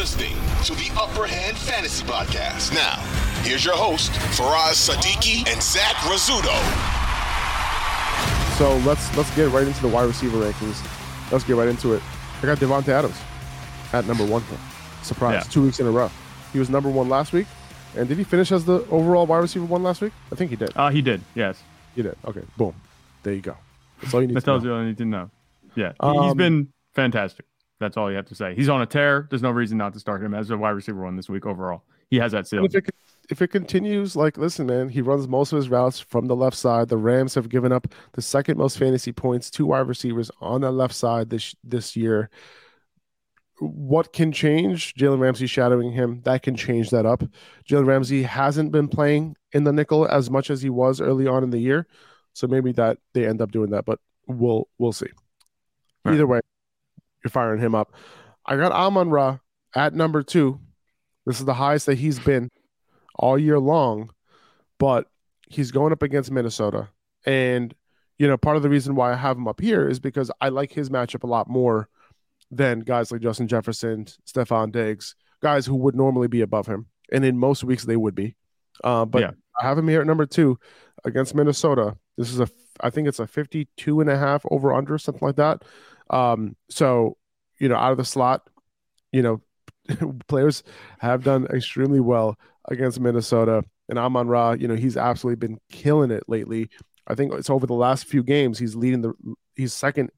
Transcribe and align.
listening 0.00 0.32
to 0.64 0.72
the 0.76 0.90
Upper 0.98 1.26
Hand 1.26 1.58
Fantasy 1.58 2.02
Podcast. 2.06 2.72
Now, 2.72 2.96
here's 3.42 3.62
your 3.66 3.74
host, 3.76 4.10
Faraz 4.32 4.88
Sadiki 4.88 5.46
and 5.46 5.62
Zach 5.62 5.94
Rizzuto. 6.08 6.56
So 8.56 8.78
let's 8.88 9.14
let's 9.14 9.28
get 9.36 9.50
right 9.50 9.66
into 9.66 9.82
the 9.82 9.88
wide 9.88 10.04
receiver 10.06 10.38
rankings. 10.38 10.80
Let's 11.30 11.44
get 11.44 11.56
right 11.56 11.68
into 11.68 11.92
it. 11.92 12.02
I 12.42 12.46
got 12.46 12.56
Davante 12.56 12.88
Adams 12.88 13.18
at 13.92 14.06
number 14.06 14.24
one. 14.24 14.42
Surprise! 15.02 15.34
Yeah. 15.44 15.52
Two 15.52 15.62
weeks 15.64 15.80
in 15.80 15.86
a 15.86 15.90
row. 15.90 16.10
He 16.54 16.58
was 16.58 16.70
number 16.70 16.88
one 16.88 17.10
last 17.10 17.34
week. 17.34 17.46
And 17.94 18.08
did 18.08 18.16
he 18.16 18.24
finish 18.24 18.52
as 18.52 18.64
the 18.64 18.86
overall 18.88 19.26
wide 19.26 19.40
receiver 19.40 19.66
one 19.66 19.82
last 19.82 20.00
week? 20.00 20.14
I 20.32 20.34
think 20.34 20.48
he 20.48 20.56
did. 20.56 20.72
Uh, 20.76 20.88
he 20.88 21.02
did. 21.02 21.20
Yes. 21.34 21.62
He 21.94 22.00
did. 22.02 22.16
Okay. 22.24 22.40
Boom. 22.56 22.74
There 23.22 23.34
you 23.34 23.42
go. 23.42 23.54
That's 24.00 24.14
all 24.14 24.22
you 24.22 24.28
need 24.28 24.36
That 24.36 24.40
to 24.40 24.46
tells 24.46 24.62
know. 24.64 24.70
you 24.70 24.74
all 24.76 24.80
you 24.82 24.88
need 24.88 24.96
to 24.98 25.04
know. 25.04 25.30
Yeah. 25.74 25.92
He- 26.02 26.08
he's 26.08 26.30
Um, 26.32 26.36
been 26.38 26.68
fantastic. 26.94 27.44
That's 27.80 27.96
all 27.96 28.10
you 28.10 28.16
have 28.16 28.26
to 28.26 28.34
say. 28.34 28.54
He's 28.54 28.68
on 28.68 28.82
a 28.82 28.86
tear. 28.86 29.26
There's 29.30 29.42
no 29.42 29.50
reason 29.50 29.78
not 29.78 29.94
to 29.94 30.00
start 30.00 30.22
him 30.22 30.34
as 30.34 30.50
a 30.50 30.56
wide 30.56 30.70
receiver 30.70 31.02
one 31.02 31.16
this 31.16 31.30
week 31.30 31.46
overall. 31.46 31.82
He 32.10 32.18
has 32.18 32.32
that 32.32 32.46
ceiling. 32.46 32.66
if 32.66 32.74
it 32.74 32.94
if 33.30 33.40
it 33.40 33.48
continues, 33.48 34.16
like 34.16 34.36
listen, 34.36 34.66
man, 34.66 34.88
he 34.88 35.00
runs 35.00 35.26
most 35.26 35.52
of 35.52 35.56
his 35.56 35.70
routes 35.70 35.98
from 35.98 36.26
the 36.26 36.36
left 36.36 36.56
side. 36.56 36.88
The 36.88 36.98
Rams 36.98 37.34
have 37.36 37.48
given 37.48 37.72
up 37.72 37.86
the 38.12 38.22
second 38.22 38.58
most 38.58 38.78
fantasy 38.78 39.12
points 39.12 39.50
to 39.52 39.66
wide 39.66 39.88
receivers 39.88 40.30
on 40.40 40.60
the 40.60 40.70
left 40.70 40.94
side 40.94 41.30
this 41.30 41.54
this 41.64 41.96
year. 41.96 42.28
What 43.60 44.12
can 44.12 44.32
change? 44.32 44.94
Jalen 44.94 45.20
Ramsey 45.20 45.46
shadowing 45.46 45.92
him. 45.92 46.22
That 46.24 46.42
can 46.42 46.56
change 46.56 46.90
that 46.90 47.06
up. 47.06 47.22
Jalen 47.68 47.86
Ramsey 47.86 48.24
hasn't 48.24 48.72
been 48.72 48.88
playing 48.88 49.36
in 49.52 49.64
the 49.64 49.72
nickel 49.72 50.06
as 50.06 50.30
much 50.30 50.50
as 50.50 50.60
he 50.60 50.70
was 50.70 51.00
early 51.00 51.26
on 51.26 51.44
in 51.44 51.50
the 51.50 51.58
year. 51.58 51.86
So 52.32 52.46
maybe 52.46 52.72
that 52.72 52.98
they 53.12 53.26
end 53.26 53.40
up 53.40 53.52
doing 53.52 53.70
that, 53.70 53.84
but 53.84 54.00
we'll 54.26 54.68
we'll 54.78 54.92
see. 54.92 55.08
Right. 56.04 56.14
Either 56.14 56.26
way, 56.26 56.40
you're 57.24 57.30
firing 57.30 57.60
him 57.60 57.74
up. 57.74 57.94
I 58.46 58.56
got 58.56 58.72
Amon 58.72 59.10
Ra 59.10 59.38
at 59.74 59.94
number 59.94 60.22
two. 60.22 60.60
This 61.26 61.38
is 61.38 61.44
the 61.44 61.54
highest 61.54 61.86
that 61.86 61.98
he's 61.98 62.18
been 62.18 62.50
all 63.14 63.38
year 63.38 63.58
long, 63.58 64.10
but 64.78 65.06
he's 65.48 65.70
going 65.70 65.92
up 65.92 66.02
against 66.02 66.30
Minnesota. 66.30 66.88
And, 67.26 67.74
you 68.18 68.26
know, 68.26 68.36
part 68.36 68.56
of 68.56 68.62
the 68.62 68.70
reason 68.70 68.94
why 68.94 69.12
I 69.12 69.16
have 69.16 69.36
him 69.36 69.46
up 69.46 69.60
here 69.60 69.88
is 69.88 70.00
because 70.00 70.30
I 70.40 70.48
like 70.48 70.72
his 70.72 70.90
matchup 70.90 71.22
a 71.24 71.26
lot 71.26 71.48
more 71.48 71.88
than 72.50 72.80
guys 72.80 73.12
like 73.12 73.20
Justin 73.20 73.46
Jefferson, 73.48 74.06
Stefon 74.26 74.72
Diggs, 74.72 75.14
guys 75.42 75.66
who 75.66 75.76
would 75.76 75.94
normally 75.94 76.28
be 76.28 76.40
above 76.40 76.66
him. 76.66 76.86
And 77.12 77.24
in 77.24 77.38
most 77.38 77.62
weeks, 77.64 77.84
they 77.84 77.96
would 77.96 78.14
be. 78.14 78.36
Uh, 78.82 79.04
but 79.04 79.20
Yeah. 79.20 79.30
I 79.60 79.66
have 79.66 79.76
him 79.76 79.88
here 79.88 80.00
at 80.00 80.06
number 80.06 80.24
two 80.26 80.58
against 81.04 81.34
Minnesota. 81.34 81.96
This 82.16 82.32
is 82.32 82.40
a, 82.40 82.48
I 82.80 82.88
think 82.88 83.08
it's 83.08 83.18
a 83.18 83.26
52 83.26 84.00
and 84.00 84.08
a 84.08 84.16
half 84.16 84.44
over 84.50 84.72
under, 84.72 84.96
something 84.96 85.26
like 85.26 85.36
that. 85.36 85.62
Um, 86.10 86.56
so, 86.68 87.16
you 87.58 87.68
know, 87.68 87.76
out 87.76 87.92
of 87.92 87.98
the 87.98 88.04
slot, 88.04 88.42
you 89.12 89.22
know, 89.22 89.40
players 90.28 90.62
have 90.98 91.24
done 91.24 91.46
extremely 91.46 92.00
well 92.00 92.36
against 92.68 93.00
Minnesota. 93.00 93.64
And 93.88 93.98
Amon 93.98 94.28
Ra, 94.28 94.52
you 94.52 94.68
know, 94.68 94.76
he's 94.76 94.96
absolutely 94.96 95.46
been 95.46 95.58
killing 95.70 96.10
it 96.10 96.24
lately. 96.28 96.68
I 97.06 97.14
think 97.14 97.32
it's 97.34 97.50
over 97.50 97.66
the 97.66 97.74
last 97.74 98.06
few 98.06 98.22
games, 98.22 98.58
he's 98.58 98.76
leading 98.76 99.02
the 99.02 99.14
he's 99.56 99.72
second 99.72 100.10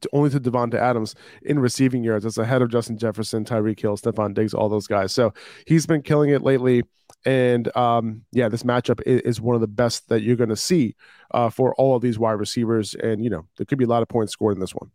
to, 0.00 0.08
only 0.12 0.30
to 0.30 0.40
Davante 0.40 0.74
Adams 0.74 1.14
in 1.42 1.58
receiving 1.58 2.04
yards. 2.04 2.24
That's 2.24 2.38
ahead 2.38 2.62
of 2.62 2.70
Justin 2.70 2.98
Jefferson, 2.98 3.44
Tyreek 3.44 3.80
Hill, 3.80 3.96
Stefon 3.96 4.34
Diggs, 4.34 4.54
all 4.54 4.68
those 4.68 4.86
guys. 4.86 5.12
So 5.12 5.32
he's 5.66 5.86
been 5.86 6.02
killing 6.02 6.30
it 6.30 6.42
lately. 6.42 6.82
And 7.24 7.74
um, 7.76 8.22
yeah, 8.32 8.48
this 8.48 8.62
matchup 8.62 9.00
is, 9.06 9.20
is 9.22 9.40
one 9.40 9.54
of 9.54 9.60
the 9.60 9.66
best 9.66 10.08
that 10.08 10.22
you're 10.22 10.36
going 10.36 10.50
to 10.50 10.56
see 10.56 10.94
uh, 11.32 11.50
for 11.50 11.74
all 11.74 11.96
of 11.96 12.02
these 12.02 12.18
wide 12.18 12.32
receivers. 12.32 12.94
And, 12.94 13.22
you 13.22 13.30
know, 13.30 13.46
there 13.56 13.64
could 13.64 13.78
be 13.78 13.84
a 13.84 13.88
lot 13.88 14.02
of 14.02 14.08
points 14.08 14.32
scored 14.32 14.54
in 14.54 14.60
this 14.60 14.74
one. 14.74 14.90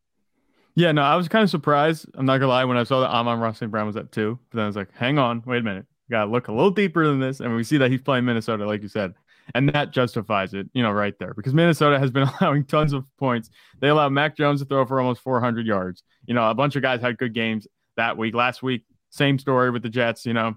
Yeah, 0.76 0.92
no, 0.92 1.02
I 1.02 1.16
was 1.16 1.28
kind 1.28 1.44
of 1.44 1.50
surprised. 1.50 2.06
I'm 2.16 2.26
not 2.26 2.38
gonna 2.38 2.52
lie 2.52 2.64
when 2.64 2.78
I 2.78 2.84
saw 2.84 3.02
that 3.02 3.10
Amon-Ra 3.10 3.52
St. 3.52 3.70
Brown 3.70 3.88
was 3.88 3.98
at 3.98 4.12
two. 4.12 4.40
But 4.50 4.58
then 4.58 4.64
I 4.64 4.68
was 4.68 4.76
like, 4.76 4.90
hang 4.94 5.18
on, 5.18 5.44
wait 5.46 5.58
a 5.58 5.64
minute. 5.64 5.86
Gotta 6.10 6.32
look 6.32 6.48
a 6.48 6.54
little 6.54 6.72
deeper 6.72 7.06
than 7.06 7.20
this. 7.20 7.40
And 7.40 7.56
we 7.56 7.64
see 7.64 7.78
that 7.78 7.92
he's 7.92 8.02
playing 8.02 8.26
Minnesota, 8.26 8.66
like 8.66 8.82
you 8.82 8.88
said. 8.88 9.14
And 9.56 9.70
that 9.70 9.92
justifies 9.92 10.54
it, 10.54 10.70
you 10.74 10.84
know, 10.84 10.92
right 10.92 11.18
there. 11.20 11.34
Because 11.34 11.54
Minnesota 11.54 12.00
has 12.00 12.12
been 12.12 12.28
allowing 12.42 12.66
tons 12.66 12.94
of 12.94 13.06
points. 13.18 13.50
They 13.80 13.90
allowed 13.90 14.12
Mac 14.12 14.36
Jones 14.38 14.62
to 14.62 14.66
throw 14.66 14.86
for 14.86 15.00
almost 15.00 15.22
400 15.22 15.66
yards. 15.66 16.04
You 16.26 16.34
know, 16.34 16.50
a 16.50 16.54
bunch 16.54 16.76
of 16.76 16.82
guys 16.82 17.02
had 17.02 17.18
good 17.18 17.34
games 17.34 17.68
that 17.98 18.18
week. 18.18 18.34
Last 18.36 18.64
week, 18.64 18.84
same 19.10 19.38
story 19.40 19.72
with 19.72 19.84
the 19.84 19.90
Jets. 19.90 20.26
You 20.26 20.34
know, 20.34 20.56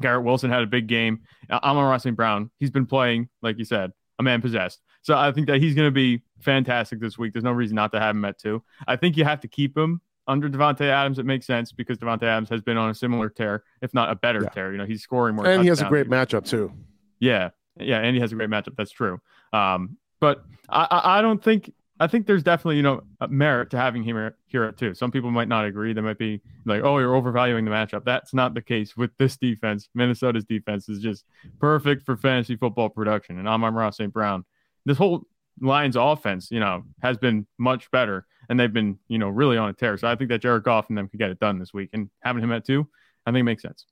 Garrett 0.00 0.24
Wilson 0.24 0.50
had 0.50 0.62
a 0.62 0.66
big 0.66 0.86
game. 0.86 1.20
Uh, 1.48 1.60
Amon-Ra 1.62 1.98
St. 1.98 2.16
Brown, 2.16 2.50
he's 2.58 2.70
been 2.70 2.86
playing, 2.86 3.28
like 3.42 3.58
you 3.58 3.64
said, 3.64 3.92
a 4.18 4.22
man 4.22 4.40
possessed. 4.42 4.80
So 5.02 5.16
I 5.16 5.30
think 5.32 5.46
that 5.46 5.60
he's 5.60 5.74
going 5.74 5.86
to 5.86 5.92
be 5.92 6.22
fantastic 6.40 7.00
this 7.00 7.16
week. 7.16 7.32
There's 7.32 7.44
no 7.44 7.52
reason 7.52 7.76
not 7.76 7.92
to 7.92 8.00
have 8.00 8.16
him 8.16 8.24
at 8.24 8.38
two. 8.38 8.62
I 8.88 8.96
think 8.96 9.16
you 9.16 9.24
have 9.24 9.40
to 9.42 9.48
keep 9.48 9.76
him 9.76 10.00
under 10.26 10.48
Davante 10.48 10.80
Adams. 10.80 11.20
It 11.20 11.24
makes 11.26 11.46
sense 11.46 11.70
because 11.70 11.98
Davante 11.98 12.24
Adams 12.24 12.48
has 12.48 12.60
been 12.60 12.76
on 12.76 12.90
a 12.90 12.94
similar 12.94 13.28
tear, 13.28 13.62
if 13.80 13.94
not 13.94 14.10
a 14.10 14.16
better 14.16 14.40
Yeah. 14.42 14.48
tear. 14.48 14.72
You 14.72 14.78
know, 14.78 14.84
he's 14.84 15.02
scoring 15.02 15.36
more. 15.36 15.46
And 15.46 15.62
he 15.62 15.68
has 15.68 15.80
a 15.80 15.84
great 15.84 16.08
matchup, 16.08 16.44
too. 16.44 16.72
Yeah, 17.20 17.50
yeah, 17.78 17.98
Andy 17.98 18.20
has 18.20 18.32
a 18.32 18.34
great 18.34 18.50
matchup. 18.50 18.76
That's 18.76 18.90
true. 18.90 19.20
Um, 19.52 19.96
but 20.20 20.44
I, 20.68 21.18
I, 21.18 21.22
don't 21.22 21.42
think. 21.42 21.72
I 22.00 22.06
think 22.06 22.26
there's 22.26 22.42
definitely 22.42 22.76
you 22.76 22.82
know 22.82 23.02
merit 23.28 23.70
to 23.70 23.76
having 23.76 24.02
him 24.02 24.32
here- 24.46 24.72
too. 24.72 24.94
Some 24.94 25.10
people 25.10 25.30
might 25.30 25.48
not 25.48 25.64
agree. 25.64 25.92
They 25.92 26.00
might 26.00 26.18
be 26.18 26.40
like, 26.64 26.82
"Oh, 26.82 26.98
you're 26.98 27.14
overvaluing 27.14 27.64
the 27.64 27.70
matchup." 27.70 28.04
That's 28.04 28.34
not 28.34 28.54
the 28.54 28.62
case 28.62 28.96
with 28.96 29.10
this 29.18 29.36
defense. 29.36 29.88
Minnesota's 29.94 30.44
defense 30.44 30.88
is 30.88 31.00
just 31.00 31.24
perfect 31.60 32.04
for 32.04 32.16
fantasy 32.16 32.56
football 32.56 32.88
production. 32.88 33.38
And 33.38 33.48
Amon-Ra 33.48 33.90
St. 33.90 34.12
Brown, 34.12 34.44
this 34.84 34.98
whole 34.98 35.26
Lions 35.60 35.96
offense, 35.96 36.50
you 36.50 36.60
know, 36.60 36.84
has 37.02 37.16
been 37.16 37.46
much 37.58 37.90
better, 37.90 38.26
and 38.48 38.58
they've 38.58 38.72
been 38.72 38.98
you 39.08 39.18
know 39.18 39.28
really 39.28 39.56
on 39.56 39.68
a 39.68 39.72
tear. 39.72 39.96
So 39.96 40.08
I 40.08 40.16
think 40.16 40.30
that 40.30 40.42
Jared 40.42 40.64
Goff 40.64 40.88
and 40.88 40.96
them 40.96 41.08
could 41.08 41.20
get 41.20 41.30
it 41.30 41.40
done 41.40 41.58
this 41.58 41.72
week, 41.74 41.90
and 41.92 42.10
having 42.20 42.42
him 42.42 42.52
at 42.52 42.64
two, 42.64 42.88
I 43.26 43.32
think 43.32 43.44
makes 43.44 43.62
sense. 43.62 43.86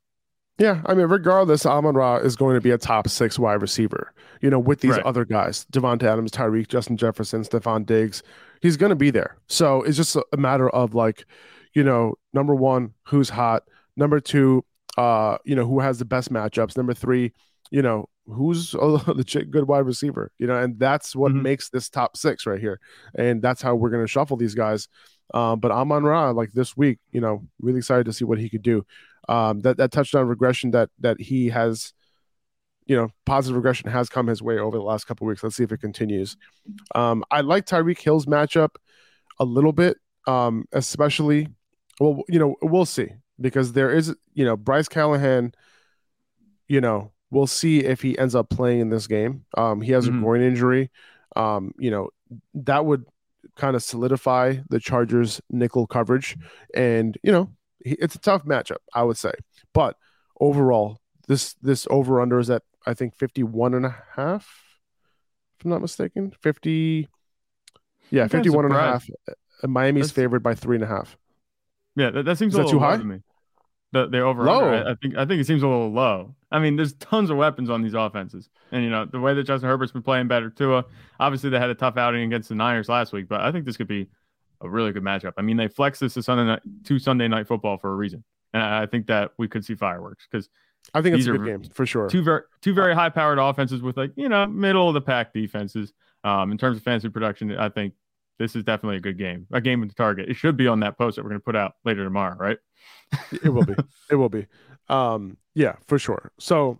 Yeah, 0.58 0.82
I 0.86 0.94
mean, 0.94 1.06
regardless, 1.08 1.66
Amon 1.66 1.94
Ra 1.96 2.16
is 2.18 2.36
going 2.36 2.54
to 2.54 2.60
be 2.60 2.70
a 2.70 2.78
top 2.78 3.08
six 3.08 3.38
wide 3.38 3.60
receiver. 3.60 4.12
You 4.40 4.50
know, 4.50 4.58
with 4.58 4.80
these 4.80 4.92
Right. 4.92 5.04
other 5.04 5.24
guys, 5.24 5.66
Davante 5.72 6.04
Adams, 6.04 6.30
Tyreek, 6.30 6.68
Justin 6.68 6.96
Jefferson, 6.96 7.42
Stefon 7.42 7.84
Diggs, 7.84 8.22
he's 8.60 8.76
going 8.76 8.90
to 8.90 8.96
be 8.96 9.10
there. 9.10 9.36
So 9.48 9.82
it's 9.82 9.96
just 9.96 10.14
a, 10.16 10.36
matter 10.36 10.68
of 10.70 10.94
like, 10.94 11.24
you 11.72 11.82
know, 11.82 12.14
number 12.32 12.54
one, 12.54 12.92
who's 13.08 13.30
hot. 13.30 13.64
Number 13.96 14.20
two, 14.20 14.64
uh, 14.96 15.38
you 15.44 15.56
know, 15.56 15.66
who 15.66 15.80
has 15.80 15.98
the 15.98 16.04
best 16.04 16.32
matchups. 16.32 16.76
Number 16.76 16.94
three, 16.94 17.32
you 17.70 17.82
know, 17.82 18.08
who's 18.26 18.74
a 18.80 18.84
legit 18.84 19.50
good 19.50 19.66
wide 19.66 19.86
receiver. 19.86 20.30
You 20.38 20.46
know, 20.46 20.56
and 20.56 20.78
that's 20.78 21.16
what 21.16 21.32
Mhm. 21.32 21.42
makes 21.42 21.68
this 21.70 21.88
top 21.88 22.16
six 22.16 22.46
right 22.46 22.60
here. 22.60 22.78
And 23.16 23.42
that's 23.42 23.60
how 23.60 23.74
we're 23.74 23.90
going 23.90 24.04
to 24.04 24.08
shuffle 24.08 24.36
these 24.36 24.54
guys. 24.54 24.86
Um, 25.32 25.58
but 25.58 25.72
Amon 25.72 26.04
Ra, 26.04 26.30
like 26.30 26.52
this 26.52 26.76
week, 26.76 27.00
you 27.10 27.20
know, 27.20 27.42
really 27.60 27.78
excited 27.78 28.04
to 28.06 28.12
see 28.12 28.24
what 28.24 28.38
he 28.38 28.48
could 28.48 28.62
do 28.62 28.84
um, 29.28 29.60
that 29.60 29.76
that 29.78 29.90
touchdown 29.92 30.26
regression 30.26 30.70
that 30.72 30.90
that 31.00 31.20
he 31.20 31.48
has, 31.48 31.92
you 32.86 32.96
know, 32.96 33.08
positive 33.26 33.56
regression 33.56 33.90
has 33.90 34.08
come 34.08 34.26
his 34.26 34.42
way 34.42 34.58
over 34.58 34.76
the 34.76 34.82
last 34.84 35.04
couple 35.04 35.26
weeks. 35.26 35.42
Let's 35.42 35.56
see 35.56 35.64
if 35.64 35.72
it 35.72 35.78
continues. 35.80 36.36
Um, 36.94 37.24
I 37.30 37.40
like 37.40 37.66
Tyreek 37.66 37.98
Hill's 37.98 38.26
matchup 38.26 38.70
a 39.40 39.44
little 39.44 39.72
bit, 39.72 39.96
um, 40.26 40.66
especially. 40.72 41.48
Well, 42.00 42.22
you 42.28 42.38
know, 42.38 42.56
we'll 42.60 42.86
see 42.86 43.08
because 43.40 43.72
there 43.72 43.90
is, 43.90 44.14
you 44.34 44.44
know, 44.44 44.56
Bryce 44.56 44.88
Callahan. 44.88 45.52
You 46.66 46.80
know, 46.80 47.12
we'll 47.30 47.46
see 47.46 47.80
if 47.84 48.00
he 48.02 48.18
ends 48.18 48.34
up 48.34 48.48
playing 48.48 48.80
in 48.80 48.88
this 48.90 49.06
game. 49.06 49.44
Um, 49.56 49.80
he 49.80 49.92
has 49.92 50.08
Mhm. 50.08 50.16
a 50.16 50.20
groin 50.20 50.40
injury. 50.42 50.90
Um, 51.36 51.72
you 51.78 51.90
know, 51.90 52.10
that 52.54 52.86
would 52.86 53.04
kind 53.56 53.76
of 53.76 53.82
solidify 53.82 54.56
the 54.70 54.80
Chargers 54.80 55.40
nickel 55.50 55.86
coverage, 55.86 56.36
and 56.74 57.16
you 57.22 57.30
know, 57.30 57.50
it's 57.84 58.14
a 58.14 58.18
tough 58.20 58.44
matchup, 58.44 58.78
I 58.94 59.02
would 59.02 59.16
say. 59.18 59.32
But 59.72 59.96
overall, 60.40 60.98
this 61.28 61.54
this 61.54 61.86
over 61.90 62.20
under 62.20 62.38
is 62.38 62.50
at 62.50 62.62
I 62.86 62.94
think 62.94 63.14
51 63.16 63.74
and 63.74 63.86
a 63.86 63.96
half, 64.16 64.46
if 65.58 65.64
I'm 65.64 65.70
not 65.70 65.80
mistaken. 65.80 66.32
50 66.42 67.08
Yeah, 68.10 68.22
I'm 68.24 68.28
kinda 68.28 68.44
51 68.44 68.64
and 68.66 68.74
a 68.74 68.78
half. 68.80 69.08
Miami's 69.62 70.06
That's- 70.08 70.12
favored 70.12 70.42
by 70.42 70.54
three 70.54 70.76
and 70.76 70.84
a 70.84 70.88
half. 70.88 71.16
Yeah, 71.96 72.10
that, 72.10 72.24
that 72.24 72.38
seems 72.38 72.54
Is 72.54 72.58
a 72.58 72.62
that 72.62 72.64
little 72.66 72.80
too 72.80 72.84
high? 72.84 72.96
to 72.96 73.04
me. 73.04 73.20
The 73.92 74.08
the 74.08 74.20
over 74.20 74.42
Low? 74.42 74.64
I, 74.72 74.90
I 74.90 74.94
think 74.96 75.16
I 75.16 75.24
think 75.24 75.40
it 75.40 75.46
seems 75.46 75.62
a 75.62 75.68
little 75.68 75.92
low. 75.92 76.34
I 76.50 76.58
mean, 76.58 76.74
there's 76.74 76.94
tons 76.94 77.30
of 77.30 77.36
weapons 77.36 77.70
on 77.70 77.80
these 77.82 77.94
offenses, 77.94 78.50
and 78.72 78.82
you 78.82 78.90
know 78.90 79.04
the 79.04 79.20
way 79.20 79.34
that 79.34 79.44
Justin 79.44 79.68
Herbert's 79.70 79.92
been 79.92 80.02
playing 80.02 80.26
better. 80.26 80.50
Tua, 80.50 80.84
obviously 81.20 81.50
they 81.50 81.60
had 81.60 81.70
a 81.70 81.74
tough 81.76 81.96
outing 81.96 82.22
against 82.22 82.48
the 82.48 82.56
Niners 82.56 82.88
last 82.88 83.12
week, 83.12 83.28
but 83.28 83.40
I 83.40 83.52
think 83.52 83.64
this 83.66 83.76
could 83.76 83.86
be 83.86 84.08
a 84.64 84.70
really 84.70 84.92
good 84.92 85.02
matchup. 85.02 85.32
I 85.36 85.42
mean, 85.42 85.56
they 85.56 85.68
flex 85.68 85.98
this 85.98 86.14
to 86.14 86.22
Sunday 86.22 86.44
night 86.44 86.62
to 86.84 86.98
Sunday 86.98 87.28
night 87.28 87.46
football 87.46 87.78
for 87.78 87.92
a 87.92 87.96
reason, 87.96 88.24
and 88.52 88.62
I, 88.62 88.86
think 88.86 89.06
that 89.06 89.32
we 89.38 89.48
could 89.48 89.64
see 89.64 89.74
fireworks 89.74 90.26
because 90.30 90.48
I 90.92 91.02
think 91.02 91.16
it's 91.16 91.26
a 91.26 91.32
good 91.32 91.44
game 91.44 91.62
for 91.72 91.86
sure. 91.86 92.08
two 92.08 92.22
very 92.22 92.42
two 92.62 92.74
very 92.74 92.94
high 92.94 93.10
powered 93.10 93.38
offenses 93.38 93.82
with 93.82 93.96
like 93.96 94.12
you 94.16 94.28
know 94.28 94.46
middle 94.46 94.88
of 94.88 94.94
the 94.94 95.00
pack 95.00 95.32
defenses. 95.32 95.92
Um, 96.24 96.52
in 96.52 96.56
terms 96.56 96.78
of 96.78 96.82
fantasy 96.82 97.10
production, 97.10 97.54
I 97.54 97.68
think 97.68 97.92
this 98.38 98.56
is 98.56 98.64
definitely 98.64 98.96
a 98.96 99.00
good 99.00 99.18
game, 99.18 99.46
a 99.52 99.60
game 99.60 99.80
with 99.80 99.90
the 99.90 99.94
target. 99.94 100.28
It 100.28 100.34
should 100.34 100.56
be 100.56 100.66
on 100.66 100.80
that 100.80 100.98
post 100.98 101.16
that 101.16 101.22
we're 101.22 101.30
going 101.30 101.40
to 101.40 101.44
put 101.44 101.56
out 101.56 101.74
later 101.84 102.02
tomorrow, 102.02 102.36
right? 102.36 102.58
it 103.30 103.48
will 103.48 103.64
be. 103.64 103.74
It 104.10 104.16
will 104.16 104.28
be. 104.28 104.46
Um, 104.88 105.38
yeah, 105.54 105.76
for 105.86 105.98
sure. 105.98 106.32
So, 106.38 106.78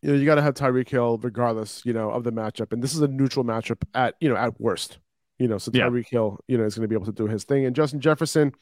you 0.00 0.10
know, 0.10 0.18
you 0.18 0.24
got 0.24 0.36
to 0.36 0.42
have 0.42 0.54
Tyreek 0.54 0.88
Hill 0.88 1.18
regardless, 1.18 1.84
you 1.84 1.92
know, 1.92 2.10
of 2.10 2.24
the 2.24 2.32
matchup. 2.32 2.72
And 2.72 2.82
this 2.82 2.94
is 2.94 3.00
a 3.00 3.08
neutral 3.08 3.44
matchup 3.44 3.82
at, 3.94 4.14
you 4.20 4.28
know, 4.28 4.36
at 4.36 4.58
worst. 4.60 4.98
You 5.40 5.48
know, 5.48 5.58
so 5.58 5.70
Yeah. 5.74 5.88
Tyreek 5.88 6.08
Hill, 6.08 6.38
you 6.48 6.56
know, 6.58 6.64
is 6.64 6.74
going 6.74 6.84
to 6.84 6.88
be 6.88 6.94
able 6.94 7.06
to 7.06 7.12
do 7.12 7.26
his 7.26 7.44
thing. 7.44 7.64
And 7.64 7.74
Justin 7.74 8.00
Jefferson 8.00 8.52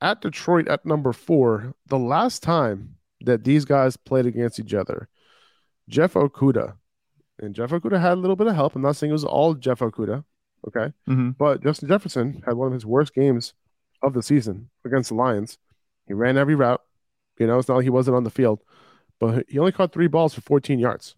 at 0.00 0.20
Detroit 0.20 0.68
at 0.68 0.84
number 0.84 1.12
four. 1.12 1.72
The 1.86 1.98
last 1.98 2.42
time 2.42 2.96
that 3.20 3.44
these 3.44 3.64
guys 3.64 3.96
played 3.96 4.26
against 4.26 4.58
each 4.58 4.74
other, 4.74 5.08
Jeff 5.88 6.14
Okudah, 6.14 6.74
and 7.38 7.54
Jeff 7.54 7.70
Okudah 7.70 8.00
had 8.00 8.12
a 8.14 8.20
little 8.20 8.36
bit 8.36 8.48
of 8.48 8.54
help. 8.54 8.74
I'm 8.74 8.82
not 8.82 8.96
saying 8.96 9.10
it 9.10 9.12
was 9.14 9.24
all 9.24 9.54
Jeff 9.54 9.78
Okudah, 9.80 10.24
okay, 10.68 10.92
Mm-hmm. 11.08 11.30
but 11.38 11.62
Justin 11.62 11.88
Jefferson 11.88 12.42
had 12.44 12.54
one 12.54 12.66
of 12.68 12.72
his 12.74 12.84
worst 12.86 13.14
games 13.14 13.54
of 14.02 14.12
the 14.14 14.22
season 14.22 14.68
against 14.84 15.08
the 15.10 15.14
Lions. 15.14 15.58
He 16.06 16.12
ran 16.12 16.36
every 16.36 16.54
route. 16.54 16.82
You 17.38 17.46
know, 17.46 17.58
it's 17.58 17.68
not 17.68 17.76
like 17.76 17.84
he 17.84 17.90
wasn't 17.90 18.16
on 18.16 18.24
the 18.24 18.30
field, 18.30 18.60
but 19.20 19.46
he 19.48 19.58
only 19.58 19.72
caught 19.72 19.92
three 19.92 20.06
balls 20.08 20.34
for 20.34 20.40
14 20.42 20.78
yards. 20.78 21.14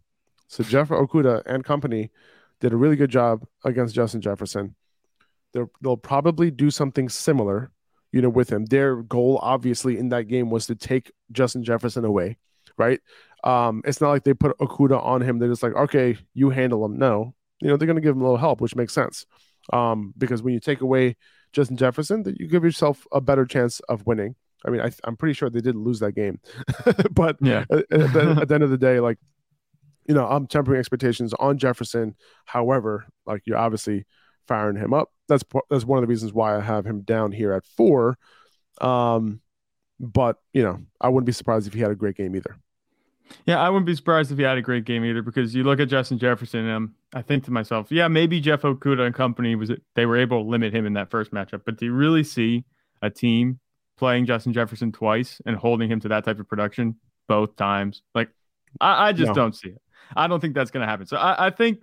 So 0.49 0.63
Jeff 0.63 0.91
Okudah 0.91 1.43
and 1.47 1.65
company 1.65 2.11
did 2.61 2.73
a 2.73 2.77
really 2.77 2.97
good 2.97 3.11
job 3.11 3.45
against 3.65 3.95
Justin 3.95 4.21
Jefferson. 4.21 4.75
They're, 5.53 5.69
they'll 5.83 5.97
probably 5.97 6.51
do 6.51 6.71
something 6.71 7.09
similar, 7.09 7.71
you 8.13 8.21
know, 8.23 8.29
with 8.29 8.51
him. 8.51 8.67
Their 8.67 8.97
goal, 9.03 9.39
obviously, 9.43 9.99
in 9.99 10.11
that 10.11 10.25
game 10.25 10.51
was 10.51 10.67
to 10.67 10.75
take 10.75 11.13
Justin 11.33 11.65
Jefferson 11.65 12.05
away, 12.05 12.37
right? 12.77 13.01
Um, 13.45 13.83
it's 13.85 14.01
not 14.01 14.11
like 14.11 14.25
they 14.25 14.35
put 14.35 14.59
Okudah 14.59 15.03
on 15.03 15.21
him. 15.23 15.39
They're 15.39 15.49
just 15.49 15.63
like, 15.63 15.75
okay, 15.75 16.17
you 16.35 16.51
handle 16.51 16.85
him. 16.85 16.99
No, 16.99 17.35
you 17.61 17.69
know, 17.69 17.77
they're 17.77 17.87
going 17.87 17.97
to 17.97 18.03
give 18.03 18.15
him 18.17 18.21
a 18.23 18.25
little 18.25 18.39
help, 18.39 18.61
which 18.61 18.75
makes 18.77 18.93
sense. 18.93 19.25
Um, 19.73 20.13
because 20.19 20.43
when 20.43 20.53
you 20.55 20.61
take 20.61 20.81
away 20.81 21.17
Justin 21.53 21.77
Jefferson, 21.77 22.23
that 22.25 22.39
you 22.39 22.49
give 22.49 22.65
yourself 22.65 23.07
a 23.13 23.21
better 23.21 23.47
chance 23.47 23.81
of 23.89 24.05
winning. 24.07 24.35
I 24.67 24.71
mean, 24.71 24.81
I, 24.81 24.91
I'm 25.05 25.17
pretty 25.17 25.35
sure 25.35 25.49
they 25.49 25.61
didn't 25.61 25.85
lose 25.85 26.01
that 26.01 26.13
game, 26.13 26.41
but 27.13 27.37
Yeah. 27.41 27.65
at, 27.71 27.79
at 27.91 28.13
the, 28.13 28.39
at 28.43 28.49
the 28.49 28.55
end 28.55 28.65
of 28.65 28.71
the 28.71 28.79
day, 28.79 29.01
like, 29.01 29.19
you 30.09 30.15
know, 30.15 30.27
I'm 30.27 30.47
tempering 30.47 30.79
expectations 30.79 31.35
on 31.35 31.59
Jefferson. 31.59 32.15
However, 32.45 33.07
like 33.27 33.43
you're 33.45 33.59
obviously 33.59 34.05
firing 34.47 34.77
him 34.77 34.93
up. 34.95 35.11
That's 35.29 35.45
that's 35.71 35.85
one 35.85 35.99
of 35.99 36.03
the 36.03 36.07
reasons 36.09 36.33
why 36.33 36.57
I 36.57 36.61
have 36.61 36.87
him 36.87 37.03
down 37.03 37.33
here 37.33 37.53
at 37.53 37.65
four. 37.67 38.17
Um, 38.81 39.41
but 39.99 40.37
you 40.53 40.63
know, 40.63 40.79
I 41.01 41.09
wouldn't 41.09 41.27
be 41.27 41.33
surprised 41.33 41.67
if 41.67 41.75
he 41.75 41.81
had 41.81 41.91
a 41.91 41.97
great 41.97 42.17
game 42.17 42.37
either. 42.37 42.57
Yeah, 43.45 43.61
I 43.61 43.69
wouldn't 43.71 43.87
be 43.87 43.95
surprised 43.97 44.31
if 44.31 44.39
he 44.39 44.45
had 44.45 44.57
a 44.57 44.63
great 44.63 44.85
game 44.85 45.05
either 45.05 45.21
because 45.21 45.53
you 45.53 45.65
look 45.65 45.81
at 45.81 45.89
Justin 45.89 46.17
Jefferson 46.19 46.61
and 46.61 46.71
um, 46.71 46.95
I 47.13 47.23
think 47.23 47.45
to 47.45 47.51
myself, 47.51 47.91
yeah, 47.91 48.07
maybe 48.07 48.41
Jeff 48.41 48.63
Okudah 48.63 49.05
and 49.07 49.15
company 49.15 49.57
was 49.57 49.73
they 49.97 50.07
were 50.07 50.17
able 50.17 50.45
to 50.45 50.49
limit 50.49 50.73
him 50.73 50.87
in 50.87 50.93
that 50.93 51.11
first 51.11 51.33
matchup, 51.33 51.63
but 51.67 51.77
do 51.77 51.87
you 51.87 51.93
really 51.93 52.23
see 52.23 52.65
a 53.03 53.11
team 53.11 53.59
playing 53.97 54.27
Justin 54.27 54.53
Jefferson 54.53 54.93
twice 54.93 55.41
and 55.45 55.57
holding 55.57 55.91
him 55.91 55.99
to 56.01 56.09
that 56.09 56.25
type 56.25 56.39
of 56.39 56.49
production 56.49 56.97
both 57.27 57.57
times? 57.57 58.03
Like, 58.15 58.29
I, 58.81 59.09
I 59.09 59.13
just 59.13 59.29
No. 59.31 59.35
don't 59.35 59.57
see 59.57 59.71
it. 59.71 59.83
I 60.15 60.27
don't 60.27 60.41
think 60.41 60.55
that's 60.55 60.71
going 60.71 60.83
to 60.83 60.87
happen. 60.87 61.07
So 61.07 61.17
I, 61.17 61.47
I 61.47 61.51
think 61.51 61.81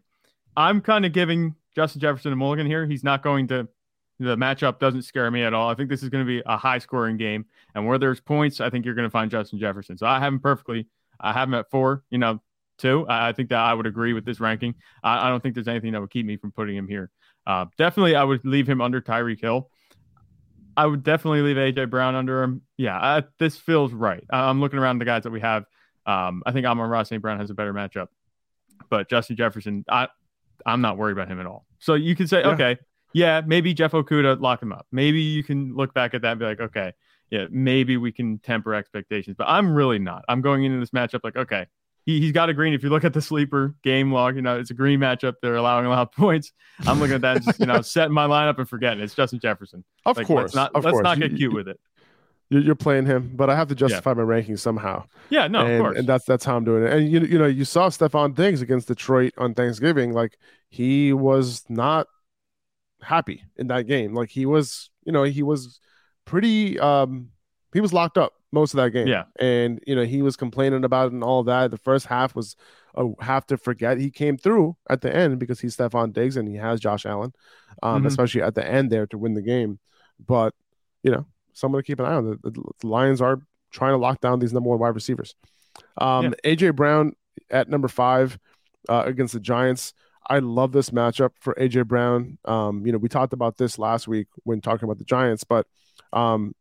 I'm 0.56 0.82
kind 0.82 1.06
of 1.06 1.12
giving 1.14 1.56
Justin 1.76 2.02
Jefferson 2.02 2.34
a 2.34 2.36
mulligan 2.36 2.66
here. 2.66 2.86
He's 2.86 3.04
not 3.04 3.24
going 3.24 3.48
to. 3.48 3.68
The 4.20 4.38
matchup 4.38 4.80
doesn't 4.80 5.02
scare 5.02 5.30
me 5.32 5.44
at 5.44 5.54
all. 5.54 5.70
I 5.70 5.74
think 5.74 5.90
this 5.90 6.04
is 6.04 6.10
going 6.10 6.24
to 6.24 6.28
be 6.28 6.42
a 6.46 6.56
high 6.56 6.78
scoring 6.78 7.18
game. 7.18 7.46
And 7.74 7.88
where 7.88 7.98
there's 7.98 8.22
points, 8.22 8.62
I 8.62 8.70
think 8.70 8.86
you're 8.86 8.94
going 8.94 9.08
to 9.08 9.12
find 9.12 9.30
Justin 9.32 9.60
Jefferson. 9.60 9.98
So 9.98 10.06
I 10.06 10.20
have 10.20 10.32
him 10.32 10.40
perfectly. 10.40 10.88
I 11.20 11.34
have 11.34 11.48
him 11.48 11.56
at 11.56 11.70
four, 11.72 12.04
you 12.12 12.20
know, 12.20 12.40
two. 12.78 13.08
I, 13.08 13.30
I 13.30 13.34
think 13.34 13.50
that 13.50 13.60
I 13.60 13.74
would 13.74 13.88
agree 13.88 14.14
with 14.14 14.24
this 14.24 14.40
ranking. 14.40 14.76
I, 15.04 15.28
I 15.28 15.30
don't 15.30 15.42
think 15.42 15.56
there's 15.56 15.68
anything 15.68 15.94
that 15.94 16.02
would 16.02 16.12
keep 16.12 16.26
me 16.26 16.38
from 16.38 16.52
putting 16.52 16.78
him 16.78 16.88
here. 16.88 17.10
Uh, 17.46 17.66
definitely, 17.78 18.16
I 18.16 18.24
would 18.24 18.46
leave 18.46 18.70
him 18.70 18.82
under 18.82 19.02
Tyreek 19.02 19.42
Hill. 19.42 19.70
I 20.76 20.86
would 20.86 21.04
definitely 21.04 21.42
leave 21.42 21.58
AJ 21.58 21.90
Brown 21.90 22.16
under 22.16 22.44
him. 22.44 22.62
Yeah, 22.78 22.98
I, 22.98 23.24
this 23.40 23.58
feels 23.58 23.94
right. 23.94 24.24
I'm 24.30 24.60
looking 24.60 24.80
around 24.80 25.00
the 25.00 25.06
guys 25.06 25.24
that 25.24 25.32
we 25.32 25.42
have. 25.42 25.66
Um, 26.06 26.44
I 26.46 26.52
think 26.52 26.66
Amon-Ra 26.66 27.04
St. 27.04 27.22
Brown 27.22 27.40
has 27.40 27.50
a 27.50 27.54
better 27.54 27.74
matchup, 27.74 28.08
but 28.90 29.10
Justin 29.10 29.36
Jefferson, 29.36 29.86
I, 29.90 30.08
I'm 30.66 30.82
not 30.82 30.98
worried 30.98 31.14
about 31.14 31.28
him 31.30 31.40
at 31.40 31.46
all. 31.46 31.66
So 31.80 31.94
you 31.96 32.16
can 32.16 32.28
say, 32.28 32.42
Yeah. 32.42 32.50
okay, 32.50 32.78
yeah, 33.14 33.42
maybe 33.46 33.74
Jeff 33.74 33.92
Okudah 33.92 34.42
lock 34.42 34.62
him 34.62 34.72
up. 34.74 34.88
Maybe 34.92 35.22
you 35.22 35.44
can 35.44 35.76
look 35.76 35.94
back 35.94 36.14
at 36.14 36.22
that 36.24 36.32
and 36.32 36.40
be 36.40 36.46
like, 36.46 36.60
okay, 36.60 36.94
yeah, 37.30 37.46
maybe 37.52 37.98
we 37.98 38.12
can 38.12 38.40
temper 38.40 38.74
expectations, 38.74 39.36
but 39.38 39.46
I'm 39.48 39.74
really 39.74 40.00
not. 40.00 40.24
I'm 40.28 40.42
going 40.42 40.64
into 40.66 40.80
this 40.80 40.90
matchup 40.92 41.22
like, 41.24 41.36
okay, 41.36 41.68
he, 42.06 42.20
he's 42.20 42.32
got 42.34 42.50
a 42.50 42.54
green. 42.54 42.74
If 42.74 42.84
you 42.84 42.90
look 42.90 43.06
at 43.06 43.14
the 43.14 43.22
sleeper 43.22 43.76
game 43.84 44.12
log, 44.12 44.36
you 44.36 44.42
know, 44.42 44.60
it's 44.60 44.72
a 44.72 44.74
green 44.74 45.00
matchup. 45.00 45.36
They're 45.42 45.56
allowing 45.56 45.86
a 45.86 45.90
lot 45.90 46.02
of 46.02 46.12
points. 46.18 46.52
I'm 46.86 47.00
looking 47.00 47.16
at 47.16 47.22
that 47.22 47.44
just, 47.44 47.60
you 47.60 47.66
know, 47.66 47.82
setting 47.82 48.14
my 48.14 48.28
lineup 48.28 48.58
and 48.60 48.68
forgetting 48.68 49.02
it's 49.02 49.14
Justin 49.16 49.40
Jefferson. 49.40 49.84
Of 50.06 50.18
Like, 50.18 50.28
course, 50.28 50.42
let's 50.54 50.56
not, 50.56 50.72
of 50.76 50.84
let's 50.84 50.94
course. 50.96 51.04
not 51.04 51.18
You- 51.18 51.30
get 51.30 51.38
cute 51.38 51.54
with 51.54 51.68
it. 51.70 51.80
You're, 52.62 52.76
playing 52.76 53.06
him, 53.06 53.32
but 53.36 53.50
I 53.50 53.56
have 53.56 53.68
to 53.70 53.76
justify 53.76 54.14
my 54.14 54.22
ranking 54.24 54.58
somehow. 54.58 55.06
Yeah, 55.30 55.48
no, 55.48 55.66
and, 55.66 55.74
of 55.74 55.82
course. 55.82 55.98
and 55.98 56.08
that's 56.08 56.26
that's 56.26 56.46
how 56.46 56.56
I'm 56.56 56.64
doing 56.64 56.84
it. 56.84 56.94
And 56.94 57.12
you 57.12 57.22
you 57.22 57.38
know 57.40 57.46
you 57.46 57.66
saw 57.66 57.90
Stefon 57.90 58.36
Diggs 58.36 58.62
against 58.62 58.88
Detroit 58.88 59.34
on 59.38 59.54
Thanksgiving, 59.54 60.14
like 60.14 60.38
he 60.70 61.14
was 61.14 61.64
not 61.70 62.08
happy 63.02 63.44
in 63.58 63.68
that 63.68 63.88
game. 63.88 64.14
Like 64.14 64.30
he 64.30 64.46
was, 64.46 64.90
you 65.06 65.12
know, 65.12 65.24
he 65.24 65.44
was 65.44 65.80
pretty 66.26 66.80
um 66.80 67.30
he 67.74 67.82
was 67.82 67.92
locked 67.94 68.18
up 68.18 68.34
most 68.52 68.74
of 68.74 68.78
that 68.78 68.92
game. 68.92 69.08
Yeah. 69.08 69.24
And 69.40 69.82
you 69.88 69.96
know, 69.96 70.04
he 70.06 70.22
was 70.22 70.36
complaining 70.36 70.84
about 70.84 71.08
it 71.08 71.14
and 71.14 71.24
all 71.24 71.44
that. 71.44 71.72
The 71.72 71.78
first 71.78 72.06
half 72.06 72.36
was 72.36 72.56
a 72.96 73.10
half 73.20 73.48
to 73.48 73.58
forget. 73.58 73.98
He 73.98 74.12
came 74.12 74.38
through 74.38 74.78
at 74.90 75.02
the 75.02 75.14
end 75.14 75.40
because 75.40 75.60
he's 75.60 75.76
Stefon 75.76 76.14
Diggs 76.14 76.38
and 76.38 76.48
he 76.48 76.56
has 76.56 76.80
Josh 76.80 77.06
Allen, 77.06 77.34
um, 77.82 78.04
Mhm. 78.04 78.08
especially 78.08 78.42
at 78.44 78.54
the 78.56 78.66
end 78.66 78.92
there 78.92 79.08
to 79.08 79.18
win 79.18 79.34
the 79.34 79.42
game. 79.42 79.80
But 80.26 80.54
you 81.02 81.12
know, 81.12 81.26
someone 81.54 81.82
to 81.82 81.86
keep 81.86 82.00
an 82.00 82.06
eye 82.06 82.16
on. 82.16 82.26
The, 82.26 82.52
the, 82.52 82.64
the 82.80 82.88
Lions 82.88 83.22
are 83.22 83.40
trying 83.72 83.94
to 83.94 83.98
lock 83.98 84.22
down 84.22 84.40
these 84.40 84.54
number 84.54 84.70
one 84.70 84.80
wide 84.80 84.96
receivers. 84.96 85.36
Um, 85.98 86.34
AJ 86.44 86.76
Brown 86.76 87.14
at 87.50 87.70
number 87.70 87.88
five 87.88 88.38
uh, 88.90 89.04
against 89.06 89.34
the 89.34 89.40
Giants. 89.40 89.94
I 90.28 90.40
love 90.40 90.72
this 90.72 90.92
matchup 90.92 91.32
for 91.40 91.54
AJ 91.56 91.88
Brown. 91.88 92.38
Um, 92.46 92.86
you 92.86 92.92
know, 92.92 92.98
we 92.98 93.10
talked 93.10 93.34
about 93.34 93.58
this 93.58 93.78
last 93.78 94.08
week 94.08 94.28
when 94.44 94.62
talking 94.62 94.86
about 94.86 94.98
the 94.98 95.06
Giants, 95.06 95.44
but 95.44 95.68
um, 96.14 96.54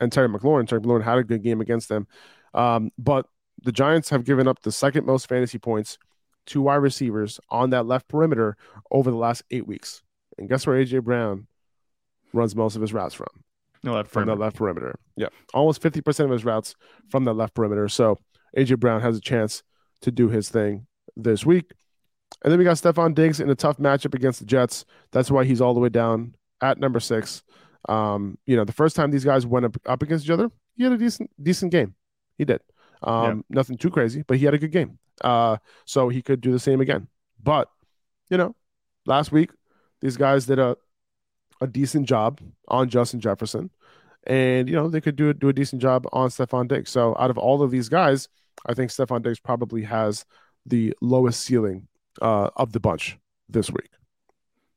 and 0.00 0.10
Terry 0.10 0.28
McLaurin. 0.28 0.66
Terry 0.66 0.80
McLaurin 0.80 1.04
had 1.04 1.18
a 1.18 1.24
good 1.24 1.42
game 1.42 1.60
against 1.60 1.88
them, 1.88 2.06
um, 2.54 2.90
but 2.98 3.26
the 3.62 3.72
Giants 3.72 4.08
have 4.10 4.24
given 4.24 4.48
up 4.48 4.62
the 4.62 4.72
second 4.72 5.06
most 5.06 5.28
fantasy 5.28 5.58
points 5.58 5.98
to 6.46 6.62
wide 6.62 6.76
receivers 6.76 7.38
on 7.50 7.70
that 7.70 7.86
left 7.86 8.08
perimeter 8.08 8.56
over 8.90 9.10
the 9.10 9.16
last 9.16 9.42
eight 9.50 9.66
weeks. 9.66 10.02
And 10.38 10.48
guess 10.48 10.66
where 10.66 10.82
AJ 10.82 11.04
Brown 11.04 11.46
runs 12.32 12.56
most 12.56 12.74
of 12.74 12.82
his 12.82 12.92
routes 12.92 13.14
from? 13.14 13.28
No 13.82 13.94
left 13.94 14.10
from 14.10 14.24
perimeter. 14.24 14.38
that 14.38 14.44
left 14.44 14.56
perimeter. 14.56 14.94
Yeah, 15.16 15.28
almost 15.54 15.82
fifty 15.82 16.00
percent 16.00 16.26
of 16.30 16.32
his 16.32 16.44
routes 16.44 16.74
from 17.10 17.24
the 17.24 17.34
left 17.34 17.54
perimeter. 17.54 17.88
So 17.88 18.18
AJ 18.56 18.78
Brown 18.80 19.00
has 19.00 19.16
a 19.16 19.20
chance 19.20 19.62
to 20.02 20.10
do 20.10 20.28
his 20.28 20.48
thing 20.48 20.86
this 21.16 21.44
week. 21.44 21.72
And 22.42 22.50
then 22.50 22.58
we 22.58 22.64
got 22.64 22.76
Stefon 22.76 23.14
Diggs 23.14 23.40
in 23.40 23.50
a 23.50 23.54
tough 23.54 23.76
matchup 23.78 24.14
against 24.14 24.40
the 24.40 24.46
Jets. 24.46 24.84
That's 25.12 25.30
why 25.30 25.44
he's 25.44 25.60
all 25.60 25.74
the 25.74 25.80
way 25.80 25.90
down 25.90 26.34
at 26.60 26.78
number 26.78 26.98
six. 27.00 27.42
Um, 27.88 28.38
you 28.46 28.56
know, 28.56 28.64
the 28.64 28.72
first 28.72 28.96
time 28.96 29.10
these 29.10 29.24
guys 29.24 29.44
went 29.46 29.66
up, 29.66 29.76
up 29.86 30.02
against 30.02 30.24
each 30.24 30.30
other, 30.30 30.50
he 30.76 30.84
had 30.84 30.92
a 30.92 30.98
decent 30.98 31.30
decent 31.42 31.72
game. 31.72 31.94
He 32.38 32.44
did. 32.44 32.60
Um, 33.02 33.44
nothing 33.50 33.76
too 33.76 33.90
crazy, 33.90 34.22
but 34.26 34.38
he 34.38 34.44
had 34.44 34.54
a 34.54 34.58
good 34.58 34.70
game. 34.70 34.98
Uh, 35.22 35.56
so 35.84 36.08
he 36.08 36.22
could 36.22 36.40
do 36.40 36.52
the 36.52 36.58
same 36.58 36.80
again. 36.80 37.08
But 37.42 37.68
you 38.30 38.36
know, 38.38 38.54
last 39.06 39.32
week 39.32 39.50
these 40.00 40.16
guys 40.16 40.46
did 40.46 40.58
a 40.58 40.76
a 41.60 41.66
decent 41.66 42.08
job 42.08 42.40
on 42.68 42.88
Justin 42.88 43.20
Jefferson, 43.20 43.70
and 44.26 44.68
you 44.68 44.74
know 44.74 44.88
they 44.88 45.00
could 45.00 45.16
do 45.16 45.32
do 45.32 45.48
a 45.48 45.52
decent 45.52 45.82
job 45.82 46.06
on 46.12 46.30
Stefon 46.30 46.68
Diggs. 46.68 46.90
So 46.90 47.16
out 47.18 47.30
of 47.30 47.38
all 47.38 47.62
of 47.62 47.70
these 47.70 47.88
guys, 47.88 48.28
I 48.66 48.74
think 48.74 48.90
Stefon 48.90 49.22
Diggs 49.22 49.40
probably 49.40 49.82
has 49.82 50.24
the 50.66 50.94
lowest 51.00 51.40
ceiling 51.40 51.88
uh, 52.20 52.50
of 52.56 52.72
the 52.72 52.80
bunch 52.80 53.18
this 53.48 53.70
week. 53.70 53.90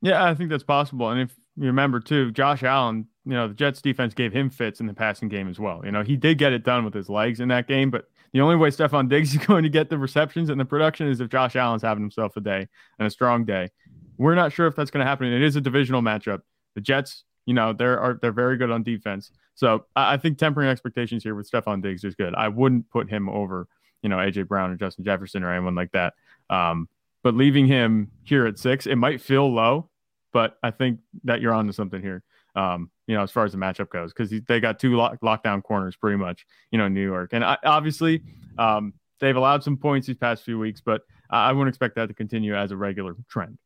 Yeah, 0.02 0.24
I 0.24 0.34
think 0.34 0.50
that's 0.50 0.64
possible. 0.64 1.10
And 1.10 1.20
if 1.20 1.34
you 1.56 1.66
remember 1.66 2.00
too, 2.00 2.30
Josh 2.32 2.62
Allen, 2.62 3.06
you 3.24 3.32
know, 3.32 3.48
the 3.48 3.54
Jets 3.54 3.80
defense 3.80 4.14
gave 4.14 4.32
him 4.32 4.50
fits 4.50 4.80
in 4.80 4.86
the 4.86 4.94
passing 4.94 5.28
game 5.28 5.48
as 5.48 5.58
well. 5.58 5.82
You 5.84 5.90
know, 5.90 6.02
he 6.02 6.16
did 6.16 6.38
get 6.38 6.52
it 6.52 6.64
done 6.64 6.84
with 6.84 6.94
his 6.94 7.08
legs 7.08 7.40
in 7.40 7.48
that 7.48 7.66
game, 7.66 7.90
but 7.90 8.06
the 8.32 8.40
only 8.40 8.56
way 8.56 8.70
Stephon 8.70 9.08
Diggs 9.08 9.34
is 9.34 9.44
going 9.44 9.62
to 9.62 9.68
get 9.68 9.88
the 9.88 9.98
receptions 9.98 10.50
and 10.50 10.60
the 10.60 10.64
production 10.64 11.08
is 11.08 11.20
if 11.20 11.28
Josh 11.28 11.56
Allen's 11.56 11.82
having 11.82 12.02
himself 12.02 12.36
a 12.36 12.40
day 12.40 12.68
and 12.98 13.06
a 13.06 13.10
strong 13.10 13.44
day. 13.44 13.70
We're 14.18 14.34
not 14.34 14.52
sure 14.52 14.66
if 14.66 14.74
that's 14.74 14.90
going 14.90 15.04
to 15.04 15.08
happen. 15.08 15.26
It 15.26 15.42
is 15.42 15.56
a 15.56 15.60
divisional 15.60 16.02
matchup. 16.02 16.40
The 16.74 16.80
Jets, 16.80 17.24
you 17.46 17.54
know, 17.54 17.72
they're 17.72 17.98
are 17.98 18.18
they're 18.20 18.32
very 18.32 18.56
good 18.56 18.70
on 18.70 18.82
defense. 18.82 19.30
So 19.54 19.86
I, 19.94 20.14
I 20.14 20.16
think 20.18 20.36
tempering 20.36 20.68
expectations 20.68 21.22
here 21.22 21.34
with 21.34 21.50
Stefon 21.50 21.82
Diggs 21.82 22.04
is 22.04 22.14
good. 22.14 22.34
I 22.34 22.48
wouldn't 22.48 22.90
put 22.90 23.08
him 23.08 23.28
over, 23.28 23.68
you 24.02 24.08
know, 24.08 24.16
AJ 24.16 24.48
Brown 24.48 24.70
or 24.70 24.76
Justin 24.76 25.04
Jefferson 25.04 25.42
or 25.42 25.52
anyone 25.52 25.74
like 25.74 25.92
that. 25.92 26.14
Um, 26.50 26.88
but 27.22 27.34
leaving 27.34 27.66
him 27.66 28.10
here 28.24 28.46
at 28.46 28.58
six, 28.58 28.86
it 28.86 28.96
might 28.96 29.20
feel 29.20 29.52
low, 29.52 29.88
but 30.32 30.58
I 30.62 30.70
think 30.70 31.00
that 31.24 31.40
you're 31.40 31.54
onto 31.54 31.72
something 31.72 32.02
here. 32.02 32.22
Um, 32.54 32.90
you 33.06 33.14
know, 33.14 33.22
as 33.22 33.30
far 33.30 33.44
as 33.44 33.52
the 33.52 33.58
matchup 33.58 33.90
goes, 33.90 34.12
because 34.12 34.32
they 34.46 34.60
got 34.60 34.78
two 34.78 34.96
lock, 34.96 35.20
lockdown 35.20 35.62
corners 35.62 35.94
pretty 35.94 36.16
much, 36.16 36.46
you 36.70 36.78
know, 36.78 36.88
New 36.88 37.04
York, 37.04 37.30
and 37.32 37.44
I, 37.44 37.58
obviously 37.64 38.22
um, 38.58 38.94
they've 39.20 39.36
allowed 39.36 39.62
some 39.62 39.76
points 39.76 40.06
these 40.06 40.16
past 40.16 40.42
few 40.42 40.58
weeks, 40.58 40.80
but 40.80 41.02
I 41.28 41.52
wouldn't 41.52 41.68
expect 41.68 41.96
that 41.96 42.06
to 42.06 42.14
continue 42.14 42.56
as 42.56 42.70
a 42.70 42.76
regular 42.76 43.14
trend. 43.28 43.58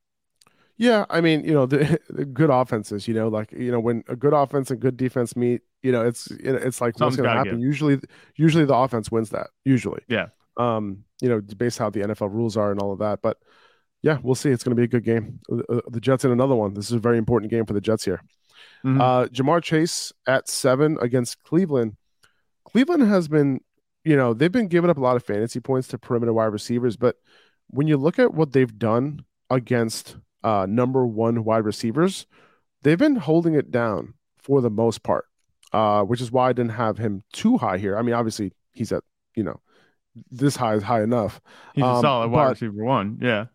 Yeah, 0.81 1.05
I 1.11 1.21
mean, 1.21 1.45
you 1.45 1.53
know, 1.53 1.67
the, 1.67 2.01
the 2.09 2.25
good 2.25 2.49
offenses, 2.49 3.07
you 3.07 3.13
know, 3.13 3.29
like 3.29 3.53
you 3.53 3.71
know, 3.71 3.79
when 3.79 4.03
a 4.09 4.17
good 4.17 4.33
offense 4.33 4.71
and 4.71 4.81
good 4.81 4.97
defense 4.97 5.37
meet, 5.37 5.61
you 5.83 5.93
know, 5.93 6.07
it's 6.07 6.31
it, 6.31 6.55
it's 6.55 6.81
like 6.81 6.99
what's 6.99 7.17
going 7.17 7.29
to 7.29 7.37
happen. 7.37 7.53
give. 7.53 7.61
Usually, 7.61 8.01
usually 8.35 8.65
the 8.65 8.75
offense 8.75 9.13
wins 9.13 9.29
that. 9.31 9.49
Usually, 9.65 10.01
Yeah. 10.09 10.29
Um, 10.57 11.05
you 11.21 11.29
know, 11.29 11.41
based 11.41 11.79
how 11.79 11.91
the 11.91 12.01
NFL 12.01 12.33
rules 12.33 12.57
are 12.57 12.71
and 12.71 12.81
all 12.81 12.93
of 12.93 12.99
that. 13.01 13.21
But 13.21 13.37
yeah, 14.01 14.19
we'll 14.23 14.35
see. 14.35 14.49
It's 14.49 14.65
going 14.65 14.75
to 14.75 14.81
be 14.81 14.85
a 14.85 14.89
good 14.89 15.05
game. 15.05 15.41
Uh, 15.53 15.59
uh, 15.69 15.81
The 15.91 16.01
Jets 16.01 16.25
in 16.25 16.31
another 16.31 16.55
one. 16.55 16.73
This 16.73 16.87
is 16.87 16.93
a 16.93 16.99
very 16.99 17.19
important 17.19 17.51
game 17.51 17.67
for 17.67 17.75
the 17.75 17.81
Jets 17.81 18.07
here. 18.07 18.23
Mm-hmm. 18.85 19.01
Uh, 19.01 19.27
Ja'Marr 19.27 19.63
Chase 19.63 20.13
at 20.27 20.49
seven 20.49 20.97
against 21.03 21.43
Cleveland. 21.43 21.97
Cleveland 22.65 23.03
has 23.03 23.29
been, 23.29 23.61
you 24.05 24.17
know, 24.17 24.33
they've 24.33 24.51
been 24.51 24.69
giving 24.69 24.89
up 24.89 24.97
a 24.97 25.01
lot 25.01 25.17
of 25.17 25.25
fantasy 25.25 25.61
points 25.61 25.89
to 25.89 25.99
perimeter 25.99 26.33
wide 26.33 26.47
receivers, 26.47 26.97
but 26.97 27.17
when 27.69 27.87
you 27.87 27.99
look 27.99 28.19
at 28.19 28.33
what 28.33 28.53
they've 28.53 28.79
done 28.79 29.25
against 29.51 30.17
uh, 30.43 30.67
number 30.69 31.07
one 31.07 31.45
wide 31.45 31.65
receivers, 31.65 32.27
they've 32.83 32.99
been 32.99 33.17
holding 33.17 33.55
it 33.55 33.71
down 33.71 34.15
for 34.39 34.61
the 34.61 34.71
most 34.71 35.03
part, 35.03 35.27
uh, 35.73 36.03
which 36.03 36.21
is 36.21 36.33
why 36.33 36.49
I 36.49 36.53
didn't 36.53 36.73
have 36.73 36.99
him 36.99 37.23
too 37.33 37.59
high 37.59 37.79
here. 37.79 37.97
I 37.97 38.03
mean, 38.03 38.15
obviously 38.15 38.53
he's 38.73 38.93
at, 38.93 39.05
you 39.35 39.43
know, 39.43 39.61
this 40.31 40.57
high 40.57 40.75
is 40.75 40.83
high 40.83 41.03
enough. 41.03 41.41
He's 41.75 41.85
um, 41.85 41.97
a 41.97 42.01
solid 42.01 42.31
wide 42.31 42.51
receiver 42.51 42.85
one. 42.85 43.19
Yeah. 43.21 43.47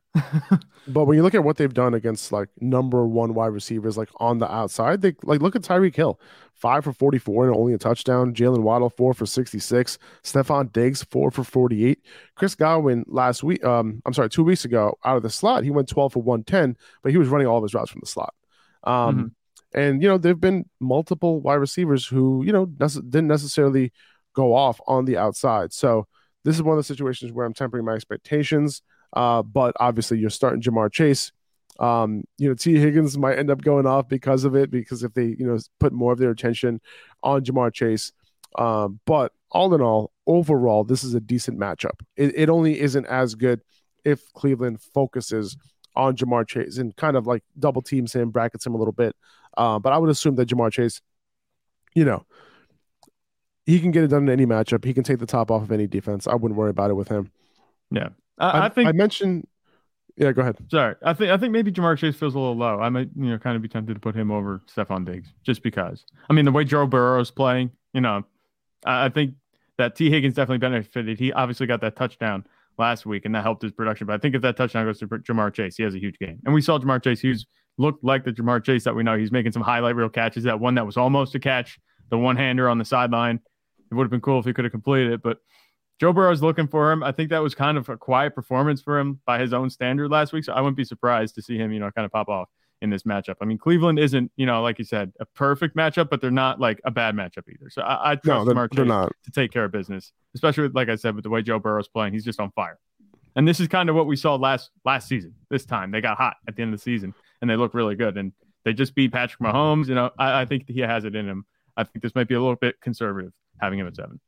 But 0.88 1.06
when 1.06 1.18
you 1.18 1.24
look 1.24 1.34
at 1.34 1.44
what 1.44 1.58
they've 1.58 1.74
done 1.74 1.94
against 1.94 2.32
like 2.32 2.50
number 2.60 3.08
one 3.08 3.34
wide 3.34 3.48
receivers, 3.48 3.98
like 3.98 4.10
on 4.18 4.38
the 4.38 4.52
outside, 4.52 5.02
they 5.02 5.16
like 5.24 5.42
look 5.42 5.56
at 5.56 5.64
Tyreek 5.64 5.96
Hill, 5.96 6.20
five 6.54 6.84
for 6.84 6.94
44 6.94 7.48
and 7.48 7.56
only 7.56 7.74
a 7.74 7.78
touchdown. 7.78 8.34
Jaylen 8.34 8.60
Waddle, 8.60 8.90
four 8.90 9.14
for 9.14 9.26
66. 9.26 9.98
Stefon 10.24 10.72
Diggs, 10.72 11.04
four 11.04 11.32
for 11.32 11.44
48. 11.44 12.00
Chris 12.36 12.56
Godwin 12.56 13.04
last 13.08 13.44
week, 13.44 13.64
um, 13.66 14.02
I'm 14.06 14.14
sorry, 14.14 14.30
two 14.30 14.44
weeks 14.44 14.64
ago, 14.66 14.98
out 15.04 15.18
of 15.18 15.24
the 15.24 15.30
slot, 15.30 15.64
he 15.64 15.72
went 15.72 15.90
12 15.90 16.14
for 16.14 16.22
110, 16.22 16.78
but 17.02 17.12
he 17.12 17.18
was 17.18 17.30
running 17.30 17.48
all 17.48 17.58
of 17.58 17.64
his 17.64 17.74
routes 17.74 17.92
from 17.92 18.02
the 18.02 18.08
slot. 18.08 18.34
Um, 18.84 19.16
mm-hmm. 19.16 19.80
And, 19.80 20.02
you 20.02 20.08
know, 20.08 20.18
there 20.18 20.32
have 20.32 20.42
been 20.42 20.70
multiple 20.80 21.42
wide 21.42 21.56
receivers 21.56 22.06
who, 22.06 22.44
you 22.46 22.54
know, 22.54 22.68
nece- 22.68 23.10
didn't 23.10 23.28
necessarily 23.28 23.92
go 24.34 24.54
off 24.54 24.80
on 24.86 25.06
the 25.06 25.18
outside. 25.18 25.74
So 25.74 26.08
this 26.44 26.56
is 26.56 26.62
one 26.62 26.78
of 26.78 26.80
the 26.80 26.88
situations 26.88 27.32
where 27.32 27.46
I'm 27.46 27.54
tempering 27.54 27.86
my 27.86 27.94
expectations. 27.94 28.84
Uh, 29.16 29.42
but 29.42 29.76
obviously, 29.80 30.20
you're 30.20 30.30
starting 30.30 30.62
Ja'Marr 30.62 30.92
Chase. 30.92 31.32
Um, 31.80 32.24
you 32.38 32.48
know, 32.48 32.56
Tee 32.56 32.78
Higgins 32.78 33.18
might 33.18 33.38
end 33.38 33.50
up 33.50 33.62
going 33.62 33.86
off 33.86 34.08
because 34.08 34.44
of 34.44 34.56
it, 34.56 34.72
because 34.72 35.04
if 35.04 35.14
they, 35.14 35.26
you 35.26 35.46
know, 35.46 35.58
put 35.80 35.94
more 35.94 36.14
of 36.14 36.20
their 36.20 36.32
attention 36.32 36.82
on 37.24 37.44
Ja'Marr 37.44 37.74
Chase. 37.74 38.12
Um, 38.58 39.00
but 39.06 39.34
all 39.52 39.74
in 39.74 39.82
all, 39.82 40.12
overall, 40.28 40.84
this 40.84 41.04
is 41.04 41.14
a 41.14 41.20
decent 41.20 41.60
matchup. 41.60 42.00
It, 42.16 42.34
it 42.36 42.50
only 42.50 42.80
isn't 42.80 43.06
as 43.06 43.36
good 43.36 43.62
if 44.04 44.32
Cleveland 44.34 44.82
focuses 44.82 45.58
on 45.96 46.16
Ja'Marr 46.16 46.48
Chase 46.48 46.78
and 46.78 46.96
kind 46.96 47.18
of 47.18 47.28
like 47.28 47.44
double 47.58 47.82
teams 47.82 48.14
him, 48.14 48.30
brackets 48.30 48.66
him 48.66 48.76
a 48.76 48.78
little 48.78 48.94
bit. 48.94 49.16
Uh, 49.58 49.80
but 49.80 49.94
I 49.94 49.98
would 49.98 50.10
assume 50.10 50.36
that 50.36 50.50
Ja'Marr 50.50 50.72
Chase, 50.72 51.02
you 51.94 52.06
know, 52.06 52.26
he 53.66 53.80
can 53.80 53.92
get 53.92 54.04
it 54.04 54.08
done 54.08 54.24
in 54.24 54.30
any 54.30 54.46
matchup. 54.46 54.86
He 54.86 54.94
can 54.94 55.04
take 55.04 55.20
the 55.20 55.26
top 55.26 55.50
off 55.50 55.64
of 55.64 55.72
any 55.72 55.88
defense. 55.88 56.28
I 56.28 56.36
wouldn't 56.36 56.58
worry 56.58 56.70
about 56.70 56.92
it 56.92 56.96
with 56.96 57.08
him. 57.08 57.32
Yeah. 57.92 58.10
I, 58.38 58.66
I, 58.66 58.70
think 58.70 58.90
I 58.90 58.92
mentioned. 58.92 59.48
Yeah, 60.18 60.32
go 60.32 60.42
ahead. 60.42 60.58
Sorry, 60.70 60.96
I 61.04 61.14
think 61.14 61.32
I 61.32 61.38
think 61.38 61.52
maybe 61.52 61.72
Ja'Marr 61.72 61.98
Chase 61.98 62.16
feels 62.16 62.36
a 62.36 62.40
little 62.40 62.56
low. 62.56 62.80
I 62.80 62.90
might 62.90 63.10
you 63.16 63.30
know 63.30 63.38
kind 63.38 63.56
of 63.56 63.62
be 63.62 63.68
tempted 63.68 63.94
to 63.94 64.00
put 64.00 64.16
him 64.16 64.32
over 64.32 64.62
Stefon 64.74 65.06
Diggs 65.06 65.30
just 65.44 65.64
because. 65.64 66.06
I 66.30 66.34
mean, 66.34 66.46
the 66.46 66.52
way 66.52 66.64
Joe 66.64 66.88
Burrow 66.88 67.20
is 67.20 67.32
playing, 67.32 67.72
you 67.94 68.02
know, 68.02 68.24
I, 68.86 69.06
I 69.06 69.10
think 69.10 69.36
that 69.78 69.96
Tee 69.96 70.10
Higgins 70.10 70.36
definitely 70.36 70.60
benefited. 70.60 71.20
He 71.20 71.34
obviously 71.34 71.68
got 71.68 71.82
that 71.82 71.96
touchdown 71.96 72.46
last 72.78 73.06
week, 73.06 73.26
and 73.26 73.36
that 73.36 73.44
helped 73.44 73.62
his 73.62 73.72
production. 73.72 74.08
But 74.08 74.14
I 74.14 74.18
think 74.18 74.36
if 74.36 74.42
that 74.42 74.58
touchdown 74.58 74.86
goes 74.86 75.00
to 75.00 75.08
Ja'Marr 75.08 75.54
Chase, 75.54 75.78
he 75.78 75.84
has 75.84 75.96
a 75.96 76.00
huge 76.00 76.18
game. 76.18 76.40
And 76.46 76.54
we 76.54 76.62
saw 76.62 76.80
Ja'Marr 76.80 77.04
Chase. 77.04 77.20
He's 77.20 77.46
looked 77.78 78.04
like 78.04 78.24
the 78.24 78.32
Ja'Marr 78.32 78.64
Chase 78.64 78.84
that 78.86 78.96
we 78.96 79.04
know. 79.04 79.18
He's 79.18 79.32
making 79.32 79.52
some 79.52 79.62
highlight 79.62 79.96
reel 79.96 80.10
catches. 80.10 80.44
That 80.44 80.60
one 80.60 80.76
that 80.76 80.86
was 80.86 80.98
almost 80.98 81.36
a 81.36 81.40
catch, 81.40 81.80
the 82.10 82.18
one 82.18 82.36
hander 82.36 82.70
on 82.70 82.78
the 82.78 82.86
sideline. 82.86 83.40
It 83.92 83.96
would 83.96 84.04
have 84.04 84.12
been 84.12 84.22
cool 84.22 84.40
if 84.40 84.46
he 84.46 84.54
could 84.54 84.66
have 84.66 84.72
completed 84.72 85.14
it, 85.14 85.22
but 85.22 85.38
Joe 86.00 86.12
Burrow's 86.12 86.42
looking 86.42 86.68
for 86.68 86.92
him. 86.92 87.04
I 87.04 87.12
think 87.12 87.30
that 87.30 87.40
was 87.40 87.56
kind 87.56 87.78
of 87.78 87.88
a 87.88 87.98
quiet 87.98 88.36
performance 88.36 88.82
for 88.82 89.00
him 89.00 89.22
by 89.26 89.40
his 89.40 89.54
own 89.54 89.70
standard 89.70 90.12
last 90.12 90.34
week. 90.34 90.44
So 90.44 90.54
I 90.54 90.60
wouldn't 90.60 90.78
be 90.78 90.84
surprised 90.84 91.36
to 91.36 91.42
see 91.42 91.58
him, 91.58 91.72
you 91.72 91.80
know, 91.80 91.90
kind 91.92 92.06
of 92.06 92.12
pop 92.12 92.28
off 92.28 92.50
in 92.82 92.90
this 92.90 93.04
matchup. 93.04 93.36
I 93.42 93.46
mean, 93.46 93.58
Cleveland 93.58 94.00
isn't, 94.00 94.32
you 94.36 94.46
know, 94.46 94.62
like 94.62 94.78
you 94.78 94.86
said, 94.86 95.14
a 95.20 95.26
perfect 95.26 95.76
matchup, 95.76 96.10
but 96.10 96.20
they're 96.20 96.32
not 96.32 96.60
like 96.60 96.82
a 96.84 96.92
bad 96.92 97.16
matchup 97.16 97.48
either. 97.50 97.70
So 97.70 97.82
I, 97.82 98.12
I 98.12 98.16
trust 98.16 98.46
no, 98.46 98.54
they're, 98.54 98.68
they're 98.72 98.86
not. 98.86 99.14
to 99.24 99.32
take 99.32 99.52
care 99.52 99.64
of 99.64 99.72
business, 99.72 100.12
especially 100.34 100.64
with, 100.64 100.76
like 100.76 100.90
I 100.90 100.96
said, 100.96 101.16
with 101.16 101.24
the 101.24 101.30
way 101.30 101.42
Joe 101.42 101.60
Burrow's 101.60 101.88
playing. 101.88 102.14
He's 102.14 102.26
just 102.26 102.40
on 102.40 102.52
fire. 102.52 102.78
And 103.38 103.48
this 103.48 103.60
is 103.60 103.68
kind 103.68 103.90
of 103.90 103.96
what 103.96 104.08
we 104.08 104.16
saw 104.16 104.36
last 104.36 104.72
last 104.86 105.08
season. 105.08 105.36
This 105.50 105.66
time 105.66 105.92
they 105.92 106.02
got 106.02 106.18
hot 106.18 106.38
at 106.48 106.56
the 106.56 106.62
end 106.62 106.74
of 106.74 106.80
the 106.80 106.84
season 106.84 107.14
and 107.42 107.50
they 107.50 107.56
look 107.56 107.74
really 107.74 107.96
good. 107.96 108.18
And 108.18 108.32
they 108.64 108.74
just 108.74 108.96
beat 108.96 109.12
Patrick 109.12 109.40
Mahomes. 109.40 109.88
You 109.88 109.96
know, 109.96 110.12
I, 110.18 110.42
I 110.42 110.46
think 110.46 110.66
he 110.68 110.80
has 110.82 111.06
it 111.06 111.16
in 111.16 111.28
him. 111.28 111.46
I 111.78 111.84
think 111.84 112.02
this 112.02 112.16
might 112.16 112.28
be 112.28 112.36
a 112.36 112.40
little 112.40 112.56
bit 112.56 112.80
conservative 112.82 113.34
having 113.60 113.80
him 113.80 113.88
at 113.88 113.96
seven. 113.96 114.20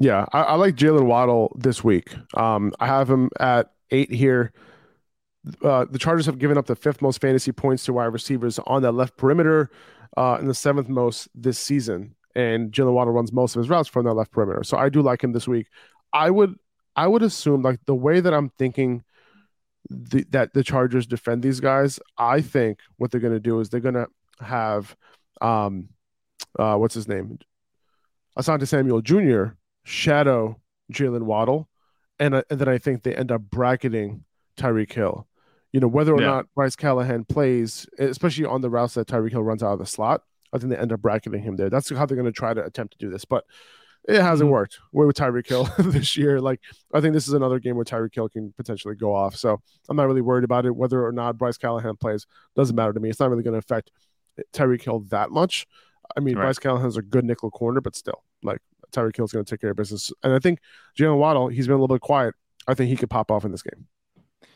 Yeah, 0.00 0.24
I, 0.32 0.42
I 0.42 0.54
like 0.54 0.76
Jaylen 0.76 1.04
Waddle 1.04 1.54
this 1.58 1.84
week. 1.84 2.14
Um, 2.34 2.72
I 2.80 2.86
have 2.86 3.08
him 3.08 3.28
at 3.38 3.70
eight 3.90 4.10
here. 4.10 4.50
Uh, 5.62 5.84
the 5.90 5.98
Chargers 5.98 6.24
have 6.24 6.38
given 6.38 6.56
up 6.56 6.66
the 6.66 6.74
fifth 6.74 7.02
most 7.02 7.20
fantasy 7.20 7.52
points 7.52 7.84
to 7.84 7.92
wide 7.92 8.06
receivers 8.06 8.58
on 8.60 8.80
that 8.80 8.92
left 8.92 9.18
perimeter, 9.18 9.70
uh, 10.16 10.36
and 10.40 10.48
the 10.48 10.54
seventh 10.54 10.88
most 10.88 11.28
this 11.34 11.58
season. 11.58 12.14
And 12.34 12.72
Jaylen 12.72 12.94
Waddle 12.94 13.12
runs 13.12 13.30
most 13.30 13.54
of 13.54 13.60
his 13.60 13.68
routes 13.68 13.90
from 13.90 14.06
that 14.06 14.14
left 14.14 14.32
perimeter, 14.32 14.64
so 14.64 14.78
I 14.78 14.88
do 14.88 15.02
like 15.02 15.22
him 15.22 15.32
this 15.32 15.46
week. 15.46 15.66
I 16.14 16.30
would, 16.30 16.58
I 16.96 17.06
would 17.06 17.22
assume 17.22 17.60
like 17.60 17.80
the 17.84 17.94
way 17.94 18.20
that 18.20 18.32
I'm 18.32 18.48
thinking 18.48 19.04
the, 19.90 20.24
that 20.30 20.54
the 20.54 20.64
Chargers 20.64 21.06
defend 21.06 21.42
these 21.42 21.60
guys. 21.60 22.00
I 22.16 22.40
think 22.40 22.78
what 22.96 23.10
they're 23.10 23.20
going 23.20 23.34
to 23.34 23.40
do 23.40 23.60
is 23.60 23.68
they're 23.68 23.80
going 23.80 23.94
to 23.94 24.08
have, 24.40 24.96
um, 25.42 25.90
uh, 26.58 26.76
what's 26.76 26.94
his 26.94 27.06
name, 27.06 27.38
Asante 28.38 28.66
Samuel 28.66 29.02
Jr 29.02 29.59
shadow 29.84 30.60
Jaylen 30.92 31.22
Waddle, 31.22 31.68
and, 32.18 32.34
uh, 32.34 32.42
and 32.50 32.58
then 32.58 32.68
I 32.68 32.78
think 32.78 33.02
they 33.02 33.14
end 33.14 33.32
up 33.32 33.42
bracketing 33.42 34.24
Tyreek 34.56 34.92
Hill. 34.92 35.26
You 35.72 35.80
know, 35.80 35.88
whether 35.88 36.12
or 36.12 36.20
yeah. 36.20 36.26
not 36.26 36.46
Bryce 36.54 36.74
Callahan 36.74 37.24
plays, 37.24 37.86
especially 37.98 38.44
on 38.44 38.60
the 38.60 38.70
routes 38.70 38.94
that 38.94 39.06
Tyreek 39.06 39.30
Hill 39.30 39.42
runs 39.42 39.62
out 39.62 39.72
of 39.72 39.78
the 39.78 39.86
slot, 39.86 40.22
I 40.52 40.58
think 40.58 40.70
they 40.70 40.76
end 40.76 40.92
up 40.92 41.00
bracketing 41.00 41.42
him 41.42 41.56
there. 41.56 41.70
That's 41.70 41.90
how 41.90 42.06
they're 42.06 42.16
going 42.16 42.26
to 42.26 42.32
try 42.32 42.54
to 42.54 42.64
attempt 42.64 42.98
to 42.98 42.98
do 42.98 43.10
this, 43.10 43.24
but 43.24 43.44
it 44.08 44.20
hasn't 44.20 44.46
mm-hmm. 44.46 44.52
worked. 44.52 44.78
We're 44.92 45.06
with 45.06 45.16
Tyreek 45.16 45.48
Hill 45.48 45.68
this 45.78 46.16
year. 46.16 46.40
Like, 46.40 46.60
I 46.92 47.00
think 47.00 47.14
this 47.14 47.28
is 47.28 47.34
another 47.34 47.58
game 47.58 47.76
where 47.76 47.84
Tyreek 47.84 48.14
Hill 48.14 48.28
can 48.28 48.52
potentially 48.56 48.96
go 48.96 49.14
off. 49.14 49.36
So 49.36 49.60
I'm 49.88 49.96
not 49.96 50.06
really 50.06 50.22
worried 50.22 50.44
about 50.44 50.66
it. 50.66 50.74
Whether 50.74 51.04
or 51.04 51.12
not 51.12 51.38
Bryce 51.38 51.58
Callahan 51.58 51.96
plays 51.96 52.26
doesn't 52.56 52.74
matter 52.74 52.92
to 52.92 53.00
me. 53.00 53.10
It's 53.10 53.20
not 53.20 53.30
really 53.30 53.42
going 53.42 53.52
to 53.52 53.58
affect 53.58 53.90
Tyreek 54.52 54.82
Hill 54.82 55.00
that 55.10 55.30
much. 55.30 55.66
I 56.16 56.20
mean, 56.20 56.36
right. 56.36 56.44
Bryce 56.44 56.58
Callahan's 56.58 56.96
a 56.96 57.02
good 57.02 57.24
nickel 57.24 57.50
corner, 57.50 57.80
but 57.80 57.94
still, 57.94 58.24
like, 58.42 58.60
Tyreek 58.90 59.16
Hill's 59.16 59.32
going 59.32 59.44
to 59.44 59.50
take 59.50 59.60
care 59.60 59.70
of 59.70 59.76
business. 59.76 60.12
And 60.22 60.32
I 60.32 60.38
think 60.38 60.60
Jaylen 60.98 61.18
Waddle, 61.18 61.48
he's 61.48 61.66
been 61.66 61.74
a 61.74 61.80
little 61.80 61.94
bit 61.94 62.02
quiet. 62.02 62.34
I 62.66 62.74
think 62.74 62.90
he 62.90 62.96
could 62.96 63.10
pop 63.10 63.30
off 63.30 63.44
in 63.44 63.50
this 63.50 63.62
game. 63.62 63.86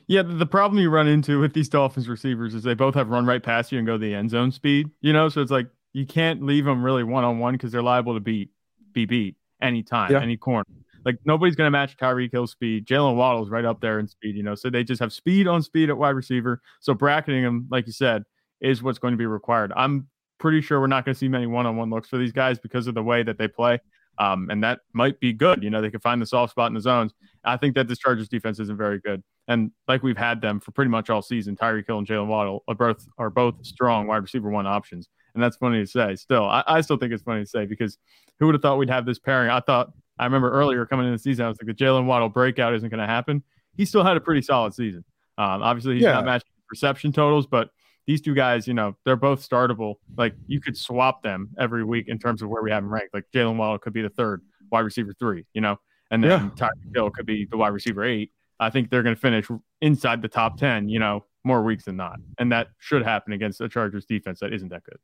Yeah, 0.06 0.22
the 0.22 0.46
problem 0.46 0.80
you 0.80 0.90
run 0.90 1.08
into 1.08 1.40
with 1.40 1.54
these 1.54 1.68
Dolphins 1.68 2.08
receivers 2.08 2.54
is 2.54 2.62
they 2.62 2.74
both 2.74 2.94
have 2.94 3.08
run 3.08 3.24
right 3.24 3.42
past 3.42 3.72
you 3.72 3.78
and 3.78 3.86
go 3.86 3.96
the 3.96 4.14
end 4.14 4.30
zone 4.30 4.52
speed. 4.52 4.90
You 5.00 5.12
know, 5.12 5.28
so 5.28 5.40
it's 5.40 5.50
like 5.50 5.66
you 5.92 6.04
can't 6.04 6.42
leave 6.42 6.64
them 6.64 6.84
really 6.84 7.04
one 7.04 7.24
on 7.24 7.38
one 7.38 7.54
because 7.54 7.72
they're 7.72 7.82
liable 7.82 8.14
to 8.14 8.20
beat 8.20 8.50
be 8.92 9.06
beat 9.06 9.36
anytime, 9.62 10.12
yeah. 10.12 10.20
any 10.20 10.36
corner. 10.36 10.66
Like 11.04 11.18
nobody's 11.24 11.56
going 11.56 11.66
to 11.66 11.70
match 11.70 11.96
Tyreek 11.96 12.32
Hill's 12.32 12.50
speed. 12.50 12.86
Jaylen 12.86 13.16
Waddle's 13.16 13.48
right 13.48 13.64
up 13.64 13.80
there 13.80 13.98
in 13.98 14.06
speed. 14.06 14.36
You 14.36 14.42
know, 14.42 14.54
so 14.54 14.68
they 14.68 14.84
just 14.84 15.00
have 15.00 15.12
speed 15.12 15.46
on 15.46 15.62
speed 15.62 15.88
at 15.88 15.96
wide 15.96 16.10
receiver. 16.10 16.60
So 16.80 16.92
bracketing 16.92 17.42
them, 17.42 17.66
like 17.70 17.86
you 17.86 17.92
said, 17.92 18.24
is 18.60 18.82
what's 18.82 18.98
going 18.98 19.12
to 19.12 19.18
be 19.18 19.26
required. 19.26 19.72
I'm 19.74 20.08
pretty 20.38 20.60
sure 20.60 20.80
we're 20.80 20.86
not 20.86 21.04
going 21.04 21.14
to 21.14 21.18
see 21.18 21.28
many 21.28 21.46
one 21.46 21.66
on 21.66 21.76
one 21.76 21.90
looks 21.90 22.08
for 22.08 22.18
these 22.18 22.32
guys 22.32 22.58
because 22.58 22.86
of 22.86 22.94
the 22.94 23.02
way 23.02 23.22
that 23.22 23.38
they 23.38 23.48
play. 23.48 23.80
Um, 24.18 24.48
and 24.50 24.62
that 24.62 24.80
might 24.92 25.18
be 25.20 25.32
good. 25.32 25.62
You 25.62 25.70
know, 25.70 25.80
they 25.80 25.90
can 25.90 26.00
find 26.00 26.20
the 26.20 26.26
soft 26.26 26.52
spot 26.52 26.68
in 26.68 26.74
the 26.74 26.80
zones. 26.80 27.12
I 27.44 27.56
think 27.56 27.74
that 27.74 27.88
this 27.88 27.98
Chargers 27.98 28.28
defense 28.28 28.58
isn't 28.60 28.76
very 28.76 29.00
good. 29.00 29.22
And 29.48 29.72
like 29.88 30.02
we've 30.02 30.16
had 30.16 30.40
them 30.40 30.60
for 30.60 30.70
pretty 30.70 30.90
much 30.90 31.10
all 31.10 31.20
season, 31.20 31.56
Tyreek 31.56 31.86
Hill 31.86 31.98
and 31.98 32.06
Jaylen 32.06 32.28
Waddle 32.28 32.64
are 32.68 32.74
both 32.74 33.06
are 33.18 33.30
both 33.30 33.54
strong 33.64 34.06
wide 34.06 34.22
receiver 34.22 34.48
one 34.50 34.66
options. 34.66 35.08
And 35.34 35.42
that's 35.42 35.56
funny 35.56 35.80
to 35.80 35.86
say. 35.86 36.14
Still, 36.16 36.44
I, 36.44 36.62
I 36.66 36.80
still 36.80 36.96
think 36.96 37.12
it's 37.12 37.22
funny 37.22 37.42
to 37.42 37.48
say 37.48 37.66
because 37.66 37.98
who 38.38 38.46
would 38.46 38.54
have 38.54 38.62
thought 38.62 38.78
we'd 38.78 38.88
have 38.88 39.04
this 39.04 39.18
pairing? 39.18 39.50
I 39.50 39.60
thought 39.60 39.90
I 40.18 40.24
remember 40.24 40.50
earlier 40.50 40.86
coming 40.86 41.06
into 41.06 41.16
the 41.16 41.22
season, 41.22 41.44
I 41.44 41.48
was 41.48 41.58
like 41.60 41.66
the 41.66 41.84
Jaylen 41.84 42.06
Waddle 42.06 42.28
breakout 42.28 42.74
isn't 42.74 42.88
going 42.88 43.00
to 43.00 43.06
happen. 43.06 43.42
He 43.76 43.84
still 43.84 44.04
had 44.04 44.16
a 44.16 44.20
pretty 44.20 44.42
solid 44.42 44.72
season. 44.72 45.04
Um, 45.36 45.62
obviously, 45.62 45.94
he's 45.94 46.04
yeah. 46.04 46.12
not 46.12 46.24
matching 46.24 46.50
reception 46.70 47.12
totals, 47.12 47.46
but 47.46 47.70
these 48.06 48.20
two 48.20 48.34
guys, 48.34 48.66
you 48.66 48.74
know, 48.74 48.96
they're 49.04 49.16
both 49.16 49.46
startable. 49.48 49.96
Like 50.16 50.34
you 50.46 50.60
could 50.60 50.76
swap 50.76 51.22
them 51.22 51.50
every 51.58 51.84
week 51.84 52.08
in 52.08 52.18
terms 52.18 52.42
of 52.42 52.48
where 52.48 52.62
we 52.62 52.70
have 52.70 52.82
them 52.82 52.92
ranked. 52.92 53.14
Like 53.14 53.24
Jaylen 53.34 53.56
Waddle 53.56 53.78
could 53.78 53.92
be 53.92 54.02
the 54.02 54.10
third 54.10 54.42
wide 54.70 54.80
receiver 54.80 55.14
three, 55.18 55.46
you 55.54 55.60
know, 55.60 55.78
and 56.10 56.22
then 56.22 56.30
yeah. 56.30 56.50
Tyreek 56.68 56.94
Hill 56.94 57.10
could 57.10 57.26
be 57.26 57.46
the 57.50 57.56
wide 57.56 57.68
receiver 57.68 58.04
eight. 58.04 58.32
I 58.60 58.70
think 58.70 58.90
they're 58.90 59.02
going 59.02 59.14
to 59.14 59.20
finish 59.20 59.48
inside 59.80 60.22
the 60.22 60.28
top 60.28 60.58
10, 60.58 60.88
you 60.88 60.98
know, 60.98 61.24
more 61.42 61.62
weeks 61.62 61.84
than 61.84 61.96
not. 61.96 62.18
And 62.38 62.52
that 62.52 62.68
should 62.78 63.02
happen 63.02 63.32
against 63.32 63.60
a 63.60 63.68
Chargers 63.68 64.06
defense 64.06 64.40
that 64.40 64.52
isn't 64.52 64.68
that 64.68 64.84
good. 64.84 64.98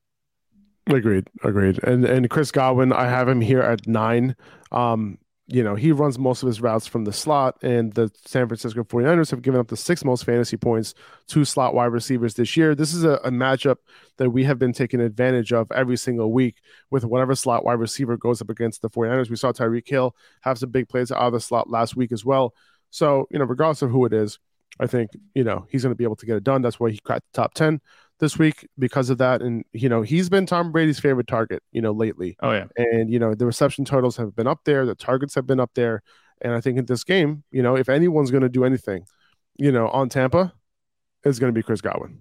Agreed. 0.95 1.29
Agreed. 1.45 1.83
And 1.85 2.05
and 2.05 2.29
Chris 2.31 2.51
Godwin, 2.51 2.93
I 2.93 3.07
have 3.07 3.29
him 3.29 3.41
here 3.41 3.61
at 3.61 3.87
nine. 3.87 4.35
Um, 4.73 5.19
you 5.53 5.65
know, 5.65 5.75
he 5.75 5.91
runs 5.91 6.17
most 6.17 6.45
of 6.45 6.47
his 6.47 6.61
routes 6.61 6.87
from 6.87 7.05
the 7.05 7.13
slot, 7.13 7.57
and 7.63 7.93
the 7.93 8.09
San 8.25 8.47
Francisco 8.47 8.85
49ers 8.85 9.33
have 9.33 9.43
given 9.43 9.59
up 9.59 9.67
the 9.67 9.77
sixth 9.77 10.05
most 10.05 10.25
fantasy 10.25 10.57
points 10.57 10.95
to 11.27 11.45
slot 11.45 11.75
wide 11.75 11.87
receivers 11.87 12.35
this 12.35 12.57
year. 12.57 12.77
This 12.77 12.95
is 12.95 13.03
a, 13.03 13.15
a, 13.25 13.31
matchup 13.31 13.79
that 14.19 14.31
we 14.31 14.45
have 14.45 14.61
been 14.61 14.73
taking 14.73 15.01
advantage 15.01 15.53
of 15.53 15.71
every 15.73 15.97
single 15.97 16.33
week 16.33 16.59
with 16.91 17.05
whatever 17.05 17.35
slot 17.35 17.65
wide 17.65 17.81
receiver 17.81 18.17
goes 18.17 18.41
up 18.41 18.49
against 18.49 18.81
the 18.81 18.91
49ers. 18.91 19.29
We 19.29 19.35
saw 19.35 19.51
Tyreek 19.51 19.89
Hill 19.89 20.15
have 20.43 20.57
some 20.57 20.71
big 20.71 20.89
plays 20.89 21.11
out 21.11 21.19
of 21.19 21.33
the 21.33 21.41
slot 21.41 21.69
last 21.69 21.97
week 21.97 22.13
as 22.13 22.25
well. 22.25 22.55
So, 22.91 23.27
you 23.31 23.41
know, 23.41 23.45
regardless 23.45 23.83
of 23.83 23.91
who 23.91 24.05
it 24.05 24.13
is, 24.13 24.39
I 24.79 24.87
think, 24.87 25.11
you 25.35 25.43
know, 25.43 25.67
he's 25.69 25.83
going 25.83 25.93
to 25.93 25.99
be 25.99 26.05
able 26.05 26.17
to 26.17 26.27
get 26.27 26.37
it 26.37 26.45
done. 26.45 26.63
That's 26.63 26.79
why 26.79 26.91
he 26.91 26.99
cracked 26.99 27.27
the 27.33 27.43
top 27.43 27.55
10. 27.55 27.81
This 28.21 28.39
week 28.39 28.69
because 28.79 29.11
of 29.11 29.19
that. 29.19 29.43
And, 29.43 29.65
you 29.73 29.89
know, 29.89 30.03
he's 30.03 30.29
been 30.29 30.47
Tom 30.47 30.71
Brady's 30.71 31.01
favorite 31.01 31.27
target, 31.27 31.63
you 31.73 31.83
know, 31.83 31.93
lately. 31.93 32.37
Oh, 32.41 32.53
yeah. 32.53 32.67
And, 32.77 33.11
you 33.11 33.19
know, 33.19 33.35
the 33.35 33.47
reception 33.47 33.85
totals 33.85 34.17
have 34.17 34.37
been 34.37 34.47
up 34.47 34.61
there, 34.65 34.87
the 34.87 34.95
targets 34.95 35.35
have 35.35 35.47
been 35.47 35.61
up 35.61 35.73
there. 35.75 36.03
And 36.43 36.53
I 36.53 36.61
think 36.61 36.79
in 36.79 36.87
this 36.87 37.05
game, 37.05 37.43
you 37.51 37.63
know, 37.63 37.77
if 37.77 37.89
anyone's 37.89 38.31
going 38.31 38.43
to 38.43 38.49
do 38.49 38.65
anything, 38.65 39.05
you 39.57 39.73
know, 39.73 39.89
on 39.89 40.09
Tampa, 40.09 40.55
it's 41.25 41.39
going 41.39 41.53
to 41.53 41.59
be 41.59 41.63
Chris 41.63 41.81
Godwin. 41.81 42.21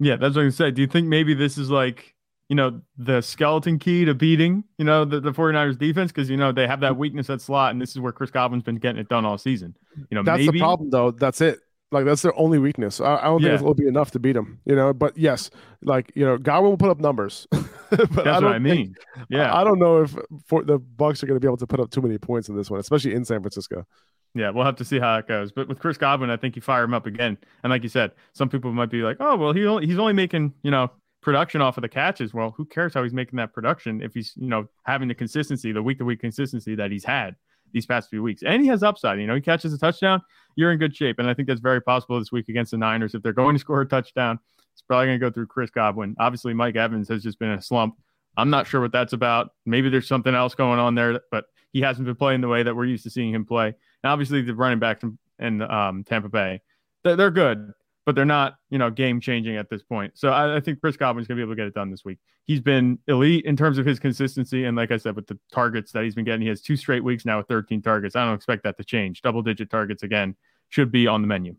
Yeah, 0.00 0.16
that's 0.16 0.34
what 0.34 0.44
I 0.44 0.48
said. 0.48 0.74
Do 0.74 0.82
you 0.82 0.88
think 0.88 1.06
maybe 1.06 1.34
this 1.34 1.56
is 1.56 1.70
like, 1.70 2.14
you 2.48 2.56
know, 2.56 2.80
the 2.98 3.20
skeleton 3.20 3.78
key 3.78 4.04
to 4.04 4.12
beating, 4.12 4.64
you 4.76 4.84
know, 4.84 5.04
the, 5.04 5.20
the 5.20 5.30
49ers 5.30 5.78
defense? 5.78 6.10
Because, 6.10 6.28
you 6.28 6.36
know, 6.36 6.50
they 6.50 6.66
have 6.66 6.80
that 6.80 6.96
weakness 6.96 7.30
at 7.30 7.40
slot, 7.40 7.70
and 7.70 7.80
this 7.80 7.90
is 7.90 8.00
where 8.00 8.12
Chris 8.12 8.30
Godwin's 8.30 8.64
been 8.64 8.76
getting 8.76 9.00
it 9.00 9.08
done 9.08 9.24
all 9.24 9.38
season. 9.38 9.76
You 10.10 10.16
know, 10.16 10.24
that's 10.24 10.40
maybe, 10.40 10.58
the 10.58 10.64
problem, 10.64 10.90
though. 10.90 11.12
That's 11.12 11.40
it. 11.40 11.60
Like 11.94 12.04
that's 12.04 12.22
their 12.22 12.36
only 12.38 12.58
weakness. 12.58 13.00
I, 13.00 13.16
I 13.16 13.22
don't 13.24 13.40
Yeah. 13.42 13.50
think 13.50 13.62
it 13.62 13.64
will 13.64 13.74
be 13.74 13.86
enough 13.88 14.10
to 14.12 14.18
beat 14.18 14.32
them. 14.32 14.60
You 14.66 14.76
know, 14.76 14.92
but 14.92 15.16
yes, 15.16 15.50
like 15.82 16.12
you 16.14 16.24
know, 16.24 16.36
Godwin 16.36 16.70
will 16.72 16.76
put 16.76 16.90
up 16.90 17.00
numbers. 17.00 17.46
but 17.52 17.70
That's 17.90 18.26
I 18.26 18.32
what 18.40 18.44
I 18.44 18.52
think- 18.54 18.62
mean. 18.62 18.94
Yeah. 19.30 19.52
I, 19.52 19.60
I 19.60 19.64
don't 19.64 19.78
know 19.78 20.02
if 20.02 20.14
for 20.46 20.62
the 20.64 20.78
Bucs 20.78 21.22
are 21.22 21.26
going 21.26 21.36
to 21.36 21.40
be 21.40 21.48
able 21.48 21.56
to 21.58 21.66
put 21.66 21.80
up 21.80 21.90
too 21.90 22.02
many 22.02 22.18
points 22.18 22.48
in 22.48 22.56
this 22.56 22.70
one, 22.70 22.80
especially 22.80 23.14
in 23.14 23.24
San 23.24 23.40
Francisco. 23.40 23.86
Yeah, 24.34 24.50
we'll 24.50 24.64
have 24.64 24.76
to 24.76 24.84
see 24.84 24.98
how 24.98 25.16
it 25.18 25.28
goes. 25.28 25.52
But 25.52 25.68
with 25.68 25.78
Chris 25.78 25.96
Godwin, 25.96 26.28
I 26.28 26.36
think 26.36 26.56
you 26.56 26.62
fire 26.62 26.82
him 26.82 26.92
up 26.92 27.06
again. 27.06 27.38
And 27.62 27.70
like 27.70 27.84
you 27.84 27.88
said, 27.88 28.10
some 28.32 28.48
people 28.48 28.72
might 28.72 28.90
be 28.90 29.02
like, 29.02 29.18
"Oh, 29.20 29.36
well, 29.36 29.52
he 29.52 29.64
only, 29.64 29.86
he's 29.86 29.98
only 29.98 30.12
making 30.12 30.52
you 30.64 30.72
know 30.72 30.90
production 31.22 31.60
off 31.60 31.78
of 31.78 31.82
the 31.82 31.88
catches." 31.88 32.34
Well, 32.34 32.52
who 32.56 32.64
cares 32.64 32.92
how 32.94 33.04
he's 33.04 33.12
making 33.12 33.36
that 33.36 33.52
production 33.52 34.02
if 34.02 34.12
he's 34.12 34.32
you 34.36 34.48
know 34.48 34.66
having 34.86 35.06
the 35.06 35.14
consistency, 35.14 35.70
the 35.70 35.84
week 35.84 35.98
to 35.98 36.04
week 36.04 36.18
consistency 36.20 36.74
that 36.74 36.90
he's 36.90 37.04
had 37.04 37.36
these 37.74 37.84
past 37.84 38.08
few 38.08 38.22
weeks, 38.22 38.42
and 38.42 38.62
he 38.62 38.68
has 38.68 38.82
upside. 38.82 39.20
You 39.20 39.26
know, 39.26 39.34
he 39.34 39.42
catches 39.42 39.74
a 39.74 39.78
touchdown, 39.78 40.22
you're 40.56 40.72
in 40.72 40.78
good 40.78 40.96
shape, 40.96 41.18
and 41.18 41.28
I 41.28 41.34
think 41.34 41.48
that's 41.48 41.60
very 41.60 41.82
possible 41.82 42.18
this 42.18 42.32
week 42.32 42.48
against 42.48 42.70
the 42.70 42.78
Niners 42.78 43.14
if 43.14 43.22
they're 43.22 43.34
going 43.34 43.54
to 43.54 43.58
score 43.58 43.82
a 43.82 43.86
touchdown. 43.86 44.38
It's 44.72 44.82
probably 44.82 45.06
going 45.08 45.20
to 45.20 45.26
go 45.26 45.30
through 45.30 45.48
Chris 45.48 45.70
Godwin. 45.70 46.16
Obviously, 46.18 46.54
Mike 46.54 46.76
Evans 46.76 47.08
has 47.08 47.22
just 47.22 47.38
been 47.38 47.50
in 47.50 47.58
a 47.58 47.62
slump. 47.62 47.96
I'm 48.36 48.50
not 48.50 48.66
sure 48.66 48.80
what 48.80 48.92
that's 48.92 49.12
about. 49.12 49.50
Maybe 49.66 49.88
there's 49.88 50.08
something 50.08 50.34
else 50.34 50.54
going 50.54 50.80
on 50.80 50.94
there, 50.94 51.20
but 51.30 51.44
he 51.72 51.80
hasn't 51.80 52.06
been 52.06 52.16
playing 52.16 52.40
the 52.40 52.48
way 52.48 52.62
that 52.62 52.74
we're 52.74 52.86
used 52.86 53.04
to 53.04 53.10
seeing 53.10 53.34
him 53.34 53.44
play. 53.44 53.66
And 53.66 54.10
obviously, 54.10 54.42
the 54.42 54.54
running 54.54 54.78
backs 54.78 55.02
in, 55.02 55.18
in 55.38 55.62
um, 55.62 56.04
Tampa 56.04 56.28
Bay, 56.28 56.60
they're, 57.02 57.16
they're 57.16 57.30
good, 57.30 57.72
but 58.06 58.14
they're 58.14 58.24
not, 58.24 58.56
you 58.70 58.78
know, 58.78 58.90
game 58.90 59.20
changing 59.20 59.56
at 59.56 59.70
this 59.70 59.82
point. 59.82 60.12
So 60.16 60.30
I, 60.30 60.56
I 60.56 60.60
think 60.60 60.80
Chris 60.80 60.96
Godwin's 60.96 61.26
going 61.26 61.36
to 61.36 61.40
be 61.40 61.44
able 61.44 61.52
to 61.52 61.56
get 61.56 61.66
it 61.66 61.74
done 61.74 61.90
this 61.90 62.04
week. 62.04 62.18
He's 62.44 62.60
been 62.60 62.98
elite 63.08 63.44
in 63.46 63.56
terms 63.56 63.78
of 63.78 63.86
his 63.86 63.98
consistency, 63.98 64.64
and 64.64 64.76
like 64.76 64.90
I 64.90 64.96
said, 64.98 65.16
with 65.16 65.26
the 65.26 65.38
targets 65.52 65.92
that 65.92 66.04
he's 66.04 66.14
been 66.14 66.24
getting, 66.24 66.42
he 66.42 66.48
has 66.48 66.60
two 66.60 66.76
straight 66.76 67.02
weeks 67.02 67.24
now 67.24 67.38
with 67.38 67.48
13 67.48 67.80
targets. 67.82 68.16
I 68.16 68.24
don't 68.24 68.34
expect 68.34 68.64
that 68.64 68.76
to 68.78 68.84
change. 68.84 69.22
Double 69.22 69.42
digit 69.42 69.70
targets 69.70 70.02
again 70.02 70.36
should 70.68 70.90
be 70.92 71.06
on 71.06 71.22
the 71.22 71.28
menu. 71.28 71.56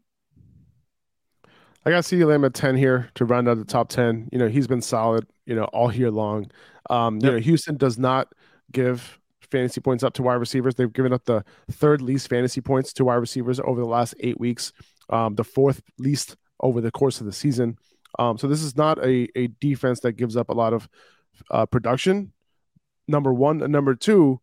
I 1.87 1.91
got 1.91 2.03
CeeDee 2.03 2.25
Lamb 2.25 2.43
at 2.45 2.53
10 2.55 2.75
here 2.75 3.09
to 3.15 3.25
round 3.25 3.47
out 3.47 3.57
the 3.59 3.65
top 3.65 3.89
10. 3.89 4.29
You 4.31 4.39
know, 4.39 4.47
he's 4.47 4.65
been 4.67 4.81
solid, 4.81 5.27
you 5.45 5.55
know, 5.55 5.65
all 5.65 5.93
year 5.93 6.09
long. 6.09 6.49
Um, 6.89 7.17
you 7.17 7.27
Yep. 7.27 7.33
know, 7.33 7.39
Houston 7.39 7.77
does 7.77 7.99
not 7.99 8.31
give 8.71 9.19
fantasy 9.51 9.79
points 9.81 10.03
up 10.03 10.13
to 10.15 10.23
wide 10.23 10.35
receivers. 10.35 10.73
They've 10.75 10.91
given 10.91 11.13
up 11.13 11.25
the 11.25 11.45
third 11.71 12.01
least 12.01 12.27
fantasy 12.27 12.59
points 12.59 12.91
to 12.93 13.05
wide 13.05 13.15
receivers 13.15 13.59
over 13.59 13.79
the 13.79 13.85
last 13.85 14.15
eight 14.19 14.39
weeks, 14.39 14.73
um, 15.09 15.35
the 15.35 15.43
fourth 15.43 15.81
least 15.97 16.35
over 16.59 16.81
the 16.81 16.91
course 16.91 17.19
of 17.19 17.25
the 17.25 17.33
season. 17.33 17.77
Um, 18.17 18.37
so 18.37 18.47
this 18.47 18.61
is 18.61 18.77
not 18.77 18.97
a, 19.03 19.27
a 19.35 19.47
defense 19.59 19.99
that 20.01 20.13
gives 20.13 20.37
up 20.37 20.49
a 20.49 20.53
lot 20.53 20.73
of 20.73 20.87
uh, 21.51 21.65
production. 21.65 22.31
Number 23.07 23.33
one. 23.33 23.61
And 23.61 23.71
number 23.71 23.95
two, 23.95 24.41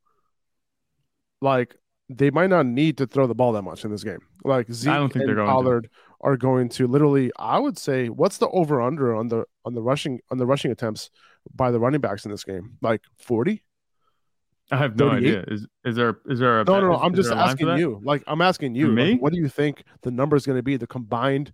like 1.41 1.77
they 2.09 2.31
might 2.31 2.51
not 2.51 2.67
need 2.67 2.99
to 2.99 3.07
throw 3.07 3.27
the 3.27 3.35
ball 3.35 3.53
that 3.53 3.63
much 3.63 3.85
in 3.85 3.91
this 3.91 4.05
game. 4.05 4.21
Like 4.45 4.71
Zeke 4.73 4.93
don't 4.93 5.13
think 5.13 5.23
and 5.23 5.29
they're 5.29 5.37
going 5.37 5.49
to. 5.49 5.53
Pollard 5.53 5.91
are 6.21 6.37
going 6.37 6.69
to 6.71 6.87
literally. 6.87 7.31
I 7.39 7.59
would 7.59 7.79
say, 7.79 8.09
what's 8.09 8.39
the 8.39 8.49
over 8.49 8.81
under 8.81 9.15
on 9.15 9.29
the 9.29 9.45
on 9.65 9.75
the 9.75 9.83
rushing 9.83 10.21
on 10.31 10.39
the 10.39 10.47
rushing 10.47 10.71
attempts 10.71 11.11
by 11.55 11.71
the 11.71 11.81
running 11.81 12.01
backs 12.01 12.25
in 12.25 12.31
this 12.31 12.45
game? 12.45 12.77
Like 12.83 13.03
forty? 13.19 13.65
I 14.71 14.77
have 14.79 14.97
no 14.97 15.11
38? 15.11 15.29
idea. 15.29 15.45
Is 15.49 15.67
is 15.85 15.97
there 15.97 16.19
is 16.27 16.39
there 16.39 16.61
a 16.61 16.65
No, 16.65 16.81
no, 16.81 16.93
no. 16.93 16.97
I'm 16.99 17.15
just 17.15 17.29
there 17.29 17.37
a 17.37 17.41
line 17.41 17.57
for 17.57 17.69
asking 17.71 17.79
you. 17.79 18.01
Like 18.05 18.23
I'm 18.27 18.41
asking 18.41 18.75
you. 18.75 18.89
Me? 18.89 19.13
like, 19.13 19.23
what 19.23 19.33
do 19.33 19.39
you 19.39 19.49
think 19.49 19.85
the 20.03 20.11
number 20.11 20.37
is 20.37 20.47
going 20.47 20.59
to 20.59 20.63
be? 20.63 20.77
The 20.77 20.87
combined, 20.87 21.53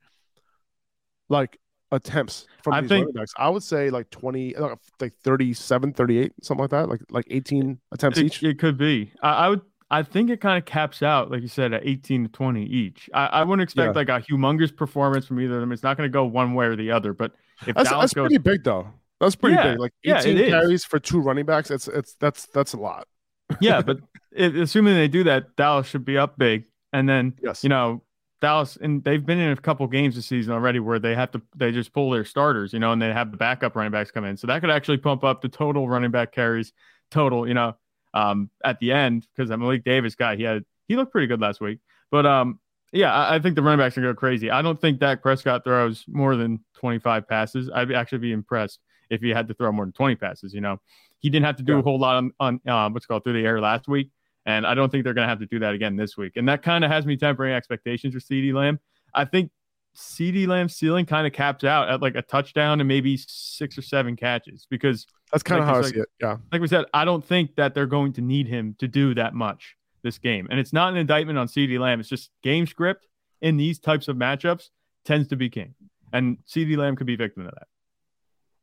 like 1.28 1.58
attempts 1.90 2.46
from 2.62 2.74
I 2.74 2.80
these 2.80 2.88
think- 2.88 3.06
running 3.06 3.14
backs. 3.14 3.32
I 3.38 3.48
would 3.48 3.62
say 3.62 3.90
like 3.90 4.10
20, 4.10 4.54
uh, 4.56 4.76
like 5.00 5.14
37, 5.24 5.92
38, 5.94 6.32
something 6.42 6.62
like 6.62 6.70
that. 6.70 6.88
Like 6.88 7.00
like 7.10 7.26
18 7.30 7.78
attempts 7.92 8.18
It, 8.18 8.26
each. 8.26 8.42
it 8.42 8.58
could 8.58 8.76
be. 8.78 9.12
I, 9.22 9.30
I 9.30 9.48
would. 9.48 9.62
I 9.90 10.02
think 10.02 10.28
it 10.28 10.42
kind 10.42 10.58
of 10.58 10.66
caps 10.66 11.02
out, 11.02 11.30
like 11.30 11.40
you 11.40 11.48
said, 11.48 11.72
at 11.72 11.80
18 11.86 12.24
to 12.24 12.28
20 12.30 12.62
each. 12.62 13.08
I, 13.14 13.24
I 13.26 13.42
wouldn't 13.42 13.62
expect 13.62 13.94
Yeah. 13.94 13.98
like 13.98 14.10
a 14.10 14.20
humongous 14.30 14.74
performance 14.76 15.24
from 15.26 15.40
either 15.40 15.54
of 15.54 15.60
them. 15.62 15.72
It's 15.72 15.82
not 15.82 15.96
going 15.96 16.06
to 16.06 16.12
go 16.12 16.26
one 16.26 16.52
way 16.52 16.66
or 16.66 16.76
the 16.76 16.90
other. 16.90 17.14
But 17.14 17.32
if 17.66 17.74
That's, 17.74 17.88
Dallas 17.88 18.02
that's 18.02 18.12
goes, 18.12 18.24
pretty 18.28 18.36
big 18.36 18.64
though. 18.64 18.88
That's 19.20 19.34
pretty 19.36 19.56
Yeah, 19.56 19.72
big. 19.72 19.80
Like 19.80 19.92
18 20.04 20.38
it 20.38 20.40
is. 20.40 20.50
carries 20.50 20.84
for 20.84 20.98
two 20.98 21.20
running 21.20 21.44
backs. 21.46 21.70
It's 21.70 21.88
it's 21.88 22.14
that's 22.20 22.46
that's 22.46 22.72
a 22.72 22.78
lot. 22.78 23.06
yeah, 23.60 23.80
but 23.82 23.98
it, 24.32 24.54
assuming 24.56 24.94
they 24.94 25.08
do 25.08 25.24
that, 25.24 25.56
Dallas 25.56 25.86
should 25.86 26.04
be 26.04 26.18
up 26.18 26.38
big. 26.38 26.64
And 26.92 27.08
then 27.08 27.34
Yes. 27.42 27.62
you 27.62 27.68
know 27.68 28.02
Dallas, 28.40 28.76
and 28.80 29.02
they've 29.02 29.24
been 29.24 29.38
in 29.38 29.50
a 29.50 29.56
couple 29.56 29.86
games 29.88 30.14
this 30.14 30.26
season 30.26 30.52
already 30.52 30.78
where 30.80 30.98
they 30.98 31.14
have 31.14 31.30
to 31.32 31.42
they 31.56 31.72
just 31.72 31.92
pull 31.92 32.10
their 32.10 32.24
starters, 32.24 32.72
you 32.72 32.78
know, 32.78 32.92
and 32.92 33.02
they 33.02 33.12
have 33.12 33.30
the 33.30 33.36
backup 33.36 33.74
running 33.74 33.92
backs 33.92 34.10
come 34.10 34.24
in. 34.24 34.36
So 34.36 34.46
that 34.46 34.60
could 34.60 34.70
actually 34.70 34.98
pump 34.98 35.24
up 35.24 35.40
the 35.42 35.48
total 35.48 35.88
running 35.88 36.10
back 36.12 36.30
carries 36.32 36.72
total, 37.10 37.48
you 37.48 37.54
know, 37.54 37.76
um, 38.14 38.50
at 38.64 38.78
the 38.80 38.92
end 38.92 39.26
because 39.34 39.48
that 39.48 39.58
Malik 39.58 39.82
Davis 39.84 40.14
guy, 40.14 40.36
he 40.36 40.44
had 40.44 40.64
he 40.86 40.94
looked 40.96 41.10
pretty 41.12 41.26
good 41.26 41.40
last 41.40 41.60
week. 41.60 41.80
But 42.10 42.24
um, 42.26 42.60
yeah, 42.92 43.12
I, 43.12 43.34
I 43.36 43.38
think 43.40 43.56
the 43.56 43.62
running 43.62 43.78
backs 43.84 43.98
are 43.98 44.02
going 44.02 44.10
to 44.12 44.14
go 44.14 44.18
crazy. 44.20 44.50
I 44.50 44.62
don't 44.62 44.80
think 44.80 44.98
Dak 45.00 45.20
Prescott 45.22 45.64
throws 45.64 46.04
more 46.06 46.36
than 46.36 46.64
25 46.76 47.28
passes. 47.28 47.68
I'd 47.74 47.90
actually 47.92 48.18
be 48.18 48.32
impressed 48.32 48.78
if 49.10 49.20
he 49.20 49.30
had 49.30 49.48
to 49.48 49.54
throw 49.54 49.70
more 49.72 49.84
than 49.84 49.92
20 49.92 50.16
passes. 50.16 50.52
You 50.54 50.60
know, 50.60 50.80
he 51.20 51.30
didn't 51.30 51.46
have 51.46 51.56
to 51.56 51.62
do 51.62 51.74
Yeah. 51.74 51.78
a 51.80 51.82
whole 51.82 51.98
lot 51.98 52.16
on, 52.16 52.32
on 52.40 52.60
uh, 52.66 52.88
what's 52.90 53.06
called 53.06 53.24
through 53.24 53.34
the 53.40 53.46
air 53.46 53.60
last 53.60 53.88
week. 53.88 54.10
And 54.46 54.66
I 54.66 54.74
don't 54.74 54.90
think 54.90 55.04
they're 55.04 55.14
going 55.14 55.26
to 55.26 55.28
have 55.28 55.40
to 55.40 55.46
do 55.46 55.58
that 55.58 55.74
again 55.74 55.96
this 55.96 56.16
week. 56.16 56.32
And 56.36 56.48
that 56.48 56.62
kind 56.62 56.84
of 56.84 56.90
has 56.90 57.04
me 57.04 57.16
tempering 57.16 57.52
expectations 57.52 58.14
for 58.14 58.20
CeeDee 58.20 58.54
Lamb. 58.54 58.80
I 59.14 59.24
think 59.26 59.50
CeeDee 59.96 60.46
Lamb's 60.46 60.74
ceiling 60.76 61.04
kind 61.06 61.26
of 61.26 61.32
caps 61.32 61.64
out 61.64 61.88
at 61.88 62.00
like 62.00 62.14
a 62.14 62.22
touchdown 62.22 62.80
and 62.80 62.86
maybe 62.88 63.16
six 63.18 63.76
or 63.76 63.82
seven 63.82 64.16
catches 64.16 64.66
because, 64.70 65.06
That's 65.32 65.42
kind 65.42 65.60
of 65.60 65.66
Like 65.66 65.74
how 65.74 65.78
I 65.78 65.80
it's 65.80 65.90
see 65.90 66.00
it. 66.00 66.08
Yeah. 66.20 66.36
like 66.52 66.60
we 66.60 66.68
said, 66.68 66.84
I 66.94 67.04
don't 67.04 67.24
think 67.24 67.56
that 67.56 67.74
they're 67.74 67.86
going 67.86 68.12
to 68.14 68.20
need 68.22 68.46
him 68.46 68.76
to 68.78 68.88
do 68.88 69.14
that 69.14 69.34
much 69.34 69.76
this 70.02 70.18
game. 70.18 70.46
And 70.50 70.60
it's 70.60 70.72
not 70.72 70.92
an 70.92 70.96
indictment 70.98 71.38
on 71.38 71.48
CeeDee 71.48 71.78
Lamb. 71.80 72.00
It's 72.00 72.08
just 72.08 72.30
game 72.42 72.66
script 72.66 73.06
in 73.42 73.56
these 73.56 73.78
types 73.78 74.08
of 74.08 74.16
matchups 74.16 74.70
tends 75.04 75.28
to 75.28 75.36
be 75.36 75.50
king. 75.50 75.74
And 76.12 76.38
CeeDee 76.48 76.76
Lamb 76.76 76.96
could 76.96 77.06
be 77.06 77.16
victim 77.16 77.44
to 77.44 77.50
that. 77.50 77.66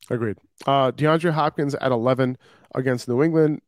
Agreed. 0.10 0.38
Uh, 0.67 0.91
DeAndre 0.91 1.31
Hopkins 1.31 1.75
at 1.75 1.91
11 1.91 2.38
against 2.75 3.08
New 3.08 3.23
England. 3.23 3.62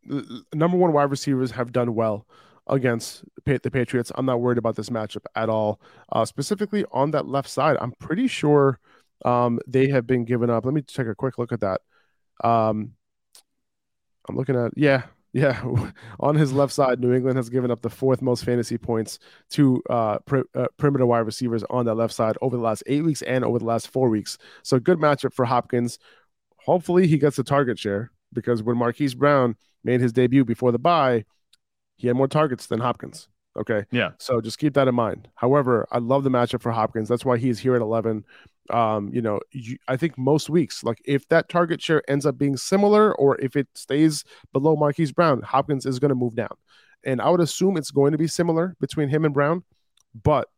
Number 0.53 0.77
one 0.77 0.93
wide 0.93 1.09
receivers 1.09 1.51
have 1.51 1.71
done 1.71 1.95
well 1.95 2.27
against 2.67 3.23
the 3.45 3.71
Patriots. 3.71 4.11
I'm 4.15 4.25
not 4.25 4.41
worried 4.41 4.57
about 4.57 4.75
this 4.75 4.89
matchup 4.89 5.25
at 5.35 5.49
all. 5.49 5.79
Uh, 6.11 6.25
specifically 6.25 6.85
on 6.91 7.11
that 7.11 7.27
left 7.27 7.49
side, 7.49 7.77
I'm 7.79 7.93
pretty 7.93 8.27
sure 8.27 8.79
um, 9.25 9.59
they 9.67 9.87
have 9.89 10.05
been 10.05 10.25
given 10.25 10.49
up. 10.49 10.65
Let 10.65 10.73
me 10.73 10.81
take 10.81 11.07
a 11.07 11.15
quick 11.15 11.37
look 11.37 11.51
at 11.51 11.61
that. 11.61 11.81
Um, 12.43 12.93
I'm 14.29 14.35
looking 14.35 14.55
at, 14.55 14.73
yeah, 14.75 15.03
yeah. 15.37 15.63
on 16.19 16.35
his 16.35 16.51
left 16.51 16.73
side, 16.73 16.99
New 16.99 17.13
England 17.13 17.37
has 17.37 17.49
given 17.49 17.69
up 17.69 17.81
the 17.81 17.89
fourth 17.89 18.21
most 18.21 18.43
fantasy 18.43 18.77
points 18.77 19.19
to 19.51 19.81
uh, 19.89 20.17
per, 20.19 20.43
uh, 20.55 20.67
perimeter 20.77 21.05
wide 21.05 21.19
receivers 21.19 21.63
on 21.69 21.85
that 21.85 21.95
left 21.95 22.13
side 22.13 22.37
over 22.41 22.57
the 22.57 22.63
last 22.63 22.83
eight 22.87 23.03
weeks 23.03 23.21
and 23.21 23.45
over 23.45 23.59
the 23.59 23.65
last 23.65 23.87
four 23.87 24.09
weeks. 24.09 24.37
So 24.63 24.79
good 24.79 24.97
matchup 24.97 25.33
for 25.33 25.45
Hopkins. 25.45 25.99
Hopefully 26.65 27.07
he 27.07 27.17
gets 27.17 27.37
the 27.37 27.43
target 27.43 27.77
share 27.77 28.11
because 28.33 28.63
when 28.63 28.77
Marquise 28.77 29.13
Brown 29.13 29.55
made 29.83 30.01
his 30.01 30.11
debut 30.11 30.43
before 30.43 30.71
the 30.71 30.79
bye, 30.79 31.23
he 31.97 32.07
had 32.07 32.15
more 32.15 32.27
targets 32.27 32.65
than 32.65 32.79
Hopkins. 32.79 33.29
Okay. 33.55 33.85
Yeah. 33.91 34.11
So 34.17 34.41
just 34.41 34.59
keep 34.59 34.73
that 34.73 34.87
in 34.87 34.95
mind. 34.95 35.29
However, 35.35 35.87
I 35.91 35.99
love 35.99 36.23
the 36.23 36.29
matchup 36.29 36.61
for 36.61 36.71
Hopkins. 36.71 37.09
That's 37.09 37.25
why 37.25 37.37
he's 37.37 37.59
here 37.59 37.75
at 37.75 37.81
11. 37.81 38.23
Um, 38.71 39.09
you 39.13 39.21
know, 39.21 39.39
you, 39.51 39.77
I 39.87 39.97
think 39.97 40.17
most 40.17 40.49
weeks, 40.49 40.83
like 40.83 41.01
if 41.05 41.27
that 41.29 41.49
target 41.49 41.81
share 41.81 42.01
ends 42.09 42.25
up 42.25 42.37
being 42.37 42.57
similar 42.57 43.15
or 43.15 43.39
if 43.39 43.55
it 43.55 43.67
stays 43.75 44.23
below 44.53 44.75
Marquise 44.75 45.11
Brown, 45.11 45.41
Hopkins 45.41 45.85
is 45.85 45.99
going 45.99 46.09
to 46.09 46.15
move 46.15 46.35
down. 46.35 46.55
And 47.03 47.21
I 47.21 47.29
would 47.29 47.41
assume 47.41 47.77
it's 47.77 47.91
going 47.91 48.11
to 48.11 48.17
be 48.17 48.27
similar 48.27 48.75
between 48.79 49.09
him 49.09 49.23
and 49.25 49.33
Brown, 49.33 49.63
but 50.21 50.49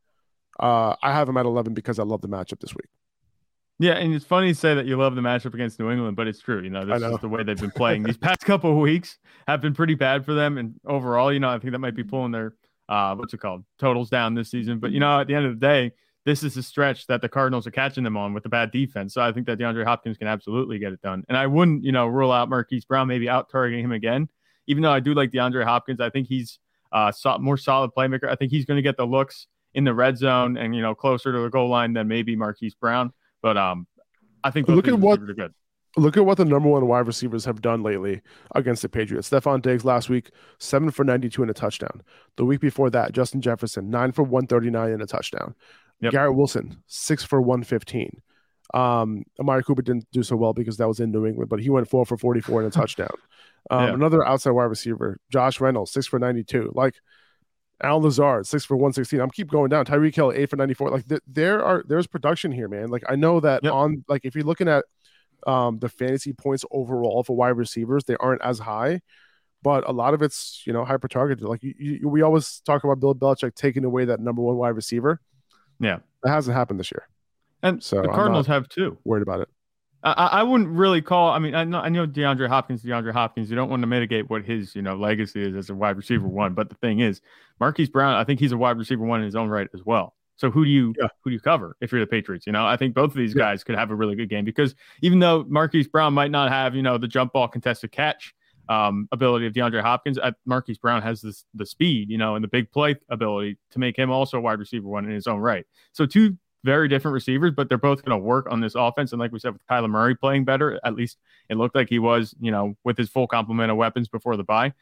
uh, 0.59 0.95
I 1.01 1.13
have 1.13 1.29
him 1.29 1.37
at 1.37 1.45
11 1.45 1.73
because 1.73 1.99
I 1.99 2.03
love 2.03 2.21
the 2.21 2.29
matchup 2.29 2.59
this 2.59 2.73
week. 2.73 2.87
Yeah, 3.81 3.93
and 3.93 4.13
it's 4.13 4.25
funny 4.25 4.49
to 4.49 4.59
say 4.59 4.73
that 4.73 4.85
you 4.85 4.97
love 4.97 5.15
the 5.15 5.21
matchup 5.21 5.53
against 5.53 5.79
New 5.79 5.89
England, 5.89 6.17
but 6.17 6.27
it's 6.27 6.41
true. 6.41 6.61
You 6.61 6.69
know, 6.69 6.85
this 6.85 6.99
know. 6.99 7.15
is 7.15 7.21
the 7.21 7.29
way 7.29 7.43
they've 7.43 7.59
been 7.59 7.71
playing. 7.71 8.03
These 8.03 8.17
past 8.17 8.41
couple 8.41 8.71
of 8.71 8.77
weeks 8.77 9.17
have 9.47 9.61
been 9.61 9.73
pretty 9.73 9.95
bad 9.95 10.25
for 10.25 10.33
them, 10.33 10.57
and 10.57 10.75
overall, 10.85 11.31
you 11.31 11.39
know, 11.39 11.49
I 11.49 11.59
think 11.59 11.71
that 11.71 11.79
might 11.79 11.95
be 11.95 12.03
pulling 12.03 12.33
their 12.33 12.55
uh, 12.89 13.15
what's 13.15 13.33
it 13.33 13.37
called 13.37 13.63
totals 13.79 14.09
down 14.09 14.33
this 14.33 14.51
season. 14.51 14.79
But 14.79 14.91
you 14.91 14.99
know, 14.99 15.21
at 15.21 15.27
the 15.27 15.35
end 15.35 15.45
of 15.45 15.57
the 15.57 15.65
day, 15.65 15.93
this 16.25 16.43
is 16.43 16.57
a 16.57 16.63
stretch 16.63 17.07
that 17.07 17.21
the 17.21 17.29
Cardinals 17.29 17.65
are 17.65 17.71
catching 17.71 18.03
them 18.03 18.17
on 18.17 18.33
with 18.33 18.43
the 18.43 18.49
bad 18.49 18.71
defense. 18.71 19.13
So 19.13 19.21
I 19.21 19.31
think 19.31 19.47
that 19.47 19.57
DeAndre 19.57 19.85
Hopkins 19.85 20.17
can 20.17 20.27
absolutely 20.27 20.77
get 20.79 20.91
it 20.93 21.01
done. 21.01 21.23
And 21.29 21.37
I 21.37 21.47
wouldn't, 21.47 21.83
you 21.83 21.91
know, 21.91 22.07
rule 22.07 22.31
out 22.31 22.49
Marquise 22.49 22.85
Brown 22.85 23.07
maybe 23.07 23.29
out 23.29 23.49
targeting 23.49 23.83
him 23.85 23.91
again. 23.93 24.27
Even 24.67 24.83
though 24.83 24.91
I 24.91 24.99
do 24.99 25.13
like 25.13 25.31
DeAndre 25.31 25.63
Hopkins, 25.63 25.99
I 25.99 26.09
think 26.09 26.27
he's 26.27 26.59
uh 26.91 27.11
more 27.39 27.57
solid 27.57 27.91
playmaker. 27.97 28.27
I 28.29 28.35
think 28.35 28.51
he's 28.51 28.65
going 28.65 28.77
to 28.77 28.81
get 28.81 28.97
the 28.97 29.05
looks 29.05 29.47
in 29.73 29.83
the 29.83 29.93
red 29.93 30.17
zone 30.17 30.57
and 30.57 30.75
you 30.75 30.81
know 30.81 30.93
closer 30.95 31.31
to 31.31 31.39
the 31.39 31.49
goal 31.49 31.69
line 31.69 31.93
than 31.93 32.07
maybe 32.07 32.35
Marquise 32.35 32.75
Brown. 32.75 33.13
But 33.41 33.57
um, 33.57 33.87
I 34.43 34.51
think 34.51 34.67
Look 34.67 34.87
at 34.87 34.95
what- 34.95 35.19
receivers 35.19 35.29
are 35.29 35.33
good. 35.35 35.53
Look 35.97 36.17
at 36.17 36.25
what 36.25 36.37
the 36.37 36.45
number 36.45 36.69
one 36.69 36.85
wide 36.87 37.07
receivers 37.07 37.45
have 37.45 37.61
done 37.63 37.81
lately 37.81 38.21
against 38.53 38.83
the 38.83 38.89
Patriots. 38.89 39.27
Stefon 39.27 39.59
Diggs 39.59 39.83
last 39.83 40.07
week, 40.07 40.29
seven 40.59 40.91
for 40.91 41.03
92 41.03 41.41
and 41.41 41.49
a 41.49 41.53
touchdown. 41.53 42.03
The 42.37 42.45
week 42.45 42.59
before 42.61 42.91
that, 42.91 43.11
Justin 43.11 43.41
Jefferson, 43.41 43.89
nine 43.89 44.11
for 44.11 44.21
139 44.21 44.91
and 44.91 45.01
a 45.01 45.07
touchdown. 45.07 45.55
Yep. 46.01 46.11
Garrett 46.13 46.35
Wilson, 46.35 46.81
six 46.87 47.23
for 47.23 47.41
115. 47.41 48.21
Um, 48.73 49.23
Amari 49.39 49.63
Cooper 49.63 49.81
didn't 49.81 50.05
do 50.11 50.21
so 50.23 50.35
well 50.35 50.53
because 50.53 50.77
that 50.77 50.87
was 50.87 50.99
in 50.99 51.11
New 51.11 51.25
England, 51.25 51.49
but 51.49 51.59
he 51.59 51.69
went 51.69 51.89
four 51.89 52.05
for 52.05 52.17
44 52.17 52.61
and 52.61 52.67
a 52.67 52.71
touchdown. 52.79 53.09
Um, 53.69 53.83
Yeah. 53.87 53.93
Another 53.93 54.25
outside 54.25 54.51
wide 54.51 54.65
receiver, 54.65 55.19
Josh 55.31 55.59
Reynolds, 55.59 55.91
six 55.91 56.05
for 56.07 56.19
92. 56.19 56.71
Like 56.75 56.95
Allen 57.81 58.03
Lazard, 58.03 58.45
six 58.45 58.65
for 58.65 58.75
116. 58.77 59.19
I'm 59.19 59.29
keep 59.29 59.49
going 59.49 59.69
down. 59.69 59.85
Tyreek 59.85 60.13
Hill, 60.15 60.31
eight 60.35 60.49
for 60.49 60.55
94. 60.57 60.91
Like 60.91 61.07
th- 61.07 61.21
there 61.27 61.63
are 61.63 61.83
there's 61.87 62.07
production 62.07 62.51
here, 62.51 62.67
man. 62.67 62.87
Like 62.89 63.03
I 63.09 63.15
know 63.15 63.39
that 63.39 63.63
Yep. 63.63 63.73
on 63.73 64.03
like 64.07 64.21
if 64.25 64.35
you're 64.35 64.43
looking 64.45 64.67
at 64.67 64.85
um 65.47 65.79
the 65.79 65.89
fantasy 65.89 66.33
points 66.33 66.63
overall 66.71 67.23
for 67.23 67.35
wide 67.35 67.57
receivers, 67.57 68.03
they 68.03 68.17
aren't 68.19 68.41
as 68.43 68.59
high, 68.59 68.99
but 69.63 69.87
a 69.87 69.91
lot 69.93 70.13
of 70.13 70.21
it's 70.21 70.61
you 70.67 70.73
know 70.73 70.83
hyper 70.85 71.07
targeted. 71.07 71.43
Like 71.45 71.63
you, 71.63 71.73
you, 71.77 72.09
we 72.09 72.21
always 72.21 72.59
talk 72.65 72.83
about 72.83 72.99
Bill 72.99 73.15
Belichick 73.15 73.55
taking 73.55 73.83
away 73.85 74.05
that 74.05 74.19
number 74.19 74.41
one 74.41 74.57
wide 74.57 74.75
receiver. 74.75 75.21
Yeah. 75.79 75.99
That 76.23 76.31
hasn't 76.31 76.55
happened 76.55 76.79
this 76.79 76.91
year. 76.91 77.07
And 77.63 77.83
So 77.83 78.01
the 78.01 78.07
Cardinals 78.09 78.47
have 78.47 78.67
two. 78.69 78.97
Worried 79.03 79.21
about 79.23 79.41
it. 79.41 79.49
I, 80.03 80.11
I 80.13 80.25
I 80.39 80.43
wouldn't 80.43 80.69
really 80.69 81.01
call. 81.01 81.29
I 81.31 81.39
mean, 81.39 81.55
I 81.55 81.63
know, 81.65 81.79
I 81.79 81.89
know 81.89 82.07
DeAndre 82.07 82.47
Hopkins, 82.47 82.83
DeAndre 82.83 83.11
Hopkins. 83.11 83.49
You 83.49 83.55
don't 83.57 83.69
want 83.69 83.81
to 83.81 83.87
mitigate 83.87 84.29
what 84.29 84.43
his 84.45 84.75
you 84.75 84.81
know 84.81 84.95
legacy 84.95 85.41
is 85.41 85.55
as 85.55 85.69
a 85.69 85.75
wide 85.75 85.97
receiver 85.97 86.27
one. 86.27 86.53
But 86.53 86.69
the 86.69 86.75
thing 86.75 86.99
is, 86.99 87.21
Marquise 87.59 87.89
Brown, 87.89 88.13
I 88.15 88.23
think 88.23 88.39
he's 88.39 88.53
a 88.53 88.57
wide 88.57 88.77
receiver 88.77 89.03
one 89.03 89.19
in 89.19 89.25
his 89.25 89.35
own 89.35 89.49
right 89.49 89.67
as 89.73 89.83
well. 89.85 90.15
So 90.37 90.49
who 90.49 90.63
do 90.63 90.71
you 90.71 90.93
Yeah. 90.97 91.07
who 91.23 91.31
do 91.31 91.33
you 91.33 91.41
cover 91.41 91.75
if 91.81 91.91
you're 91.91 91.99
the 91.99 92.07
Patriots? 92.07 92.47
You 92.47 92.53
know, 92.53 92.65
I 92.65 92.77
think 92.77 92.93
both 92.95 93.11
of 93.11 93.17
these 93.17 93.35
Yeah. 93.35 93.41
guys 93.43 93.63
could 93.65 93.75
have 93.75 93.91
a 93.91 93.95
really 93.95 94.15
good 94.15 94.29
game 94.29 94.45
because 94.45 94.73
even 95.01 95.19
though 95.19 95.43
Marquise 95.49 95.87
Brown 95.89 96.13
might 96.13 96.31
not 96.31 96.49
have 96.49 96.75
you 96.75 96.81
know 96.81 96.97
the 96.97 97.07
jump 97.09 97.33
ball 97.33 97.49
contested 97.49 97.91
catch 97.91 98.33
um, 98.69 99.09
ability 99.11 99.47
of 99.47 99.53
DeAndre 99.53 99.81
Hopkins, 99.81 100.17
uh, 100.19 100.31
Marquise 100.45 100.77
Brown 100.77 101.01
has 101.01 101.21
this 101.21 101.43
the 101.55 101.65
speed, 101.65 102.09
you 102.09 102.17
know, 102.17 102.35
and 102.35 102.43
the 102.43 102.47
big 102.47 102.71
play 102.71 102.95
ability 103.09 103.57
to 103.71 103.79
make 103.79 103.97
him 103.97 104.11
also 104.11 104.37
a 104.37 104.41
wide 104.41 104.59
receiver 104.59 104.87
one 104.87 105.05
in 105.05 105.11
his 105.11 105.27
own 105.27 105.39
right. 105.39 105.65
So 105.91 106.05
two 106.05 106.37
very 106.63 106.87
different 106.87 107.13
receivers, 107.13 107.53
but 107.55 107.67
they're 107.67 107.77
both 107.77 108.03
going 108.03 108.17
to 108.17 108.23
work 108.23 108.47
on 108.51 108.61
this 108.61 108.75
offense. 108.75 109.11
And 109.11 109.19
like 109.19 109.31
we 109.31 109.39
said, 109.39 109.53
with 109.53 109.65
Kyler 109.65 109.89
Murray 109.89 110.15
playing 110.15 110.45
better, 110.45 110.79
at 110.83 110.93
least 110.93 111.17
it 111.49 111.57
looked 111.57 111.75
like 111.75 111.89
he 111.89 111.99
was, 111.99 112.35
you 112.39 112.51
know, 112.51 112.75
with 112.83 112.97
his 112.97 113.09
full 113.09 113.27
complement 113.27 113.71
of 113.71 113.77
weapons 113.77 114.07
before 114.07 114.37
the 114.37 114.43
bye. 114.43 114.73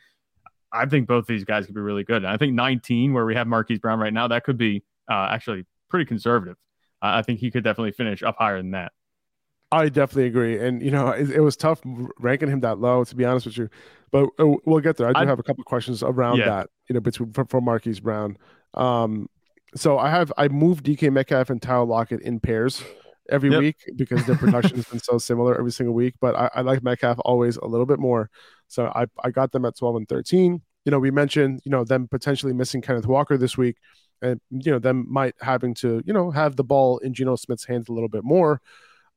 I 0.72 0.86
think 0.86 1.08
both 1.08 1.28
these 1.28 1.46
guys 1.46 1.66
could 1.66 1.76
be 1.76 1.82
really 1.82 2.04
good. 2.04 2.18
And 2.18 2.28
I 2.28 2.36
think 2.36 2.54
19, 2.54 3.14
where 3.14 3.26
we 3.26 3.36
have 3.36 3.48
Marquise 3.48 3.80
Brown 3.80 4.00
right 4.00 4.12
now, 4.12 4.28
that 4.28 4.44
could 4.44 4.58
be 4.58 4.84
uh, 5.10 5.30
actually 5.32 5.66
pretty 5.90 6.06
conservative. 6.06 6.58
Uh, 7.02 7.14
I 7.14 7.22
think 7.22 7.40
he 7.40 7.52
could 7.52 7.64
definitely 7.64 7.92
finish 7.92 8.22
up 8.22 8.36
higher 8.38 8.58
than 8.58 8.72
that. 8.72 8.92
I 9.72 9.90
definitely 9.90 10.28
agree, 10.28 10.58
and 10.60 10.82
you 10.82 10.92
know 10.92 11.10
it, 11.10 11.30
it 11.30 11.42
was 11.42 11.58
tough 11.58 11.82
ranking 12.20 12.50
him 12.50 12.62
that 12.62 12.80
low, 12.80 13.04
to 13.04 13.16
be 13.16 13.26
honest 13.26 13.46
with 13.48 13.58
you. 13.58 13.70
But 14.12 14.30
uh, 14.40 14.48
we'll 14.66 14.80
get 14.80 14.96
there. 14.98 15.08
I 15.08 15.12
do 15.14 15.20
I'd- 15.20 15.28
have 15.28 15.40
a 15.40 15.44
couple 15.44 15.64
questions 15.66 16.02
around 16.02 16.38
Yeah. 16.38 16.46
that, 16.46 16.70
you 16.90 16.94
know, 16.94 17.02
between 17.02 17.34
for, 17.34 17.44
for 17.46 17.60
Marquise 17.60 18.00
Brown. 18.00 18.38
Um, 18.76 19.28
so 19.76 19.98
I 20.00 20.10
have 20.10 20.32
I 20.38 20.48
moved 20.48 20.86
DK 20.86 21.12
Metcalf 21.12 21.50
and 21.50 21.62
Tyler 21.62 21.84
Lockett 21.86 22.22
in 22.22 22.40
pairs 22.40 22.82
every 23.30 23.52
Yep. 23.52 23.60
week 23.60 23.76
because 23.98 24.26
their 24.26 24.38
production 24.38 24.78
has 24.78 24.86
been 24.86 25.00
so 25.00 25.18
similar 25.30 25.58
every 25.60 25.72
single 25.72 25.94
week. 25.94 26.16
But 26.22 26.36
I, 26.36 26.50
I 26.56 26.62
like 26.62 26.82
Metcalf 26.84 27.18
always 27.26 27.58
a 27.58 27.66
little 27.66 27.86
bit 27.86 28.00
more, 28.00 28.30
so 28.70 28.86
I 28.96 29.08
I 29.24 29.32
got 29.32 29.52
them 29.52 29.66
at 29.66 29.76
twelve 29.78 29.98
and 29.98 30.08
thirteen. 30.08 30.62
You 30.86 30.92
know, 30.92 31.00
we 31.00 31.12
mentioned 31.12 31.60
you 31.66 31.72
know 31.72 31.84
them 31.84 32.08
potentially 32.08 32.54
missing 32.54 32.82
Kenneth 32.82 33.06
Walker 33.08 33.38
this 33.38 33.58
week, 33.58 33.76
and 34.22 34.40
you 34.50 34.72
know 34.72 34.80
them 34.80 35.06
might 35.10 35.36
having 35.42 35.74
to 35.76 36.02
you 36.06 36.14
know 36.14 36.32
have 36.32 36.56
the 36.56 36.64
ball 36.64 37.00
in 37.00 37.14
Geno 37.14 37.36
Smith's 37.36 37.66
hands 37.66 37.90
a 37.90 37.92
little 37.92 38.08
bit 38.08 38.24
more. 38.24 38.62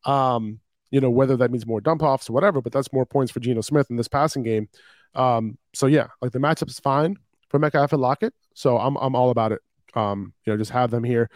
Um, 0.05 0.61
you 0.91 1.01
know, 1.01 1.11
whether 1.11 1.37
that 1.37 1.51
means 1.51 1.67
more 1.67 1.81
dump 1.81 2.03
offs 2.03 2.29
or 2.29 2.33
whatever, 2.33 2.61
but 2.61 2.73
that's 2.73 2.93
more 2.93 3.07
points 3.07 3.31
for 3.31 3.41
Geno 3.41 3.61
Smith 3.61 3.91
in 3.91 3.97
this 3.97 4.09
passing 4.09 4.43
game. 4.43 4.69
Um, 5.15 5.59
so 5.75 5.87
yeah, 5.87 6.09
like 6.21 6.33
the 6.33 6.39
matchup 6.39 6.69
is 6.69 6.81
fine 6.81 7.17
for 7.49 7.59
Metcalf 7.59 7.93
and 7.93 8.03
Lockett. 8.03 8.35
So 8.55 8.79
I'm 8.79 8.97
I'm 8.97 9.15
all 9.15 9.31
about 9.31 9.53
it. 9.53 9.61
Um, 9.95 10.33
you 10.45 10.53
know, 10.53 10.57
just 10.57 10.71
have 10.71 10.91
them 10.91 11.05
here. 11.05 11.31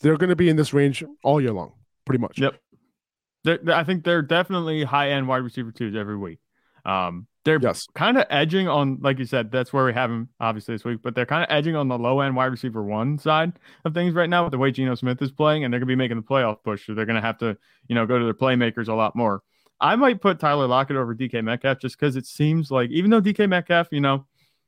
They're 0.00 0.16
going 0.16 0.30
to 0.30 0.36
be 0.36 0.48
in 0.48 0.56
this 0.56 0.72
range 0.72 1.04
all 1.24 1.40
year 1.40 1.52
long, 1.52 1.72
pretty 2.04 2.20
much. 2.20 2.38
Yep. 2.38 2.54
They're, 3.44 3.58
I 3.72 3.84
think 3.84 4.04
they're 4.04 4.22
definitely 4.22 4.84
high 4.84 5.10
end 5.10 5.28
wide 5.28 5.38
receiver 5.38 5.72
twos 5.72 5.96
every 5.96 6.16
week. 6.16 6.38
Um, 6.84 7.26
they're 7.48 7.58
Yes. 7.60 7.86
kind 7.94 8.18
of 8.18 8.26
edging 8.30 8.68
on, 8.68 8.98
like 9.00 9.18
you 9.18 9.24
said, 9.24 9.50
that's 9.50 9.72
where 9.72 9.84
we 9.86 9.92
have 9.94 10.10
them 10.10 10.28
obviously 10.38 10.74
this 10.74 10.84
week, 10.84 11.00
but 11.02 11.14
they're 11.14 11.26
kind 11.26 11.42
of 11.42 11.48
edging 11.50 11.74
on 11.76 11.88
the 11.88 11.98
low 11.98 12.20
end 12.20 12.36
wide 12.36 12.46
receiver 12.46 12.82
one 12.82 13.18
side 13.18 13.52
of 13.84 13.94
things 13.94 14.14
right 14.14 14.28
now 14.28 14.44
with 14.44 14.52
the 14.52 14.58
way 14.58 14.70
Geno 14.70 14.94
Smith 14.94 15.20
is 15.22 15.32
playing, 15.32 15.64
and 15.64 15.72
they're 15.72 15.80
going 15.80 15.88
to 15.88 15.92
be 15.92 15.96
making 15.96 16.18
the 16.18 16.22
playoff 16.22 16.62
push. 16.62 16.86
So 16.86 16.94
they're 16.94 17.06
going 17.06 17.16
to 17.20 17.26
have 17.26 17.38
to, 17.38 17.56
you 17.88 17.94
know, 17.94 18.06
go 18.06 18.18
to 18.18 18.24
their 18.24 18.34
playmakers 18.34 18.88
a 18.88 18.94
lot 18.94 19.16
more. 19.16 19.42
I 19.80 19.96
might 19.96 20.20
put 20.20 20.40
Tyler 20.40 20.66
Lockett 20.66 20.96
over 20.96 21.14
DK 21.14 21.42
Metcalf 21.42 21.78
just 21.80 21.98
because 21.98 22.16
it 22.16 22.26
seems 22.26 22.70
like, 22.70 22.90
even 22.90 23.10
though 23.10 23.20
DK 23.20 23.48
Metcalf, 23.48 23.88
you 23.92 24.00
know, 24.00 24.26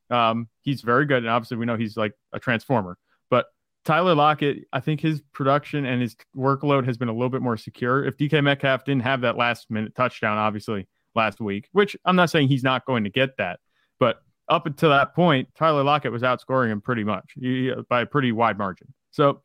um, 0.09 0.49
he's 0.63 0.81
very 0.81 1.05
good, 1.05 1.19
and 1.19 1.29
obviously 1.29 1.57
we 1.57 1.67
know 1.67 1.77
he's 1.77 1.97
like 1.97 2.15
a 2.33 2.41
transformer, 2.41 2.97
but 3.29 3.47
Tyler 3.85 4.15
Lockett, 4.15 4.65
I 4.73 4.81
think 4.81 5.01
his 5.01 5.21
production 5.33 5.85
and 5.85 6.01
his 6.01 6.17
workload 6.37 6.87
has 6.87 6.97
been 6.97 7.09
a 7.09 7.13
little 7.13 7.29
bit 7.29 7.43
more 7.43 7.57
secure. 7.57 8.05
If 8.05 8.17
DK 8.17 8.43
Metcalf 8.43 8.85
didn't 8.85 9.03
have 9.03 9.21
that 9.23 9.37
last 9.37 9.71
minute 9.71 9.95
touchdown, 9.95 10.39
obviously 10.39 10.87
last 11.15 11.41
week, 11.41 11.69
which 11.73 11.97
I'm 12.05 12.17
not 12.17 12.31
saying 12.31 12.49
he's 12.49 12.63
not 12.63 12.85
going 12.87 13.05
to 13.05 13.11
get 13.11 13.37
that, 13.39 13.61
but 13.99 14.23
up 14.49 14.67
until 14.67 14.91
that 14.91 15.15
point, 15.15 15.49
Tyler 15.57 15.85
Lockett 15.85 16.13
was 16.13 16.23
outscoring 16.23 16.71
him 16.71 16.81
pretty 16.81 17.05
much 17.05 17.33
he- 17.35 17.73
by 17.89 18.03
a 18.03 18.07
pretty 18.07 18.33
wide 18.33 18.59
margin. 18.59 18.93
So 19.11 19.43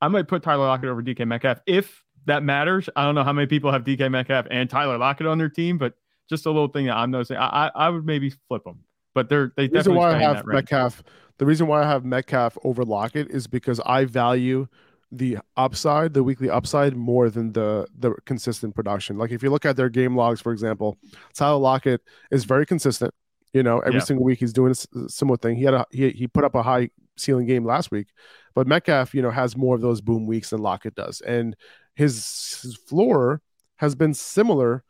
I 0.00 0.08
might 0.08 0.28
put 0.28 0.42
Tyler 0.42 0.66
Lockett 0.66 0.88
over 0.88 1.02
DK 1.02 1.26
Metcalf 1.26 1.60
if 1.66 2.02
that 2.26 2.42
matters. 2.42 2.88
I 2.94 3.04
don't 3.04 3.14
know 3.14 3.24
how 3.24 3.32
many 3.32 3.46
people 3.46 3.72
have 3.72 3.84
DK 3.84 4.10
Metcalf 4.10 4.46
and 4.50 4.68
Tyler 4.68 4.98
Lockett 4.98 5.26
on 5.26 5.38
their 5.38 5.48
team, 5.48 5.78
but 5.78 5.94
just 6.28 6.46
a 6.46 6.50
little 6.50 6.68
thing 6.68 6.86
that 6.86 6.96
I'm 6.96 7.10
noticing. 7.10 7.36
I 7.36 7.66
I, 7.66 7.70
I 7.74 7.88
would 7.88 8.04
maybe 8.04 8.30
flip 8.48 8.64
them, 8.64 8.80
but 9.14 9.28
they're 9.28 9.52
they 9.56 9.68
The 9.68 9.78
reason 9.78 9.94
definitely 9.94 9.98
why 9.98 10.14
I 10.14 10.18
have. 10.18 10.46
Metcalf, 10.46 11.02
the 11.38 11.46
reason 11.46 11.66
why 11.66 11.82
I 11.82 11.86
have 11.86 12.04
Metcalf 12.04 12.56
over 12.64 12.84
Lockett 12.84 13.30
is 13.30 13.46
because 13.46 13.80
I 13.80 14.04
value 14.04 14.66
the 15.14 15.38
upside, 15.56 16.14
the 16.14 16.24
weekly 16.24 16.48
upside, 16.48 16.96
more 16.96 17.28
than 17.30 17.52
the 17.52 17.86
the 17.98 18.14
consistent 18.24 18.74
production. 18.74 19.18
Like 19.18 19.30
if 19.30 19.42
you 19.42 19.50
look 19.50 19.66
at 19.66 19.76
their 19.76 19.90
game 19.90 20.16
logs, 20.16 20.40
for 20.40 20.52
example, 20.52 20.98
Tyler 21.34 21.58
Lockett 21.58 22.00
is 22.30 22.44
very 22.44 22.64
consistent. 22.66 23.12
You 23.52 23.62
know, 23.62 23.80
every 23.80 24.00
Yeah. 24.00 24.04
single 24.04 24.24
week 24.24 24.38
he's 24.40 24.54
doing 24.54 24.72
a 24.72 25.08
similar 25.08 25.36
thing. 25.36 25.56
He 25.56 25.64
had 25.64 25.74
a 25.74 25.86
he, 25.90 26.10
he 26.10 26.26
put 26.26 26.44
up 26.44 26.54
a 26.54 26.62
high 26.62 26.88
ceiling 27.18 27.46
game 27.46 27.64
last 27.66 27.90
week, 27.90 28.08
but 28.54 28.66
Metcalf, 28.66 29.14
you 29.14 29.20
know, 29.20 29.30
has 29.30 29.54
more 29.56 29.74
of 29.74 29.82
those 29.82 30.00
boom 30.00 30.26
weeks 30.26 30.50
than 30.50 30.62
Lockett 30.62 30.94
does, 30.94 31.20
and 31.20 31.54
his 31.94 32.14
his 32.62 32.74
floor 32.76 33.42
has 33.76 33.94
been 33.94 34.14
similar 34.14 34.82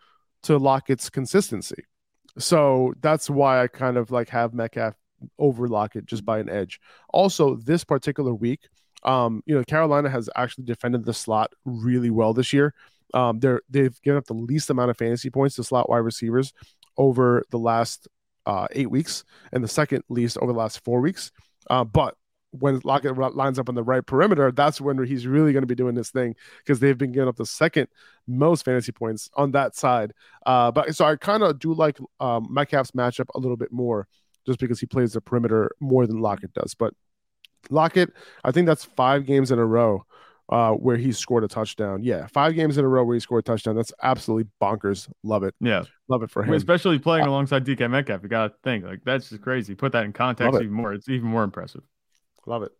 to 0.44 0.56
Lockett's 0.56 1.10
consistency. 1.10 1.84
So 2.38 2.94
that's 3.00 3.28
why 3.28 3.62
I 3.62 3.66
kind 3.66 3.96
of 3.96 4.10
like 4.12 4.28
have 4.28 4.54
Metcalf 4.54 4.94
over 5.38 5.66
Lockett 5.68 6.06
just 6.06 6.24
by 6.24 6.38
an 6.38 6.48
edge. 6.48 6.78
Also, 7.12 7.56
this 7.56 7.82
particular 7.84 8.32
week, 8.34 8.60
um, 9.04 9.42
you 9.46 9.54
know, 9.54 9.64
Carolina 9.64 10.08
has 10.08 10.28
actually 10.36 10.64
defended 10.64 11.04
the 11.04 11.14
slot 11.14 11.52
really 11.64 12.10
well 12.10 12.34
this 12.34 12.52
year. 12.52 12.74
Um, 13.14 13.40
they're 13.40 13.62
they've 13.68 14.00
given 14.02 14.18
up 14.18 14.26
the 14.26 14.34
least 14.34 14.70
amount 14.70 14.90
of 14.90 14.96
fantasy 14.96 15.30
points 15.30 15.56
to 15.56 15.64
slot 15.64 15.88
wide 15.88 15.98
receivers 15.98 16.52
over 16.96 17.44
the 17.50 17.58
last 17.58 18.08
uh, 18.46 18.66
eight 18.72 18.90
weeks, 18.90 19.24
and 19.52 19.62
the 19.62 19.68
second 19.68 20.04
least 20.08 20.38
over 20.38 20.52
the 20.52 20.58
last 20.58 20.82
four 20.84 21.00
weeks. 21.00 21.30
Uh, 21.68 21.84
but 21.84 22.16
when 22.52 22.80
Lockett 22.84 23.16
lines 23.16 23.58
up 23.58 23.68
on 23.68 23.74
the 23.74 23.82
right 23.82 24.04
perimeter, 24.04 24.52
that's 24.52 24.80
when 24.80 25.02
he's 25.04 25.26
really 25.26 25.52
going 25.52 25.62
to 25.62 25.66
be 25.66 25.74
doing 25.74 25.94
this 25.94 26.10
thing 26.10 26.34
because 26.58 26.80
they've 26.80 26.98
been 26.98 27.12
giving 27.12 27.28
up 27.28 27.36
the 27.36 27.46
second 27.46 27.88
most 28.26 28.64
fantasy 28.64 28.92
points 28.92 29.30
on 29.36 29.52
that 29.52 29.74
side. 29.74 30.12
Uh, 30.44 30.70
but 30.70 30.94
so 30.94 31.06
I 31.06 31.16
kind 31.16 31.42
of 31.42 31.58
do 31.58 31.72
like 31.72 31.98
um, 32.20 32.48
Metcalf's 32.50 32.90
matchup 32.90 33.28
a 33.34 33.38
little 33.38 33.56
bit 33.56 33.72
more 33.72 34.06
just 34.46 34.58
because 34.58 34.80
he 34.80 34.86
plays 34.86 35.14
the 35.14 35.20
perimeter 35.20 35.70
more 35.80 36.06
than 36.06 36.20
Lockett 36.20 36.52
does. 36.52 36.74
But 36.74 36.92
Lockett, 37.70 38.12
I 38.44 38.52
think 38.52 38.66
that's 38.66 38.84
five 38.84 39.26
games 39.26 39.50
in 39.50 39.58
a 39.58 39.64
row 39.64 40.04
uh, 40.48 40.72
where 40.72 40.96
he 40.96 41.12
scored 41.12 41.44
a 41.44 41.48
touchdown. 41.48 42.02
Yeah, 42.02 42.26
five 42.26 42.54
games 42.54 42.76
in 42.76 42.84
a 42.84 42.88
row 42.88 43.04
where 43.04 43.14
he 43.14 43.20
scored 43.20 43.40
a 43.40 43.42
touchdown. 43.42 43.74
That's 43.74 43.92
absolutely 44.02 44.50
bonkers. 44.60 45.10
Love 45.22 45.44
it. 45.44 45.54
Yeah. 45.60 45.84
Love 46.08 46.22
it 46.22 46.30
for 46.30 46.42
him. 46.42 46.52
Especially 46.52 46.98
playing 46.98 47.26
alongside 47.26 47.64
DK 47.64 47.90
Metcalf, 47.90 48.22
you 48.22 48.28
got 48.28 48.48
to 48.48 48.54
think 48.62 48.84
like 48.84 49.00
that's 49.04 49.30
just 49.30 49.42
crazy. 49.42 49.74
Put 49.74 49.92
that 49.92 50.04
in 50.04 50.12
context 50.12 50.60
even 50.60 50.72
more. 50.72 50.92
It's 50.92 51.08
even 51.08 51.28
more 51.28 51.42
impressive. 51.42 51.82
Love 52.46 52.62
it. 52.64 52.72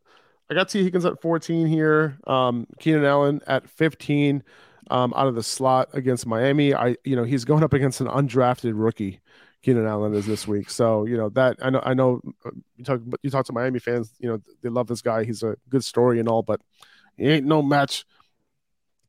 I 0.51 0.55
got 0.55 0.69
Tee 0.69 0.83
Higgins 0.83 1.07
at 1.07 1.23
14 1.23 1.67
here. 1.67 2.19
Um, 2.27 2.67
Keenan 2.79 3.05
Allen 3.05 3.41
at 3.47 3.71
15 3.71 4.43
um, 4.91 5.15
out 5.17 5.29
of 5.29 5.35
the 5.35 5.43
slot 5.43 5.89
against 5.95 6.27
Miami. 6.27 6.75
I, 6.75 6.97
you 7.05 7.17
know, 7.17 7.25
he's 7.25 7.47
going 7.47 7.65
up 7.65 7.73
against 7.73 8.03
an 8.03 8.09
undrafted 8.09 8.73
rookie. 8.75 9.21
Keenan 9.63 9.87
Allen 9.87 10.15
is 10.15 10.27
this 10.27 10.47
week, 10.49 10.71
so 10.71 11.05
you 11.05 11.17
know 11.17 11.29
that 11.31 11.57
I 11.63 11.71
know. 11.71 11.81
I 11.85 11.95
know 11.95 12.21
uh, 12.45 12.51
you 12.77 12.85
talk. 12.85 13.01
You 13.23 13.31
talk 13.31 13.47
to 13.47 13.53
Miami 13.53 13.79
fans. 13.79 14.13
You 14.19 14.29
know 14.29 14.39
they 14.63 14.69
love 14.69 14.89
this 14.89 15.03
guy. 15.03 15.25
He's 15.25 15.43
a 15.43 15.57
good 15.69 15.85
story 15.85 16.19
and 16.19 16.29
all, 16.29 16.43
but 16.43 16.61
he 17.17 17.29
ain't 17.29 17.47
no 17.47 17.63
match 17.63 18.05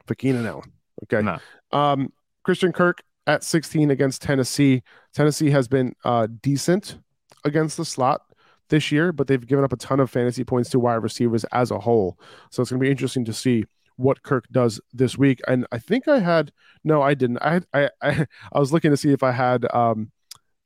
for 0.06 0.16
Keenan 0.16 0.46
Allen. 0.46 0.72
Okay. 1.04 1.22
No. 1.22 1.39
Um, 1.78 2.13
Christian 2.44 2.72
Kirk 2.72 3.02
at 3.26 3.44
16 3.44 3.89
against 3.92 4.22
Tennessee. 4.22 4.84
Tennessee 5.13 5.50
has 5.50 5.68
been 5.68 5.96
uh, 6.04 6.28
decent 6.42 7.00
against 7.46 7.78
the 7.78 7.86
slot 7.86 8.22
this 8.70 8.92
year, 8.92 9.12
but 9.12 9.28
they've 9.28 9.46
given 9.46 9.63
up 9.63 9.74
a 9.74 9.78
ton 9.78 10.00
of 10.00 10.10
fantasy 10.10 10.44
points 10.44 10.70
to 10.72 10.80
wide 10.80 10.96
receivers 10.96 11.46
as 11.46 11.72
a 11.72 11.80
whole. 11.80 12.20
So 12.52 12.62
it's 12.62 12.72
going 12.72 12.80
to 12.80 12.84
be 12.84 12.92
interesting 12.92 13.26
to 13.26 13.34
see 13.34 13.66
what 13.96 14.24
Kirk 14.24 14.46
does 14.52 14.82
this 14.92 15.18
week. 15.18 15.42
And 15.48 15.66
I 15.72 15.78
think 15.78 16.08
I 16.08 16.20
had 16.20 16.52
no, 16.84 17.02
I 17.02 17.13
didn't. 17.13 17.38
I 17.39 17.62
I 17.74 17.89
I, 18.02 18.28
I 18.54 18.60
was 18.60 18.74
looking 18.74 18.92
to 18.92 18.98
see 18.98 19.12
if 19.12 19.24
I 19.24 19.32
had 19.32 19.66
um 19.74 20.12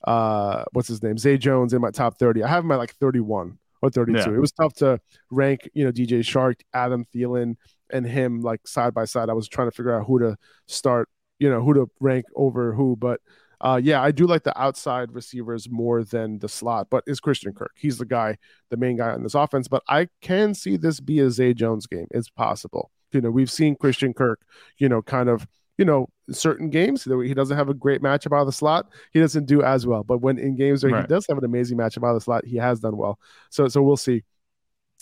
uh 0.04 0.64
what's 0.72 0.88
his 0.88 1.02
name 1.02 1.18
Zay 1.18 1.38
Jones 1.38 1.72
in 1.72 1.80
my 1.80 1.90
top 1.90 2.18
thirty. 2.18 2.42
I 2.42 2.48
have 2.48 2.64
him 2.64 2.72
at 2.72 2.78
like 2.78 2.94
thirty 2.94 3.20
one 3.20 3.58
or 3.82 3.90
thirty 3.90 4.12
two. 4.12 4.18
Yeah. 4.18 4.36
It 4.36 4.40
was 4.40 4.52
tough 4.52 4.74
to 4.74 5.00
rank 5.30 5.68
you 5.74 5.84
know 5.84 5.92
DJ 5.92 6.20
Chark, 6.20 6.60
Adam 6.72 7.04
Thielen, 7.14 7.56
and 7.90 8.06
him 8.06 8.40
like 8.40 8.66
side 8.66 8.94
by 8.94 9.04
side. 9.04 9.30
I 9.30 9.34
was 9.34 9.48
trying 9.48 9.68
to 9.68 9.74
figure 9.74 9.98
out 9.98 10.06
who 10.06 10.18
to 10.20 10.36
start, 10.66 11.08
you 11.38 11.50
know, 11.50 11.62
who 11.62 11.74
to 11.74 11.90
rank 12.00 12.26
over 12.34 12.72
who, 12.74 12.96
but. 12.96 13.20
Uh, 13.60 13.80
yeah, 13.82 14.00
I 14.00 14.12
do 14.12 14.24
like 14.24 14.44
the 14.44 14.56
outside 14.56 15.12
receivers 15.12 15.68
more 15.68 16.04
than 16.04 16.38
the 16.38 16.48
slot, 16.48 16.86
but 16.90 17.02
it's 17.08 17.18
Christian 17.18 17.52
Kirk. 17.52 17.72
He's 17.74 17.98
the 17.98 18.04
guy, 18.04 18.38
the 18.70 18.76
main 18.76 18.96
guy 18.96 19.10
on 19.10 19.24
this 19.24 19.34
offense. 19.34 19.66
But 19.66 19.82
I 19.88 20.06
can 20.22 20.54
see 20.54 20.76
this 20.76 21.00
be 21.00 21.18
a 21.18 21.28
Zay 21.28 21.54
Jones 21.54 21.88
game. 21.88 22.06
It's 22.12 22.30
possible. 22.30 22.92
You 23.10 23.20
know, 23.20 23.32
we've 23.32 23.50
seen 23.50 23.74
Christian 23.74 24.14
Kirk, 24.14 24.42
you 24.76 24.88
know, 24.88 25.02
kind 25.02 25.28
of, 25.28 25.48
you 25.78 25.84
know, 25.84 26.08
certain 26.30 26.68
games 26.68 27.04
he 27.04 27.32
doesn't 27.34 27.56
have 27.56 27.70
a 27.70 27.74
great 27.74 28.02
matchup 28.02 28.36
out 28.36 28.40
of 28.40 28.46
the 28.46 28.52
slot, 28.52 28.92
he 29.12 29.20
doesn't 29.20 29.46
do 29.46 29.62
as 29.62 29.86
well. 29.86 30.04
But 30.04 30.18
when 30.18 30.38
in 30.38 30.56
games 30.56 30.84
where 30.84 30.92
right. 30.92 31.02
he 31.02 31.06
does 31.06 31.26
have 31.28 31.38
an 31.38 31.44
amazing 31.44 31.78
matchup 31.78 32.04
out 32.04 32.10
of 32.10 32.16
the 32.16 32.20
slot, 32.20 32.44
he 32.44 32.56
has 32.56 32.80
done 32.80 32.96
well. 32.96 33.18
So, 33.50 33.68
so 33.68 33.82
we'll 33.82 33.96
see 33.96 34.24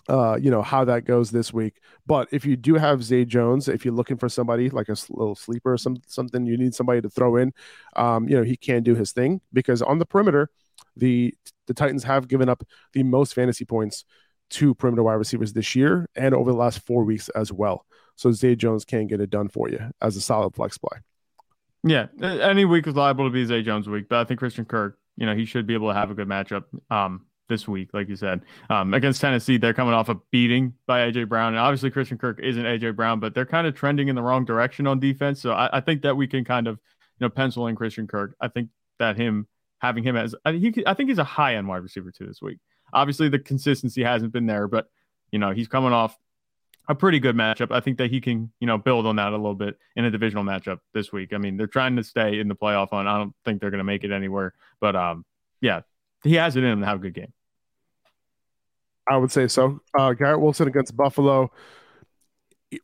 uh, 0.08 0.38
you 0.40 0.50
know 0.50 0.62
how 0.62 0.84
that 0.84 1.04
goes 1.04 1.30
this 1.30 1.52
week. 1.52 1.80
But 2.06 2.28
if 2.30 2.44
you 2.44 2.56
do 2.56 2.74
have 2.74 3.02
Zay 3.02 3.24
Jones, 3.24 3.68
if 3.68 3.84
you're 3.84 3.94
looking 3.94 4.16
for 4.16 4.28
somebody 4.28 4.70
like 4.70 4.88
a 4.88 4.96
little 5.10 5.34
sleeper 5.34 5.72
or 5.72 5.78
some 5.78 5.96
something, 6.06 6.46
you 6.46 6.56
need 6.56 6.74
somebody 6.74 7.00
to 7.00 7.10
throw 7.10 7.36
in. 7.36 7.52
Um, 7.96 8.28
you 8.28 8.36
know 8.36 8.44
he 8.44 8.56
can 8.56 8.82
do 8.82 8.94
his 8.94 9.12
thing 9.12 9.40
because 9.52 9.82
on 9.82 9.98
the 9.98 10.06
perimeter, 10.06 10.50
the 10.96 11.34
the 11.66 11.74
Titans 11.74 12.04
have 12.04 12.28
given 12.28 12.48
up 12.48 12.62
the 12.92 13.02
most 13.02 13.34
fantasy 13.34 13.64
points 13.64 14.04
to 14.50 14.74
perimeter 14.74 15.02
wide 15.02 15.14
receivers 15.14 15.52
this 15.52 15.74
year 15.74 16.08
and 16.14 16.34
over 16.34 16.50
the 16.50 16.56
last 16.56 16.80
four 16.80 17.04
weeks 17.04 17.28
as 17.30 17.52
well. 17.52 17.84
So 18.16 18.32
Zay 18.32 18.56
Jones 18.56 18.84
can 18.84 19.06
get 19.06 19.20
it 19.20 19.30
done 19.30 19.48
for 19.48 19.68
you 19.68 19.90
as 20.00 20.16
a 20.16 20.20
solid 20.20 20.54
flex 20.54 20.78
play. 20.78 20.98
Yeah, 21.84 22.06
any 22.20 22.64
week 22.64 22.86
is 22.86 22.94
liable 22.94 23.26
to 23.26 23.30
be 23.30 23.44
Zay 23.44 23.62
Jones 23.62 23.88
week, 23.88 24.08
but 24.08 24.18
I 24.18 24.24
think 24.24 24.40
Christian 24.40 24.64
Kirk, 24.64 24.98
you 25.16 25.26
know, 25.26 25.34
he 25.34 25.44
should 25.44 25.66
be 25.66 25.74
able 25.74 25.88
to 25.88 25.94
have 25.94 26.10
a 26.10 26.14
good 26.14 26.28
matchup. 26.28 26.64
Um, 26.90 27.26
this 27.48 27.68
week, 27.68 27.90
like 27.92 28.08
you 28.08 28.16
said. 28.16 28.42
Um, 28.70 28.94
against 28.94 29.20
Tennessee, 29.20 29.56
they're 29.56 29.74
coming 29.74 29.94
off 29.94 30.08
a 30.08 30.16
beating 30.30 30.74
by 30.86 31.10
AJ 31.10 31.28
Brown, 31.28 31.48
and 31.48 31.58
obviously 31.58 31.90
Christian 31.90 32.18
Kirk 32.18 32.40
isn't 32.42 32.64
AJ 32.64 32.96
Brown, 32.96 33.20
but 33.20 33.34
they're 33.34 33.46
kind 33.46 33.66
of 33.66 33.74
trending 33.74 34.08
in 34.08 34.16
the 34.16 34.22
wrong 34.22 34.44
direction 34.44 34.86
on 34.86 35.00
defense. 35.00 35.40
So 35.40 35.52
I, 35.52 35.78
I 35.78 35.80
think 35.80 36.02
that 36.02 36.16
we 36.16 36.26
can 36.26 36.44
kind 36.44 36.66
of 36.66 36.78
you 37.18 37.24
know 37.24 37.30
pencil 37.30 37.66
in 37.66 37.76
Christian 37.76 38.06
Kirk. 38.06 38.34
I 38.40 38.48
think 38.48 38.70
that 38.98 39.16
him 39.16 39.46
having 39.78 40.04
him 40.04 40.16
as 40.16 40.34
I, 40.44 40.52
he, 40.52 40.82
I 40.86 40.94
think 40.94 41.08
he's 41.08 41.18
a 41.18 41.24
high 41.24 41.56
end 41.56 41.68
wide 41.68 41.82
receiver 41.82 42.10
too 42.10 42.26
this 42.26 42.42
week. 42.42 42.58
Obviously 42.96 43.28
the 43.28 43.38
consistency 43.38 44.02
hasn't 44.02 44.32
been 44.32 44.46
there, 44.46 44.66
but 44.66 44.88
you 45.30 45.38
know 45.38 45.52
he's 45.52 45.68
coming 45.68 45.92
off 45.92 46.18
a 46.88 46.94
pretty 46.94 47.18
good 47.18 47.36
matchup. 47.36 47.70
I 47.70 47.80
think 47.80 47.98
that 47.98 48.10
he 48.10 48.20
can, 48.20 48.50
you 48.60 48.66
know, 48.66 48.78
build 48.78 49.06
on 49.06 49.16
that 49.16 49.32
a 49.32 49.36
little 49.36 49.54
bit 49.54 49.76
in 49.96 50.04
a 50.04 50.10
divisional 50.10 50.44
matchup 50.44 50.78
this 50.94 51.12
week. 51.12 51.32
I 51.32 51.38
mean, 51.38 51.56
they're 51.56 51.66
trying 51.66 51.96
to 51.96 52.04
stay 52.04 52.38
in 52.38 52.48
the 52.48 52.54
playoff 52.54 52.92
on. 52.92 53.06
I 53.06 53.18
don't 53.18 53.34
think 53.44 53.60
they're 53.60 53.70
going 53.70 53.78
to 53.78 53.84
make 53.84 54.04
it 54.04 54.12
anywhere, 54.12 54.54
but 54.80 54.94
um, 54.94 55.24
yeah, 55.60 55.80
he 56.22 56.34
has 56.34 56.56
it 56.56 56.64
in 56.64 56.70
him 56.70 56.80
to 56.80 56.86
have 56.86 56.98
a 56.98 57.02
good 57.02 57.14
game. 57.14 57.32
I 59.08 59.16
would 59.16 59.30
say 59.30 59.48
so. 59.48 59.80
Uh, 59.96 60.12
Garrett 60.12 60.40
Wilson 60.40 60.68
against 60.68 60.96
Buffalo. 60.96 61.50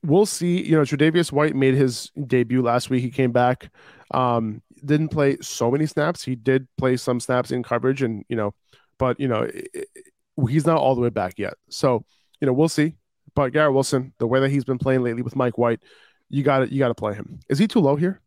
We'll 0.04 0.26
see. 0.26 0.62
You 0.62 0.76
know, 0.76 0.82
Tre'Davious 0.82 1.32
White 1.32 1.56
made 1.56 1.74
his 1.74 2.10
debut 2.26 2.62
last 2.62 2.90
week. 2.90 3.02
He 3.02 3.10
came 3.10 3.32
back. 3.32 3.70
Um, 4.12 4.62
didn't 4.84 5.08
play 5.08 5.38
so 5.40 5.70
many 5.70 5.86
snaps. 5.86 6.24
He 6.24 6.36
did 6.36 6.68
play 6.76 6.96
some 6.96 7.18
snaps 7.18 7.50
in 7.50 7.62
coverage, 7.62 8.02
and 8.02 8.24
you 8.28 8.36
know, 8.36 8.54
but 9.02 9.18
you 9.18 9.26
know, 9.26 9.42
it, 9.42 9.88
he's 10.48 10.64
not 10.64 10.76
all 10.76 10.94
the 10.94 11.00
way 11.00 11.08
back 11.08 11.36
yet. 11.36 11.54
So 11.68 12.04
you 12.40 12.46
know, 12.46 12.52
we'll 12.52 12.68
see. 12.68 12.94
But 13.34 13.52
Garrett 13.52 13.74
Wilson, 13.74 14.12
the 14.18 14.28
way 14.28 14.38
that 14.38 14.50
he's 14.50 14.64
been 14.64 14.78
playing 14.78 15.02
lately 15.02 15.22
with 15.22 15.34
Mike 15.34 15.58
White, 15.58 15.80
you 16.30 16.44
got 16.44 16.60
to 16.60 16.72
you 16.72 16.78
got 16.78 16.88
to 16.88 16.94
play 16.94 17.12
him. 17.12 17.40
Is 17.48 17.58
he 17.58 17.66
too 17.66 17.80
low 17.80 17.96
here? 17.96 18.20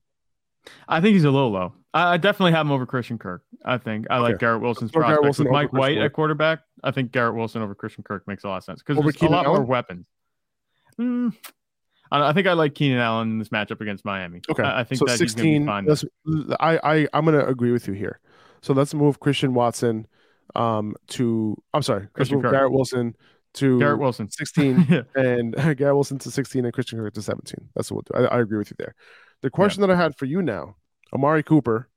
I 0.86 1.00
think 1.00 1.14
he's 1.14 1.24
a 1.24 1.32
little 1.32 1.52
low. 1.52 1.74
I, 1.94 2.18
definitely 2.18 2.52
have 2.52 2.66
him 2.66 2.74
over 2.74 2.86
Christian 2.86 3.18
Kirk. 3.18 3.44
I 3.64 3.78
think 3.78 4.08
I 4.10 4.18
okay. 4.18 4.24
like 4.24 4.40
Garrett 4.40 4.62
Wilson's 4.62 4.92
prospects 4.92 5.12
Garrett 5.12 5.24
Wilson 5.24 5.46
with 5.46 5.54
Mike 5.54 5.72
White 5.72 5.98
at 5.98 6.12
quarterback. 6.12 6.60
I 6.84 6.92
think 6.92 7.14
Garrett 7.14 7.36
Wilson 7.36 7.62
over 7.62 7.74
Christian 7.74 8.04
Kirk 8.04 8.28
makes 8.28 8.44
a 8.44 8.50
lot 8.50 8.58
of 8.58 8.64
sense 8.66 8.84
because 8.84 9.02
there's 9.02 9.22
a 9.22 9.26
lot 9.28 9.46
Allen? 9.46 9.60
more 9.60 9.66
weapons. 9.66 10.06
Mm, 11.00 11.34
I, 12.12 12.30
I, 12.30 12.34
think 12.34 12.48
I 12.48 12.54
like 12.54 12.76
Keenan 12.76 12.98
Allen 12.98 13.30
in 13.30 13.40
this 13.40 13.50
matchup 13.50 13.80
against 13.80 14.04
Miami. 14.04 14.42
Okay, 14.50 14.64
I, 14.64 14.82
I 14.82 14.84
think 14.84 15.00
so 15.00 15.06
that 15.06 15.18
16, 15.18 15.70
I 15.70 16.78
I 16.84 17.08
I'm 17.14 17.24
going 17.24 17.40
to 17.40 17.48
agree 17.48 17.72
with 17.72 17.88
you 17.88 17.94
here. 17.94 18.20
So 18.62 18.74
let's 18.74 18.94
move 18.94 19.22
Christian 19.22 19.54
Watson 19.54 20.08
um, 20.53 20.95
to 21.08 21.55
I'm 21.73 21.81
sorry, 21.81 22.08
Christian 22.13 22.41
Garrett 22.41 22.71
Wilson 22.71 23.15
to 23.55 23.79
Garrett 23.79 23.99
Wilson 23.99 24.29
16 24.29 24.88
yeah. 24.89 25.01
and 25.15 25.55
Garrett 25.77 25.95
Wilson 25.95 26.19
to 26.19 26.31
16 26.31 26.65
and 26.65 26.73
Christian 26.73 26.99
Kirk 26.99 27.13
to 27.13 27.21
17. 27.21 27.69
That's 27.75 27.91
what 27.91 28.05
we'll 28.10 28.21
do. 28.21 28.27
I, 28.27 28.38
I 28.38 28.41
agree 28.41 28.58
with 28.58 28.69
you 28.69 28.75
there. 28.77 28.95
The 29.41 29.49
question 29.49 29.81
yeah. 29.81 29.88
that 29.88 29.93
I 29.93 30.01
had 30.01 30.15
for 30.15 30.25
you 30.25 30.41
now 30.41 30.75
Amari 31.13 31.43
Cooper 31.43 31.89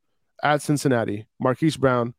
at 0.43 0.63
Cincinnati, 0.63 1.27
Marquise 1.41 1.77
Brown 1.77 2.15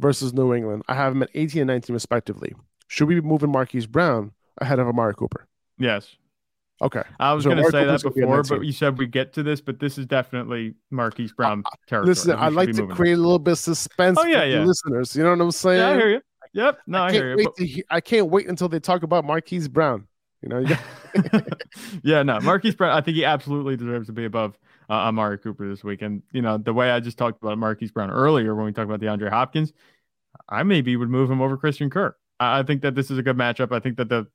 versus 0.00 0.32
New 0.32 0.54
England. 0.54 0.82
I 0.88 0.94
have 0.94 1.12
them 1.12 1.22
at 1.22 1.30
18 1.34 1.62
and 1.62 1.68
19 1.68 1.94
respectively. 1.94 2.54
Should 2.88 3.08
we 3.08 3.16
be 3.16 3.20
moving 3.20 3.52
Marquise 3.52 3.86
Brown 3.86 4.32
ahead 4.58 4.78
of 4.78 4.88
Amari 4.88 5.14
Cooper? 5.14 5.46
Yes. 5.78 6.16
Okay. 6.82 7.02
I 7.18 7.32
was 7.32 7.44
so 7.44 7.50
going 7.50 7.64
to 7.64 7.70
say 7.70 7.84
that 7.84 8.02
before, 8.02 8.42
but 8.42 8.64
you 8.64 8.72
said 8.72 8.98
we 8.98 9.06
get 9.06 9.32
to 9.34 9.42
this, 9.42 9.60
but 9.60 9.80
this 9.80 9.96
is 9.96 10.04
definitely 10.04 10.74
Marquise 10.90 11.32
Brown 11.32 11.64
territory. 11.86 12.08
Listen, 12.08 12.36
I 12.38 12.48
like 12.48 12.72
to 12.72 12.86
create 12.86 13.14
a 13.14 13.20
little 13.20 13.38
bit 13.38 13.52
of 13.52 13.58
suspense 13.58 14.18
oh, 14.20 14.26
yeah, 14.26 14.44
yeah. 14.44 14.62
listeners. 14.62 15.16
You 15.16 15.22
know 15.22 15.30
what 15.30 15.40
I'm 15.40 15.50
saying? 15.52 15.80
Yeah, 15.80 15.88
I 15.88 15.94
hear 15.94 16.10
you. 16.10 16.20
Yep. 16.52 16.78
No, 16.86 17.02
I, 17.02 17.06
I 17.06 17.12
hear 17.12 17.38
you. 17.38 17.52
But... 17.56 17.94
I 17.94 18.00
can't 18.00 18.28
wait 18.28 18.48
until 18.48 18.68
they 18.68 18.80
talk 18.80 19.02
about 19.02 19.24
Marquise 19.24 19.68
Brown. 19.68 20.06
You 20.42 20.50
know, 20.50 20.58
you 20.58 20.76
got... 21.14 21.62
yeah, 22.02 22.22
no, 22.22 22.40
Marquise 22.40 22.74
Brown. 22.74 22.96
I 22.96 23.00
think 23.00 23.16
he 23.16 23.24
absolutely 23.24 23.76
deserves 23.76 24.06
to 24.08 24.12
be 24.12 24.26
above 24.26 24.58
uh, 24.90 24.94
Amari 24.94 25.38
Cooper 25.38 25.68
this 25.68 25.82
week. 25.82 26.02
And 26.02 26.22
you 26.32 26.42
know, 26.42 26.58
the 26.58 26.74
way 26.74 26.90
I 26.90 27.00
just 27.00 27.16
talked 27.18 27.42
about 27.42 27.56
Marquise 27.58 27.90
Brown 27.90 28.10
earlier 28.10 28.54
when 28.54 28.66
we 28.66 28.72
talked 28.72 28.90
about 28.90 29.00
DeAndre 29.00 29.30
Hopkins, 29.30 29.72
I 30.48 30.62
maybe 30.62 30.96
would 30.96 31.10
move 31.10 31.30
him 31.30 31.40
over 31.40 31.56
Christian 31.56 31.88
Kirk. 31.88 32.18
I, 32.38 32.60
I 32.60 32.62
think 32.62 32.82
that 32.82 32.94
this 32.94 33.10
is 33.10 33.18
a 33.18 33.22
good 33.22 33.36
matchup. 33.36 33.72
I 33.72 33.80
think 33.80 33.96
that 33.96 34.08
the 34.08 34.26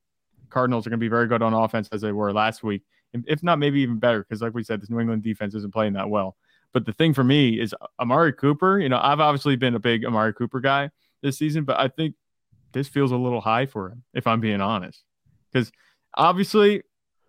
Cardinals 0.52 0.86
are 0.86 0.90
going 0.90 1.00
to 1.00 1.04
be 1.04 1.10
very 1.10 1.28
good 1.28 1.42
on 1.42 1.54
offense 1.54 1.90
as 1.92 2.02
they 2.02 2.12
were 2.12 2.32
last 2.32 2.64
week, 2.64 2.84
if 3.14 3.42
not 3.44 3.60
maybe 3.60 3.80
even 3.82 4.00
better, 4.00 4.20
because 4.20 4.42
like 4.42 4.54
we 4.54 4.64
said, 4.64 4.82
this 4.82 4.90
New 4.90 5.00
England 5.00 5.24
defense 5.24 5.56
isn't 5.56 5.74
playing 5.74 5.94
that 5.94 6.10
well. 6.10 6.36
But 6.74 6.86
the 6.86 6.94
thing 6.94 7.14
for 7.14 7.24
me 7.24 7.60
is 7.60 7.76
Amari 8.00 8.34
Cooper. 8.34 8.80
You 8.80 8.90
know, 8.90 9.00
I've 9.02 9.20
obviously 9.20 9.56
been 9.56 9.76
a 9.76 9.80
big 9.80 10.06
Amari 10.06 10.34
Cooper 10.34 10.60
guy 10.60 10.90
this 11.22 11.38
season, 11.38 11.64
but 11.64 11.80
I 11.80 11.88
think 11.88 12.16
this 12.72 12.88
feels 12.88 13.12
a 13.12 13.18
little 13.18 13.42
high 13.42 13.66
for 13.66 13.90
him, 13.90 14.04
if 14.14 14.28
I'm 14.28 14.40
being 14.40 14.62
honest. 14.62 15.04
Because 15.52 15.72
obviously, 16.16 16.84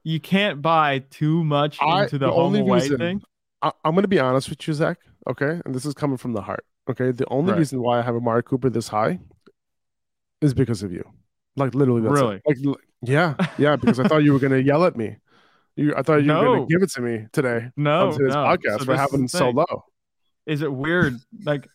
you 0.04 0.20
can't 0.20 0.62
buy 0.62 1.00
too 1.10 1.44
much 1.44 1.78
I, 1.80 2.04
into 2.04 2.18
the, 2.18 2.26
the 2.26 2.32
away 2.32 2.80
reason, 2.80 2.98
thing. 2.98 3.22
I, 3.60 3.72
am 3.84 3.92
going 3.94 4.02
to 4.02 4.08
be 4.08 4.20
honest 4.20 4.48
with 4.50 4.66
you, 4.66 4.74
Zach. 4.74 4.98
Okay, 5.28 5.60
and 5.64 5.74
this 5.74 5.84
is 5.84 5.94
coming 5.94 6.16
from 6.16 6.32
the 6.32 6.42
heart. 6.42 6.64
Okay, 6.90 7.12
the 7.12 7.28
only 7.28 7.52
right. 7.52 7.58
reason 7.58 7.80
why 7.80 7.98
I 7.98 8.02
have 8.02 8.14
Amari 8.14 8.42
Cooper 8.42 8.70
this 8.70 8.88
high 8.88 9.20
is 10.40 10.54
because 10.54 10.82
of 10.82 10.92
you. 10.92 11.08
Like 11.56 11.74
literally, 11.74 12.02
really. 12.02 12.40
It. 12.44 12.64
Like, 12.64 12.76
yeah, 13.02 13.34
yeah. 13.58 13.76
Because 13.76 14.00
I 14.00 14.08
thought 14.08 14.22
you 14.22 14.32
were 14.32 14.38
going 14.38 14.52
to 14.60 14.62
yell 14.62 14.84
at 14.84 14.96
me. 14.96 15.16
You, 15.76 15.94
I 15.96 16.02
thought 16.02 16.16
you 16.16 16.26
no. 16.26 16.40
were 16.40 16.44
going 16.44 16.68
to 16.68 16.74
give 16.74 16.82
it 16.82 16.90
to 16.92 17.00
me 17.00 17.26
today. 17.32 17.70
No, 17.76 18.08
on 18.08 18.12
today's 18.12 18.34
no. 18.34 18.44
podcast 18.44 18.78
so 18.78 18.84
for 18.84 18.96
having 18.96 19.28
so 19.28 19.50
low. 19.50 19.84
Is 20.44 20.62
it 20.62 20.72
weird? 20.72 21.18
like, 21.44 21.68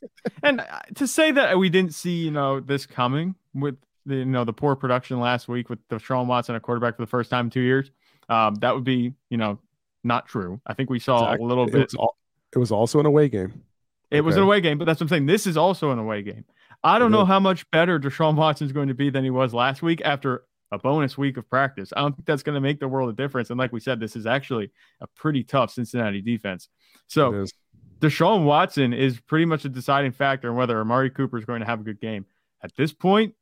and 0.43 0.59
uh, 0.61 0.65
to 0.95 1.07
say 1.07 1.31
that 1.31 1.57
we 1.57 1.69
didn't 1.69 1.93
see, 1.93 2.25
you 2.25 2.31
know, 2.31 2.59
this 2.59 2.85
coming 2.85 3.35
with 3.53 3.77
the, 4.05 4.15
you 4.15 4.25
know, 4.25 4.43
the 4.43 4.53
poor 4.53 4.75
production 4.75 5.19
last 5.19 5.47
week 5.47 5.69
with 5.69 5.87
Deshaun 5.87 6.27
Watson, 6.27 6.55
a 6.55 6.59
quarterback 6.59 6.97
for 6.97 7.03
the 7.03 7.07
first 7.07 7.29
time 7.29 7.45
in 7.45 7.49
two 7.49 7.61
years 7.61 7.91
um, 8.29 8.55
that 8.55 8.73
would 8.75 8.83
be, 8.83 9.13
you 9.29 9.37
know, 9.37 9.59
not 10.03 10.27
true. 10.27 10.59
I 10.65 10.73
think 10.73 10.89
we 10.89 10.99
saw 10.99 11.23
exactly. 11.23 11.45
a 11.45 11.47
little 11.47 11.65
bit. 11.65 11.75
It 11.75 11.83
was, 11.83 11.95
all, 11.95 12.17
it 12.55 12.59
was, 12.59 12.71
also 12.71 12.99
an 12.99 13.05
away 13.05 13.29
game. 13.29 13.63
It 14.11 14.17
okay. 14.17 14.21
was 14.21 14.37
an 14.37 14.43
away 14.43 14.61
game, 14.61 14.77
but 14.77 14.85
that's 14.85 14.99
what 14.99 15.05
I'm 15.05 15.09
saying. 15.09 15.25
This 15.25 15.47
is 15.47 15.57
also 15.57 15.91
an 15.91 15.99
away 15.99 16.21
game. 16.21 16.45
I 16.83 16.99
don't 16.99 17.11
know 17.11 17.25
how 17.25 17.39
much 17.39 17.69
better 17.71 17.99
Deshaun 17.99 18.35
Watson 18.35 18.67
is 18.67 18.73
going 18.73 18.87
to 18.87 18.93
be 18.93 19.09
than 19.09 19.23
he 19.23 19.29
was 19.29 19.53
last 19.53 19.81
week 19.81 20.01
after 20.05 20.43
a 20.71 20.77
bonus 20.77 21.17
week 21.17 21.37
of 21.37 21.49
practice. 21.49 21.91
I 21.95 22.01
don't 22.01 22.15
think 22.15 22.25
that's 22.25 22.43
going 22.43 22.55
to 22.55 22.61
make 22.61 22.79
the 22.79 22.87
world 22.87 23.09
a 23.09 23.13
difference. 23.13 23.49
And 23.49 23.57
like 23.57 23.71
we 23.71 23.79
said, 23.79 23.99
this 23.99 24.15
is 24.15 24.25
actually 24.25 24.71
a 25.01 25.07
pretty 25.07 25.43
tough 25.43 25.71
Cincinnati 25.71 26.21
defense. 26.21 26.69
So 27.07 27.45
Deshaun 27.99 28.43
Watson 28.43 28.93
is 28.93 29.19
pretty 29.19 29.45
much 29.45 29.65
a 29.65 29.69
deciding 29.69 30.11
factor 30.11 30.49
in 30.49 30.55
whether 30.55 30.79
Amari 30.79 31.09
Cooper 31.09 31.37
is 31.37 31.45
going 31.45 31.61
to 31.61 31.65
have 31.65 31.79
a 31.79 31.83
good 31.83 31.99
game. 31.99 32.25
At 32.63 32.75
this 32.75 32.93
point, 32.93 33.33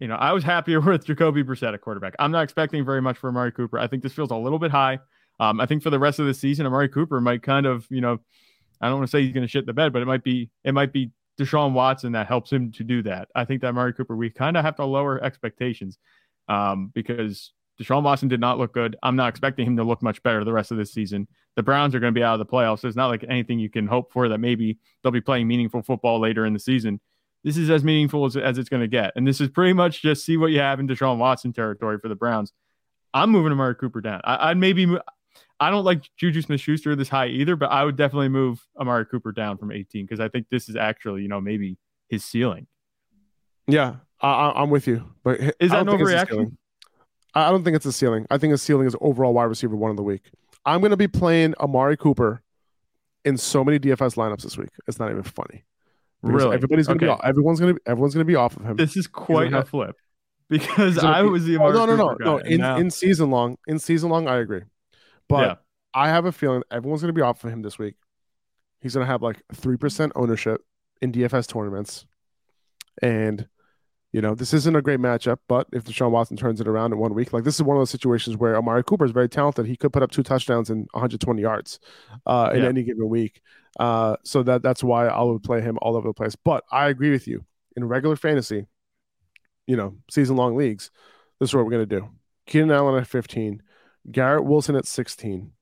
you 0.00 0.08
know, 0.08 0.16
I 0.16 0.32
was 0.32 0.44
happier 0.44 0.80
with 0.80 1.06
Jacoby 1.06 1.44
Brissett 1.44 1.74
at 1.74 1.80
quarterback. 1.80 2.14
I'm 2.18 2.32
not 2.32 2.42
expecting 2.42 2.84
very 2.84 3.00
much 3.00 3.16
for 3.18 3.28
Amari 3.28 3.52
Cooper. 3.52 3.78
I 3.78 3.86
think 3.86 4.02
this 4.02 4.12
feels 4.12 4.30
a 4.30 4.36
little 4.36 4.58
bit 4.58 4.70
high. 4.70 4.98
Um, 5.40 5.60
I 5.60 5.66
think 5.66 5.82
for 5.82 5.90
the 5.90 5.98
rest 5.98 6.18
of 6.18 6.26
the 6.26 6.34
season, 6.34 6.66
Amari 6.66 6.88
Cooper 6.88 7.20
might 7.20 7.42
kind 7.42 7.66
of, 7.66 7.86
you 7.90 8.00
know, 8.00 8.20
I 8.80 8.88
don't 8.88 8.98
want 8.98 9.08
to 9.08 9.10
say 9.10 9.22
he's 9.22 9.32
going 9.32 9.46
to 9.46 9.48
shit 9.48 9.64
the 9.64 9.72
bed, 9.72 9.92
but 9.92 10.02
it 10.02 10.06
might 10.06 10.24
be, 10.24 10.50
it 10.64 10.72
might 10.72 10.92
be 10.92 11.10
Deshaun 11.38 11.72
Watson 11.72 12.12
that 12.12 12.26
helps 12.26 12.52
him 12.52 12.72
to 12.72 12.84
do 12.84 13.02
that. 13.04 13.28
I 13.34 13.44
think 13.44 13.62
that 13.62 13.72
Murray 13.72 13.92
Cooper, 13.92 14.16
we 14.16 14.30
kind 14.30 14.56
of 14.56 14.64
have 14.64 14.76
to 14.76 14.84
lower 14.84 15.22
expectations 15.22 15.98
um, 16.48 16.90
because 16.94 17.52
Deshaun 17.80 18.02
Watson 18.02 18.28
did 18.28 18.40
not 18.40 18.58
look 18.58 18.74
good. 18.74 18.96
I'm 19.02 19.16
not 19.16 19.28
expecting 19.28 19.66
him 19.66 19.76
to 19.78 19.84
look 19.84 20.02
much 20.02 20.22
better 20.22 20.44
the 20.44 20.52
rest 20.52 20.70
of 20.70 20.76
this 20.76 20.92
season. 20.92 21.26
The 21.56 21.62
Browns 21.62 21.94
are 21.94 22.00
going 22.00 22.12
to 22.12 22.18
be 22.18 22.24
out 22.24 22.38
of 22.38 22.46
the 22.46 22.50
playoffs. 22.50 22.80
So 22.80 22.88
it's 22.88 22.96
not 22.96 23.08
like 23.08 23.24
anything 23.28 23.58
you 23.58 23.70
can 23.70 23.86
hope 23.86 24.12
for 24.12 24.28
that 24.28 24.38
maybe 24.38 24.78
they'll 25.02 25.12
be 25.12 25.20
playing 25.20 25.48
meaningful 25.48 25.82
football 25.82 26.20
later 26.20 26.44
in 26.44 26.52
the 26.52 26.58
season 26.58 27.00
this 27.44 27.56
is 27.56 27.70
as 27.70 27.82
meaningful 27.82 28.24
as, 28.24 28.36
as 28.36 28.58
it's 28.58 28.68
going 28.68 28.82
to 28.82 28.88
get. 28.88 29.12
And 29.16 29.26
this 29.26 29.40
is 29.40 29.48
pretty 29.48 29.72
much 29.72 30.02
just 30.02 30.24
see 30.24 30.36
what 30.36 30.52
you 30.52 30.60
have 30.60 30.80
in 30.80 30.86
Deshaun 30.86 31.18
Watson 31.18 31.52
territory 31.52 31.98
for 31.98 32.08
the 32.08 32.14
Browns. 32.14 32.52
I'm 33.14 33.30
moving 33.30 33.52
Amari 33.52 33.74
Cooper 33.74 34.00
down. 34.00 34.20
I, 34.24 34.50
would 34.50 34.58
maybe, 34.58 34.96
I 35.62 35.70
don't 35.70 35.84
like 35.84 36.02
JuJu 36.20 36.44
Smith-Schuster 36.44 36.96
this 36.96 37.08
high 37.08 37.28
either, 37.28 37.54
but 37.54 37.70
I 37.70 37.84
would 37.84 37.96
definitely 37.96 38.28
move 38.28 38.66
Amari 38.80 39.06
Cooper 39.06 39.30
down 39.30 39.58
from 39.58 39.70
18 39.70 40.04
because 40.04 40.18
I 40.18 40.28
think 40.28 40.48
this 40.50 40.68
is 40.68 40.74
actually, 40.74 41.22
you 41.22 41.28
know, 41.28 41.40
maybe 41.40 41.78
his 42.08 42.24
ceiling. 42.24 42.66
Yeah, 43.68 43.96
I, 44.20 44.60
am 44.60 44.70
with 44.70 44.88
you. 44.88 45.04
But 45.22 45.40
is 45.60 45.70
that 45.70 45.82
an 45.82 45.86
overreaction? 45.86 46.56
I 47.34 47.50
don't 47.50 47.62
think 47.62 47.76
it's 47.76 47.86
a 47.86 47.92
ceiling. 47.92 48.26
I 48.28 48.38
think 48.38 48.50
his 48.50 48.60
ceiling 48.60 48.88
is 48.88 48.96
overall 49.00 49.32
wide 49.34 49.44
receiver 49.44 49.76
one 49.76 49.92
of 49.92 49.96
the 49.96 50.02
week. 50.02 50.32
I'm 50.66 50.80
going 50.80 50.90
to 50.90 50.96
be 50.96 51.06
playing 51.06 51.54
Amari 51.60 51.96
Cooper 51.96 52.42
in 53.24 53.38
so 53.38 53.62
many 53.62 53.78
DFS 53.78 54.16
lineups 54.16 54.42
this 54.42 54.58
week. 54.58 54.70
It's 54.88 54.98
not 54.98 55.12
even 55.12 55.22
funny. 55.22 55.64
Really, 56.22 56.54
everybody's 56.54 56.88
gonna 56.88 57.04
okay. 57.04 57.20
be 57.20 57.28
everyone's 57.28 57.58
gonna 57.58 57.74
be 57.74 57.80
everyone's 57.86 58.14
gonna 58.14 58.24
be 58.24 58.36
off 58.36 58.56
of 58.56 58.64
him. 58.64 58.76
This 58.76 58.96
is 58.96 59.08
quite 59.08 59.52
a 59.52 59.56
have, 59.56 59.68
flip 59.68 59.96
because 60.48 60.98
I 60.98 61.22
was 61.22 61.44
the 61.44 61.56
Amari 61.56 61.76
oh, 61.76 61.86
no 61.86 61.96
no 61.96 61.96
no 61.96 62.16
no 62.20 62.38
in, 62.38 62.60
now... 62.60 62.76
in 62.76 62.90
season 62.92 63.30
long 63.30 63.58
in 63.66 63.80
season 63.80 64.08
long 64.08 64.28
I 64.28 64.36
agree, 64.36 64.62
but 65.32 65.46
yeah. 65.46 65.54
I 65.94 66.08
have 66.08 66.26
a 66.26 66.32
feeling 66.32 66.62
everyone's 66.70 67.00
gonna 67.00 67.12
be 67.12 67.22
off 67.22 67.42
of 67.44 67.50
him 67.50 67.62
this 67.62 67.78
week. 67.78 67.94
He's 68.80 68.94
gonna 68.94 69.06
have 69.06 69.22
like 69.22 69.42
three 69.54 69.76
percent 69.76 70.12
ownership 70.14 70.62
in 71.00 71.12
DFS 71.12 71.48
tournaments, 71.48 72.06
and 73.00 73.48
you 74.12 74.20
know, 74.20 74.34
this 74.34 74.52
isn't 74.52 74.76
a 74.76 74.82
great 74.82 75.00
matchup, 75.00 75.38
but 75.48 75.66
if 75.72 75.84
Deshaun 75.84 76.10
Watson 76.10 76.36
turns 76.36 76.60
it 76.60 76.68
around 76.68 76.92
in 76.92 76.98
one 76.98 77.14
week, 77.14 77.32
like 77.32 77.44
this 77.44 77.54
is 77.54 77.62
one 77.62 77.78
of 77.78 77.80
those 77.80 77.90
situations 77.90 78.36
where 78.36 78.56
Amari 78.56 78.84
Cooper 78.84 79.06
is 79.06 79.10
very 79.10 79.28
talented. 79.28 79.64
He 79.64 79.74
could 79.74 79.90
put 79.90 80.02
up 80.02 80.10
two 80.10 80.22
touchdowns 80.22 80.68
and 80.68 80.86
120 80.92 81.40
yards 81.40 81.80
uh, 82.26 82.50
in 82.52 82.62
yeah. 82.62 82.68
any 82.68 82.82
given 82.82 83.08
week. 83.08 83.40
Uh, 83.80 84.16
so 84.22 84.42
that 84.42 84.62
that's 84.62 84.84
why 84.84 85.06
I 85.06 85.22
would 85.22 85.42
play 85.42 85.62
him 85.62 85.78
all 85.80 85.96
over 85.96 86.08
the 86.08 86.12
place. 86.12 86.36
But 86.36 86.62
I 86.70 86.90
agree 86.90 87.10
with 87.10 87.26
you. 87.26 87.46
In 87.74 87.88
regular 87.88 88.16
fantasy, 88.16 88.66
you 89.66 89.76
know, 89.76 89.96
season 90.10 90.36
long 90.36 90.56
leagues, 90.56 90.90
this 91.40 91.48
is 91.48 91.54
what 91.54 91.64
we're 91.64 91.70
gonna 91.70 91.86
do. 91.86 92.10
Keenan 92.46 92.70
Allen 92.70 93.00
at 93.00 93.06
15, 93.06 93.62
Garrett 94.10 94.44
Wilson 94.44 94.76
at 94.76 94.86
16, 94.86 95.52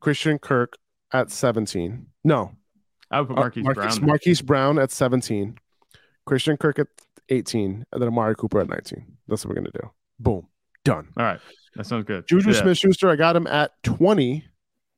Christian 0.00 0.38
Kirk 0.38 0.74
at 1.12 1.30
17. 1.30 2.06
No. 2.24 2.52
I 3.10 3.20
would 3.20 3.28
put 3.28 3.36
Marquise, 3.36 3.64
uh, 3.64 3.66
Marquise 3.66 3.98
Brown. 3.98 4.06
Marquise 4.06 4.42
Brown 4.42 4.78
at 4.78 4.90
17. 4.90 5.58
Christian 6.26 6.56
Kirk 6.56 6.78
at 6.78 6.88
18, 7.28 7.84
and 7.92 8.02
then 8.02 8.08
Amari 8.08 8.34
Cooper 8.34 8.60
at 8.60 8.68
19. 8.68 9.04
That's 9.28 9.44
what 9.44 9.50
we're 9.50 9.62
gonna 9.62 9.70
do. 9.72 9.90
Boom, 10.18 10.46
done. 10.84 11.08
All 11.16 11.24
right, 11.24 11.40
that 11.76 11.86
sounds 11.86 12.04
good. 12.04 12.26
Juju 12.26 12.50
yeah. 12.50 12.62
Smith 12.62 12.78
Schuster, 12.78 13.10
I 13.10 13.16
got 13.16 13.36
him 13.36 13.46
at 13.46 13.72
20 13.82 14.44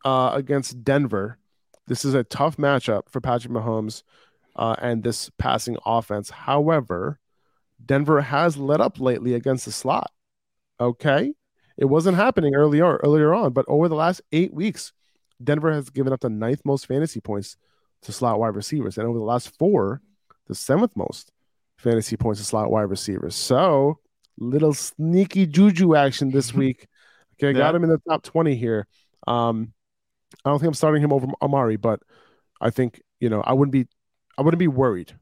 uh, 0.05 0.31
against 0.35 0.85
Denver. 0.85 1.39
This 1.87 2.05
is 2.05 2.15
a 2.15 2.25
tough 2.25 2.57
matchup 2.57 3.09
for 3.11 3.21
Patrick 3.21 3.53
Mahomes 3.53 4.03
uh, 4.57 4.75
and 4.81 5.03
this 5.03 5.31
passing 5.39 5.77
offense. 5.85 6.31
However, 6.31 7.21
Denver 7.85 8.21
has 8.23 8.57
let 8.57 8.81
up 8.81 9.01
lately 9.01 9.35
against 9.35 9.65
the 9.65 9.73
slot. 9.73 10.11
Okay, 10.81 11.33
it 11.77 11.87
wasn't 11.87 12.17
happening 12.17 12.55
earlier 12.55 12.97
earlier 12.97 13.35
on, 13.35 13.53
but 13.53 13.65
over 13.69 13.89
the 13.89 13.95
last 13.95 14.23
eight 14.33 14.53
weeks, 14.53 14.93
Denver 15.43 15.73
has 15.73 15.91
given 15.91 16.13
up 16.13 16.21
the 16.21 16.31
ninth 16.31 16.63
most 16.65 16.87
fantasy 16.87 17.21
points 17.21 17.57
to 18.03 18.13
slot 18.13 18.39
wide 18.39 18.55
receivers, 18.55 18.99
and 18.99 19.07
over 19.07 19.19
the 19.19 19.25
last 19.25 19.57
four, 19.59 20.01
the 20.47 20.55
seventh 20.55 20.97
most 20.97 21.33
fantasy 21.79 22.17
points 22.17 22.41
to 22.41 22.47
slot 22.47 22.71
wide 22.71 22.83
receivers. 22.83 23.35
So 23.35 23.99
little 24.39 24.75
sneaky 24.75 25.47
juju 25.47 25.95
action 25.95 26.31
this 26.31 26.53
week. 26.55 26.87
Okay, 27.35 27.51
I 27.51 27.53
got 27.53 27.75
him 27.75 27.85
in 27.85 27.91
the 27.91 28.01
top 28.09 28.23
20 28.23 28.55
here. 28.55 28.87
Um, 29.27 29.73
I 30.45 30.51
don't 30.51 30.59
think 30.59 30.69
I'm 30.69 30.75
starting 30.75 31.03
him 31.03 31.13
over 31.13 31.27
Amari, 31.43 31.77
but 31.77 32.01
I 32.61 32.71
think, 32.71 33.03
you 33.21 33.29
know, 33.29 33.43
I 33.43 33.53
wouldn't 33.53 33.73
be 33.73 33.87
I 34.39 34.43
wouldn't 34.43 34.59
be 34.59 34.69
worried. 34.69 35.13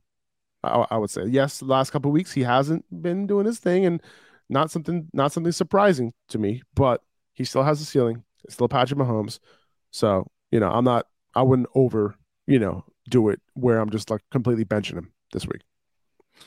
I, 0.62 0.86
I 0.92 0.96
would 0.96 1.10
say. 1.10 1.26
Yes, 1.26 1.58
the 1.58 1.66
last 1.66 1.90
couple 1.90 2.10
weeks 2.10 2.32
he 2.32 2.42
hasn't 2.42 2.84
been 3.02 3.26
doing 3.26 3.46
his 3.46 3.58
thing 3.58 3.84
and 3.84 4.02
not 4.48 4.70
something 4.70 5.08
not 5.12 5.32
something 5.32 5.52
surprising 5.52 6.12
to 6.28 6.38
me, 6.38 6.62
but 6.74 7.02
he 7.32 7.44
still 7.44 7.62
has 7.62 7.80
a 7.80 7.84
ceiling. 7.84 8.22
It's 8.44 8.54
still 8.54 8.68
Patrick 8.68 8.98
Mahomes. 8.98 9.38
So, 9.90 10.26
you 10.50 10.60
know, 10.60 10.70
I'm 10.70 10.84
not 10.84 11.06
I 11.34 11.42
wouldn't 11.42 11.68
over, 11.74 12.14
you 12.46 12.58
know, 12.58 12.84
do 13.08 13.28
it 13.28 13.40
where 13.54 13.80
I'm 13.80 13.90
just 13.90 14.10
like 14.10 14.22
completely 14.30 14.64
benching 14.64 14.94
him 14.94 15.12
this 15.32 15.46
week. 15.46 15.62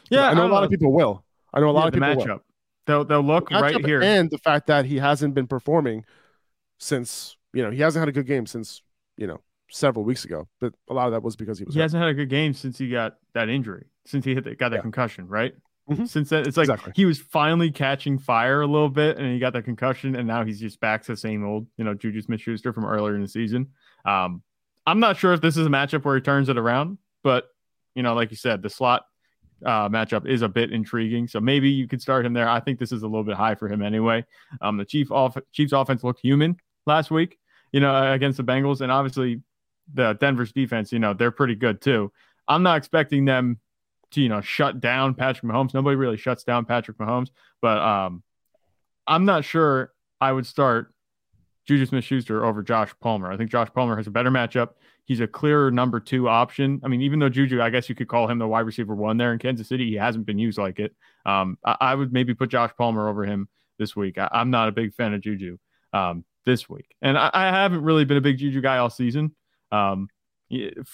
Yeah, 0.10 0.30
I 0.30 0.34
know 0.34 0.44
I 0.44 0.46
a 0.46 0.50
lot 0.50 0.60
know. 0.60 0.66
of 0.66 0.72
people 0.72 0.92
will. 0.92 1.24
I 1.54 1.60
know 1.60 1.70
a 1.70 1.72
lot 1.72 1.82
yeah, 1.82 1.88
of 1.88 1.94
people 1.94 2.26
matchup. 2.26 2.28
Will. 2.28 2.44
They'll 2.86 3.06
they'll 3.06 3.22
look 3.22 3.50
the 3.50 3.56
right 3.60 3.86
here, 3.86 4.02
and 4.02 4.30
the 4.30 4.38
fact 4.38 4.68
that 4.68 4.86
he 4.86 4.98
hasn't 4.98 5.34
been 5.34 5.48
performing 5.48 6.06
since 6.80 7.36
you 7.54 7.64
know 7.64 7.72
he 7.72 7.82
hasn't 7.82 8.02
had 8.02 8.08
a 8.08 8.14
good 8.14 8.28
game 8.28 8.46
since 8.46 8.82
you 9.18 9.28
know 9.28 9.42
several 9.70 10.06
weeks 10.06 10.24
ago. 10.24 10.48
But 10.60 10.74
a 10.90 10.94
lot 10.94 11.08
of 11.08 11.14
that 11.14 11.24
was 11.24 11.36
because 11.36 11.60
he 11.60 11.66
was. 11.66 11.74
He 11.74 11.80
hurt. 11.80 11.86
hasn't 11.86 12.02
had 12.02 12.10
a 12.10 12.14
good 12.14 12.30
game 12.30 12.54
since 12.54 12.78
he 12.78 12.90
got 12.90 13.18
that 13.34 13.50
injury, 13.50 13.88
since 14.06 14.24
he 14.24 14.34
hit 14.34 14.46
the, 14.46 14.56
got 14.56 14.70
that 14.70 14.78
yeah. 14.78 14.82
concussion, 14.82 15.28
right? 15.28 15.54
Mm-hmm. 15.89 16.06
Since 16.06 16.30
then, 16.30 16.45
it's 16.45 16.58
like 16.58 16.65
exactly. 16.65 16.93
he 16.95 17.06
was 17.06 17.19
finally 17.19 17.71
catching 17.71 18.19
fire 18.19 18.62
a 18.62 18.67
little 18.67 18.89
bit, 18.89 19.17
and 19.17 19.32
he 19.32 19.39
got 19.39 19.54
that 19.54 19.63
concussion, 19.63 20.15
and 20.15 20.28
now 20.28 20.43
he's 20.43 20.60
just 20.60 20.80
back 20.82 21.04
to 21.04 21.13
the 21.13 21.17
same 21.17 21.45
old, 21.45 21.65
you 21.78 21.86
know, 21.86 21.93
Juju 21.93 22.21
Smith-Schuster 22.21 22.73
from 22.73 22.86
earlier 22.86 23.15
in 23.15 23.21
the 23.21 23.28
season. 23.28 23.67
Um, 24.04 24.41
I'm 24.86 25.00
not 25.00 25.17
sure 25.17 25.34
if 25.34 25.41
this 25.41 25.56
is 25.56 25.65
a 25.65 25.69
matchup 25.69 26.04
where 26.04 26.15
he 26.15 26.21
turns 26.21 26.50
it 26.50 26.58
around, 26.58 26.97
but 27.23 27.50
you 27.95 28.04
know, 28.04 28.13
like 28.13 28.32
you 28.32 28.38
said, 28.38 28.62
the 28.62 28.69
slot 28.69 29.06
uh, 29.65 29.89
matchup 29.89 30.28
is 30.28 30.41
a 30.41 30.47
bit 30.47 30.71
intriguing. 30.71 31.28
So 31.28 31.39
maybe 31.39 31.69
you 31.69 31.88
could 31.88 32.02
start 32.02 32.26
him 32.26 32.34
there. 32.34 32.47
I 32.47 32.60
think 32.60 32.80
this 32.80 32.91
is 32.91 33.02
a 33.02 33.08
little 33.08 33.23
bit 33.23 33.36
high 33.36 33.56
for 33.56 33.67
him 33.67 33.82
anyway. 33.82 34.23
Um, 34.62 34.78
the 34.78 34.86
Chief 34.86 35.12
off- 35.12 35.38
Chiefs 35.52 35.73
offense 35.73 36.04
looked 36.04 36.21
human 36.21 36.58
last 36.86 37.12
week, 37.12 37.38
you 37.71 37.80
know, 37.80 38.13
against 38.13 38.38
the 38.38 38.43
Bengals, 38.43 38.82
and 38.82 38.91
obviously 38.91 39.41
the 39.93 40.13
Denver's 40.13 40.52
defense, 40.52 40.91
you 40.91 41.00
know, 41.00 41.13
they're 41.13 41.32
pretty 41.32 41.56
good 41.56 41.82
too. 41.82 42.12
I'm 42.47 42.63
not 42.63 42.78
expecting 42.78 43.26
them 43.26 43.60
to, 44.12 44.22
you 44.22 44.30
know, 44.30 44.41
shut 44.41 44.80
down 44.80 45.13
Patrick 45.13 45.52
Mahomes. 45.52 45.74
Nobody 45.74 45.96
really 45.96 46.17
shuts 46.17 46.43
down 46.43 46.65
Patrick 46.65 46.98
Mahomes, 46.98 47.30
but 47.62 47.78
um, 47.80 48.24
I'm 49.06 49.26
not 49.26 49.46
sure 49.46 49.93
I 50.20 50.32
would 50.32 50.46
start 50.46 50.93
Juju 51.65 51.86
Smith 51.86 52.04
Schuster 52.04 52.46
over 52.46 52.63
Josh 52.63 52.93
Palmer. 53.02 53.32
I 53.32 53.38
think 53.38 53.52
Josh 53.52 53.70
Palmer 53.74 53.98
has 53.98 54.08
a 54.08 54.12
better 54.12 54.32
matchup. 54.32 54.70
He's 55.06 55.20
a 55.20 55.28
clearer 55.28 55.70
number 55.72 56.00
two 56.00 56.28
option. 56.28 56.82
I 56.84 56.88
mean, 56.88 57.02
even 57.02 57.20
though 57.20 57.30
Juju, 57.30 57.62
I 57.62 57.70
guess 57.70 57.89
you 57.89 57.96
could 57.96 58.08
call 58.08 58.28
him 58.28 58.39
the 58.39 58.48
wide 58.48 58.65
receiver 58.65 58.96
one 58.96 59.17
there 59.17 59.34
in 59.34 59.39
Kansas 59.39 59.67
City, 59.67 59.89
he 59.89 59.96
hasn't 59.96 60.26
been 60.26 60.39
used 60.39 60.58
like 60.58 60.80
it. 60.80 60.96
Um, 61.26 61.58
I, 61.63 61.78
I, 61.80 61.96
would 61.96 62.13
maybe 62.13 62.34
put 62.34 62.50
Josh 62.50 62.72
Palmer 62.78 63.08
over 63.08 63.26
him 63.26 63.50
this 63.80 63.96
week. 63.96 64.17
I, 64.17 64.30
am 64.34 64.50
not 64.50 64.70
a 64.70 64.72
big 64.72 64.93
fan 64.93 65.13
of 65.13 65.22
Juju 65.22 65.58
um, 65.93 66.26
this 66.46 66.70
week. 66.70 66.96
And 67.02 67.17
I, 67.17 67.30
I, 67.34 67.48
haven't 67.48 67.84
really 67.84 68.06
been 68.06 68.17
a 68.17 68.22
big 68.22 68.38
Juju 68.38 68.62
guy 68.62 68.78
all 68.78 68.89
season. 68.89 69.36
Um, 69.72 70.10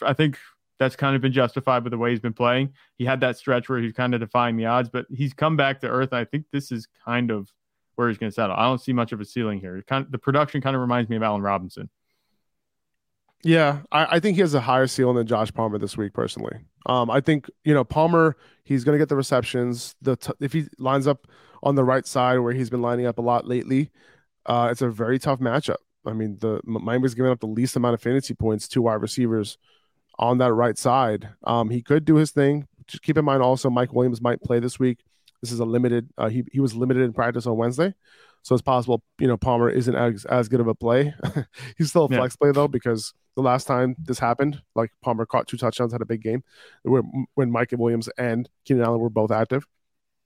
I 0.02 0.14
think 0.14 0.38
that's 0.84 0.96
kind 0.98 1.16
of 1.16 1.22
been 1.22 1.32
justified 1.32 1.84
with 1.84 1.92
the 1.92 1.98
way 1.98 2.12
he's 2.12 2.20
been 2.20 2.34
playing. 2.34 2.74
He 2.98 3.06
had 3.06 3.22
that 3.22 3.38
stretch 3.38 3.70
where 3.70 3.80
he's 3.80 3.94
kind 3.94 4.14
of 4.14 4.20
defying 4.20 4.58
the 4.58 4.66
odds, 4.66 4.90
but 4.90 5.06
he's 5.10 5.34
come 5.34 5.56
back 5.56 5.80
to 5.82 5.88
earth. 5.88 6.12
I 6.12 6.26
think 6.26 6.46
this 6.52 6.72
is 6.72 6.88
kind 7.06 7.32
of 7.32 7.52
where 7.96 8.10
he's 8.10 8.18
going 8.18 8.30
to 8.30 8.34
settle. 8.34 8.56
I 8.56 8.64
don't 8.64 8.82
see 8.82 8.92
much 8.92 9.14
of 9.14 9.22
a 9.22 9.26
ceiling 9.26 9.60
here. 9.60 9.82
Kind 9.88 10.06
of, 10.06 10.12
the 10.12 10.18
production 10.18 10.60
kind 10.62 10.76
of 10.76 10.82
reminds 10.82 11.10
me 11.10 11.16
of 11.16 11.24
Allen 11.24 11.42
Robinson. 11.42 11.90
Yeah, 13.46 13.80
I, 13.92 14.18
I, 14.18 14.20
think 14.20 14.36
he 14.36 14.42
has 14.42 14.54
a 14.54 14.62
higher 14.62 14.88
ceiling 14.88 15.18
than 15.18 15.28
Josh 15.28 15.54
Palmer 15.54 15.78
this 15.78 15.98
week, 15.98 16.14
personally. 16.14 16.60
Um, 16.86 17.10
I 17.10 17.20
think 17.20 17.50
you 17.66 17.74
know 17.74 17.84
Palmer, 17.84 18.38
he's 18.64 18.86
going 18.86 18.98
to 18.98 19.02
get 19.02 19.10
the 19.10 19.18
receptions. 19.18 19.96
The 20.02 20.16
t- 20.16 20.34
if 20.40 20.54
he 20.54 20.66
lines 20.78 21.08
up 21.08 21.28
on 21.62 21.76
the 21.76 21.84
right 21.84 22.06
side 22.06 22.40
where 22.40 22.54
he's 22.54 22.70
been 22.70 22.82
lining 22.82 23.06
up 23.06 23.18
a 23.18 23.22
lot 23.22 23.46
lately, 23.46 23.92
uh, 24.46 24.70
it's 24.72 24.82
a 24.82 24.90
very 24.90 25.20
tough 25.20 25.40
matchup. 25.40 25.78
I 26.06 26.14
mean, 26.14 26.38
the 26.40 26.62
Miami's 26.64 27.16
giving 27.16 27.32
up 27.32 27.42
the 27.42 27.48
least 27.48 27.76
amount 27.76 27.96
of 27.96 28.02
fantasy 28.02 28.34
points 28.34 28.68
to 28.70 28.82
wide 28.82 29.02
receivers 29.02 29.58
on 30.20 30.38
that 30.40 30.54
right 30.54 30.78
side. 30.78 31.30
Um, 31.44 31.70
he 31.70 31.82
could 31.82 32.06
do 32.06 32.16
his 32.16 32.32
thing. 32.32 32.68
Just 32.88 33.04
keep 33.04 33.18
in 33.18 33.26
mind 33.26 33.42
also, 33.42 33.70
Mike 33.70 33.94
Williams 33.94 34.22
might 34.22 34.42
play 34.42 34.60
this 34.60 34.80
week. 34.80 35.00
This 35.42 35.52
is 35.52 35.60
a 35.60 35.66
limited. 35.66 36.10
Uh, 36.18 36.30
he 36.30 36.44
he 36.52 36.60
was 36.60 36.76
limited 36.76 37.04
in 37.04 37.14
practice 37.14 37.46
on 37.46 37.58
Wednesday, 37.58 37.94
so 38.44 38.56
it's 38.56 38.62
possible 38.62 39.04
you 39.20 39.28
know 39.28 39.38
Palmer 39.38 39.70
isn't 39.70 39.96
as 39.96 40.26
as 40.26 40.48
good 40.48 40.60
of 40.60 40.68
a 40.68 40.76
play. 40.76 41.14
He's 41.78 41.90
still 41.90 42.06
a 42.06 42.10
yeah. 42.10 42.18
flex 42.20 42.36
play 42.36 42.52
though 42.52 42.68
because 42.68 43.14
the 43.36 43.42
last 43.42 43.66
time 43.66 43.96
this 44.00 44.20
happened, 44.20 44.62
like 44.76 44.92
Palmer 45.02 45.26
caught 45.26 45.48
two 45.48 45.58
touchdowns, 45.58 45.92
had 45.92 46.02
a 46.02 46.06
big 46.06 46.22
game, 46.22 46.44
where 46.84 47.02
when 47.36 47.52
Mike 47.52 47.72
and 47.72 47.82
Williams 47.82 48.10
and 48.18 48.48
Keenan 48.66 48.84
Allen 48.84 49.00
were 49.00 49.10
both 49.10 49.32
active. 49.32 49.66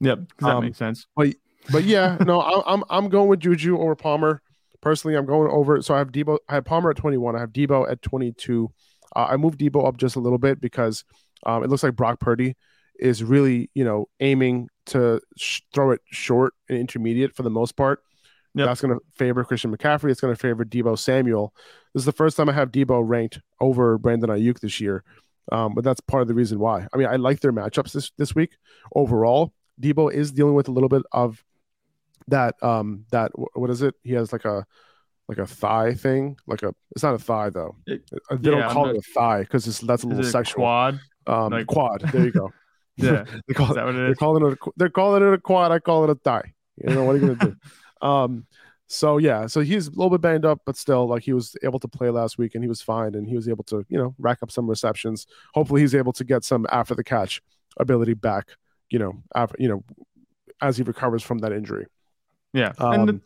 Yep, 0.02 0.20
that 0.40 0.56
um, 0.56 0.64
makes 0.64 0.78
sense. 0.78 1.08
But 1.16 1.34
but 1.72 1.84
yeah, 1.84 2.18
no, 2.26 2.42
I, 2.42 2.62
I'm 2.72 2.84
I'm 2.90 3.10
going 3.10 3.30
with 3.30 3.40
Juju 3.40 3.80
over 3.80 3.96
Palmer. 3.96 4.42
Personally, 4.82 5.18
I'm 5.18 5.26
going 5.26 5.50
over. 5.52 5.82
So 5.82 5.96
I 5.96 6.00
have 6.00 6.12
Deebo. 6.12 6.38
I 6.48 6.56
have 6.56 6.66
Palmer 6.66 6.92
at 6.92 6.98
21. 6.98 7.36
I 7.36 7.40
have 7.40 7.50
Deebo 7.52 7.90
at 7.90 8.02
22. 8.02 8.72
Uh, 9.16 9.28
I 9.30 9.38
moved 9.38 9.60
Deebo 9.60 9.88
up 9.88 9.98
just 9.98 10.16
a 10.16 10.20
little 10.20 10.38
bit 10.38 10.62
because 10.62 11.04
um, 11.46 11.64
it 11.64 11.70
looks 11.70 11.84
like 11.84 11.96
Brock 11.96 12.20
Purdy 12.20 12.56
is 13.00 13.24
really 13.24 13.70
you 13.74 13.84
know 13.84 14.08
aiming 14.20 14.70
to 14.88 15.22
sh- 15.38 15.62
throw 15.74 15.92
it 15.92 16.02
short 16.12 16.54
and 16.70 16.78
intermediate 16.78 17.36
for 17.36 17.44
the 17.44 17.50
most 17.50 17.76
part. 17.76 18.02
Yep. 18.56 18.68
That's 18.68 18.82
going 18.82 18.98
to 18.98 19.06
favor 19.16 19.44
Christian 19.44 19.76
McCaffrey. 19.76 20.10
It's 20.10 20.22
going 20.22 20.34
to 20.34 20.40
favor 20.40 20.66
Deebo 20.66 20.98
Samuel. 20.98 21.54
This 21.94 22.02
is 22.02 22.06
the 22.06 22.12
first 22.12 22.38
time 22.38 22.50
I 22.50 22.54
have 22.54 22.72
Deebo 22.72 23.04
ranked 23.08 23.40
over 23.60 24.00
Brandon 24.00 24.32
Aiyuk 24.32 24.60
this 24.60 24.82
year, 24.82 25.04
um, 25.52 25.76
but 25.76 25.84
that's 25.84 26.00
part 26.00 26.22
of 26.22 26.28
the 26.28 26.34
reason 26.34 26.58
why. 26.60 26.88
I 26.92 26.98
mean, 26.98 27.08
I 27.08 27.18
like 27.18 27.42
their 27.42 27.54
matchups 27.54 27.92
this 27.92 28.12
this 28.18 28.34
week 28.34 28.52
overall. 28.96 29.54
Deebo 29.80 30.12
is 30.12 30.32
dealing 30.32 30.56
with 30.56 30.68
a 30.68 30.72
little 30.72 30.90
bit 30.90 31.04
of 31.12 31.44
that. 32.28 32.56
Um, 32.64 33.06
that 33.12 33.32
what 33.36 33.70
is 33.70 33.82
it? 33.82 33.94
He 34.04 34.14
has 34.14 34.34
like 34.34 34.46
a 34.46 34.66
like 35.28 35.38
a 35.38 35.48
thigh 35.48 35.94
thing, 35.94 36.38
like 36.48 36.64
a. 36.64 36.74
It's 36.92 37.04
not 37.04 37.16
a 37.16 37.20
thigh 37.20 37.50
though. 37.50 37.76
It, 37.86 38.04
uh, 38.32 38.38
they 38.40 38.50
yeah, 38.52 38.60
don't 38.60 38.72
call 38.72 38.86
not, 38.86 38.96
it 38.96 39.00
a 39.00 39.14
thigh 39.14 39.42
because 39.42 39.66
that's 39.82 40.04
a 40.04 40.08
little 40.08 40.24
sexual. 40.24 40.62
quad. 40.64 41.00
Um, 41.26 41.52
like, 41.52 41.68
quad. 41.68 42.02
There 42.12 42.24
you 42.24 42.32
go. 42.32 42.52
Yeah, 43.00 43.26
they 43.48 43.54
call 43.54 43.78
it, 43.78 43.94
they're 43.94 44.16
calling 44.16 44.44
it 44.44 44.54
a, 44.54 44.72
they're 44.76 44.90
calling 44.90 45.22
it 45.22 45.32
a 45.32 45.38
quad. 45.38 45.72
I 45.72 45.78
call 45.78 46.04
it 46.04 46.10
a 46.10 46.16
thigh. 46.16 46.54
You 46.84 46.96
know 46.96 47.04
what 47.04 47.16
are 47.16 47.20
you 47.20 47.36
gonna 47.36 47.52
do? 47.52 47.56
Um, 48.08 48.48
So 48.88 49.18
yeah, 49.18 49.46
so 49.48 49.62
he's 49.62 49.86
a 49.88 49.92
little 49.92 50.10
bit 50.10 50.22
banged 50.22 50.46
up, 50.46 50.62
but 50.66 50.78
still, 50.78 51.08
like 51.08 51.22
he 51.22 51.34
was 51.34 51.56
able 51.62 51.80
to 51.80 51.88
play 51.88 52.10
last 52.10 52.38
week 52.40 52.56
and 52.56 52.64
he 52.64 52.68
was 52.68 52.82
fine 52.82 53.14
and 53.16 53.28
he 53.28 53.36
was 53.36 53.48
able 53.50 53.64
to, 53.66 53.86
you 53.90 53.98
know, 54.00 54.16
rack 54.18 54.40
up 54.42 54.50
some 54.50 54.68
receptions. 54.68 55.28
Hopefully, 55.54 55.82
he's 55.82 55.94
able 55.94 56.14
to 56.14 56.24
get 56.24 56.44
some 56.44 56.66
after 56.72 56.96
the 56.96 57.04
catch 57.04 57.42
ability 57.78 58.16
back. 58.16 58.48
You 58.90 58.98
know, 58.98 59.14
after 59.36 59.58
you 59.60 59.68
know, 59.68 59.84
as 60.62 60.78
he 60.78 60.84
recovers 60.84 61.22
from 61.22 61.38
that 61.40 61.52
injury. 61.52 61.86
Yeah, 62.54 62.72
Um, 62.80 62.94
and 62.94 63.10
the, 63.10 63.22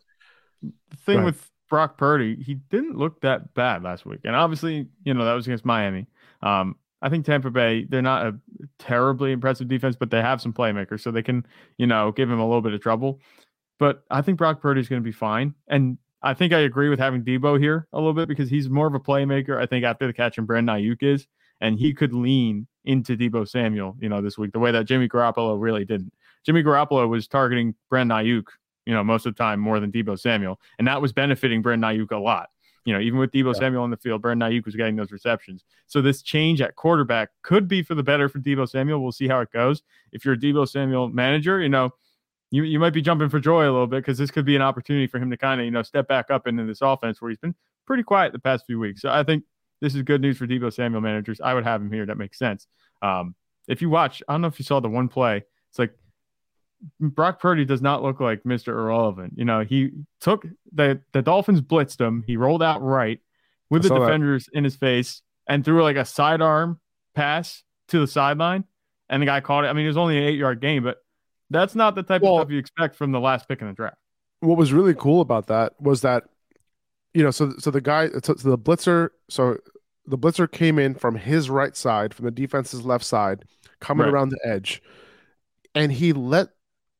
the 0.90 0.98
thing 1.06 1.24
with 1.24 1.50
Brock 1.72 1.98
Purdy, 1.98 2.36
he 2.36 2.56
didn't 2.56 2.98
look 2.98 3.22
that 3.22 3.54
bad 3.54 3.82
last 3.82 4.06
week, 4.06 4.20
and 4.26 4.36
obviously, 4.36 4.88
you 5.06 5.14
know, 5.14 5.24
that 5.24 5.34
was 5.34 5.48
against 5.48 5.64
Miami. 5.66 6.06
Um, 6.44 6.76
I 7.02 7.08
think 7.08 7.26
Tampa 7.26 7.50
Bay, 7.50 7.86
they're 7.86 8.02
not 8.02 8.28
a 8.28 8.38
terribly 8.78 9.32
impressive 9.32 9.70
defense, 9.70 9.96
but 9.96 10.12
they 10.12 10.22
have 10.22 10.42
some 10.42 10.52
playmakers, 10.52 11.00
so 11.00 11.12
they 11.12 11.24
can, 11.24 11.46
you 11.78 11.88
know, 11.88 12.12
give 12.12 12.30
him 12.30 12.40
a 12.40 12.46
little 12.46 12.62
bit 12.62 12.74
of 12.74 12.82
trouble. 12.82 13.22
But 13.80 14.04
I 14.12 14.22
think 14.22 14.38
Brock 14.38 14.62
Purdy's 14.62 14.90
going 14.90 15.02
to 15.02 15.04
be 15.04 15.14
fine, 15.14 15.56
and 15.70 15.98
I 16.22 16.34
think 16.34 16.52
I 16.52 16.60
agree 16.60 16.90
with 16.90 17.00
having 17.00 17.24
Deebo 17.24 17.58
here 17.58 17.88
a 17.94 17.98
little 17.98 18.14
bit 18.14 18.28
because 18.28 18.50
he's 18.50 18.70
more 18.70 18.88
of 18.88 18.94
a 18.94 19.00
playmaker. 19.00 19.58
I 19.58 19.66
think 19.66 19.86
after 19.86 20.06
the 20.06 20.14
catch 20.14 20.38
and 20.38 20.46
Brandon 20.46 20.76
Aiyuk 20.76 21.02
is, 21.02 21.26
and 21.62 21.80
he 21.80 21.94
could 21.94 22.14
lean 22.14 22.68
into 22.84 23.16
Deebo 23.16 23.48
Samuel, 23.48 23.96
you 24.02 24.10
know, 24.10 24.22
this 24.22 24.38
week 24.38 24.52
the 24.52 24.60
way 24.60 24.72
that 24.72 24.86
Jimmy 24.86 25.08
Garoppolo 25.08 25.60
really 25.60 25.86
didn't. 25.86 26.12
Jimmy 26.46 26.64
Garoppolo 26.64 27.08
was 27.08 27.30
targeting 27.30 27.76
Brandon 27.90 28.18
Aiyuk, 28.18 28.44
you 28.86 28.94
know, 28.94 29.04
most 29.04 29.26
of 29.26 29.36
the 29.36 29.38
time 29.38 29.60
more 29.60 29.80
than 29.80 29.92
Deebo 29.92 30.20
Samuel, 30.20 30.60
and 30.80 30.88
that 30.88 31.02
was 31.02 31.14
benefiting 31.14 31.62
Brandon 31.62 31.90
Aiyuk 31.90 32.12
a 32.12 32.18
lot. 32.18 32.50
You 32.86 32.94
know, 32.94 33.00
even 33.00 33.20
with 33.20 33.32
Deebo 33.32 33.54
Yeah. 33.54 33.60
Samuel 33.60 33.84
on 33.84 33.92
the 33.92 33.98
field, 33.98 34.22
Brandon 34.22 34.52
Aiyuk 34.52 34.66
was 34.66 34.76
getting 34.76 34.96
those 34.96 35.12
receptions. 35.12 35.64
So 35.86 36.02
this 36.02 36.22
change 36.22 36.62
at 36.62 36.76
quarterback 36.76 37.30
could 37.44 37.68
be 37.68 37.84
for 37.84 37.94
the 37.94 38.04
better 38.04 38.28
for 38.28 38.40
Deebo 38.40 38.68
Samuel. 38.68 39.04
We'll 39.04 39.12
see 39.12 39.28
how 39.28 39.40
it 39.42 39.52
goes. 39.52 39.84
If 40.12 40.26
you're 40.26 40.34
a 40.34 40.38
Deebo 40.38 40.68
Samuel 40.68 41.10
manager, 41.10 41.62
you 41.62 41.70
know, 41.70 41.92
you, 42.50 42.64
you 42.64 42.80
might 42.80 42.94
be 42.94 43.02
jumping 43.02 43.30
for 43.30 43.40
joy 43.40 43.64
a 43.64 43.72
little 43.72 43.88
bit 43.88 43.98
because 43.98 44.18
this 44.18 44.32
could 44.32 44.46
be 44.46 44.56
an 44.56 44.62
opportunity 44.62 45.08
for 45.08 45.20
him 45.20 45.30
to 45.30 45.38
kind 45.38 45.62
of, 45.62 45.66
you 45.66 45.72
know, 45.72 45.84
step 45.84 46.08
back 46.08 46.32
up 46.32 46.48
into 46.48 46.66
this 46.66 46.82
offense 46.82 47.22
where 47.22 47.30
he's 47.30 47.38
been 47.38 47.56
pretty 47.86 48.04
quiet 48.04 48.34
the 48.34 48.40
past 48.40 48.66
few 48.66 48.80
weeks. 48.80 49.02
So 49.02 49.10
I 49.10 49.24
think 49.24 49.44
this 49.80 49.96
is 49.96 50.02
good 50.02 50.22
news 50.22 50.38
for 50.38 50.48
Deebo 50.48 50.74
Samuel 50.74 51.02
managers. 51.02 51.40
I 51.40 51.54
would 51.54 51.64
have 51.64 51.82
him 51.82 51.92
here. 51.92 52.06
That 52.06 52.18
makes 52.18 52.38
sense. 52.38 52.68
Um, 53.02 53.36
if 53.68 53.82
you 53.82 53.90
watch, 53.90 54.22
I 54.28 54.34
don't 54.34 54.42
know 54.42 54.48
if 54.48 54.60
you 54.60 54.66
saw 54.66 54.80
the 54.80 54.90
one 54.90 55.08
play. 55.08 55.44
It's 55.70 55.80
like 55.80 55.94
Brock 57.00 57.40
Purdy 57.40 57.66
does 57.66 57.82
not 57.82 58.02
look 58.04 58.20
like 58.20 58.44
Mr. 58.44 58.70
Irrelevant. 58.70 59.34
You 59.38 59.46
know, 59.46 59.62
he 59.62 59.92
took 60.20 60.46
the 60.74 61.02
the 61.14 61.22
Dolphins 61.22 61.62
blitzed 61.62 62.00
him. 62.02 62.24
He 62.26 62.38
rolled 62.38 62.64
out 62.64 62.82
right 62.82 63.20
with 63.70 63.82
I 63.82 63.84
the 63.84 63.88
saw 63.90 64.00
that. 64.00 64.06
defenders 64.08 64.50
in 64.54 64.64
his 64.64 64.76
face 64.76 65.22
and 65.48 65.64
threw 65.64 65.84
like 65.84 65.96
a 65.98 66.06
sidearm 66.06 66.80
pass 67.16 67.64
to 67.90 68.00
the 68.00 68.08
sideline, 68.08 68.64
and 69.10 69.22
the 69.22 69.26
guy 69.26 69.42
caught 69.42 69.66
it. 69.66 69.68
I 69.68 69.74
mean, 69.74 69.86
it 69.86 69.90
was 69.90 69.98
only 69.98 70.18
an 70.18 70.24
eight 70.24 70.38
yard 70.40 70.60
game, 70.62 70.84
but 70.84 70.98
that's 71.50 71.76
not 71.76 71.96
the 71.96 72.04
type 72.04 72.22
Well- 72.22 72.38
of 72.38 72.42
stuff 72.44 72.52
you 72.52 72.58
expect 72.58 72.96
from 72.96 73.12
the 73.12 73.20
last 73.20 73.48
pick 73.48 73.62
in 73.62 73.68
the 73.68 73.74
draft. 73.74 73.98
what 74.40 74.58
was 74.58 74.74
really 74.74 74.96
cool 74.96 75.22
about 75.22 75.48
that 75.48 75.74
was 75.80 76.02
that 76.02 76.24
you 77.14 77.22
know 77.24 77.30
so 77.30 77.52
so 77.60 77.70
the 77.70 77.82
guy 77.82 78.08
so 78.24 78.34
the 78.34 78.58
blitzer 78.58 79.10
so 79.30 79.58
the 80.08 80.18
blitzer 80.18 80.50
came 80.52 80.80
in 80.80 80.96
from 80.96 81.16
his 81.16 81.48
right 81.50 81.76
side 81.78 82.12
from 82.14 82.26
the 82.26 82.32
defense's 82.32 82.84
left 82.84 83.04
side 83.06 83.44
coming 83.80 84.06
Right. 84.06 84.14
around 84.14 84.30
the 84.30 84.40
edge 84.44 84.82
and 85.76 85.92
he 85.92 86.12
let 86.14 86.50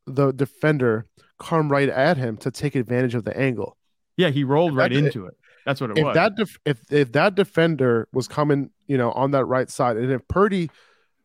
the 0.08 0.32
defender 0.32 1.06
come 1.40 1.72
right 1.72 1.90
at 1.90 2.18
him 2.18 2.38
to 2.38 2.52
take 2.52 2.76
advantage 2.76 3.16
of 3.16 3.24
the 3.26 3.36
angle 3.38 3.78
Yeah, 4.18 4.30
he 4.30 4.44
rolled 4.44 4.72
If 4.74 4.78
right 4.78 4.92
that- 4.92 5.06
into 5.06 5.26
it. 5.26 5.36
That's 5.66 5.80
what 5.80 5.92
it 5.92 5.98
if 6.00 6.04
was. 6.06 6.16
that 6.16 6.36
def- 6.36 6.58
if 6.66 6.80
if 6.92 7.12
that 7.12 7.36
defender 7.36 8.08
was 8.12 8.28
coming 8.28 8.72
you 8.88 8.98
know 8.98 9.12
on 9.12 9.32
that 9.32 9.46
right 9.46 9.70
side 9.70 9.96
and 9.98 10.12
if 10.12 10.28
Purdy 10.28 10.70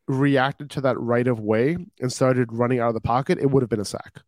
reacted 0.09 0.71
to 0.71 0.81
that 0.83 0.99
right 1.01 1.27
of 1.27 1.41
way 1.41 1.77
and 2.01 2.13
started 2.13 2.53
running 2.53 2.79
out 2.79 2.89
of 2.89 2.95
the 2.95 3.01
pocket 3.01 3.39
it 3.39 3.51
would 3.51 3.63
have 3.63 3.71
been 3.71 3.81
a 3.81 3.85
sack 3.85 4.23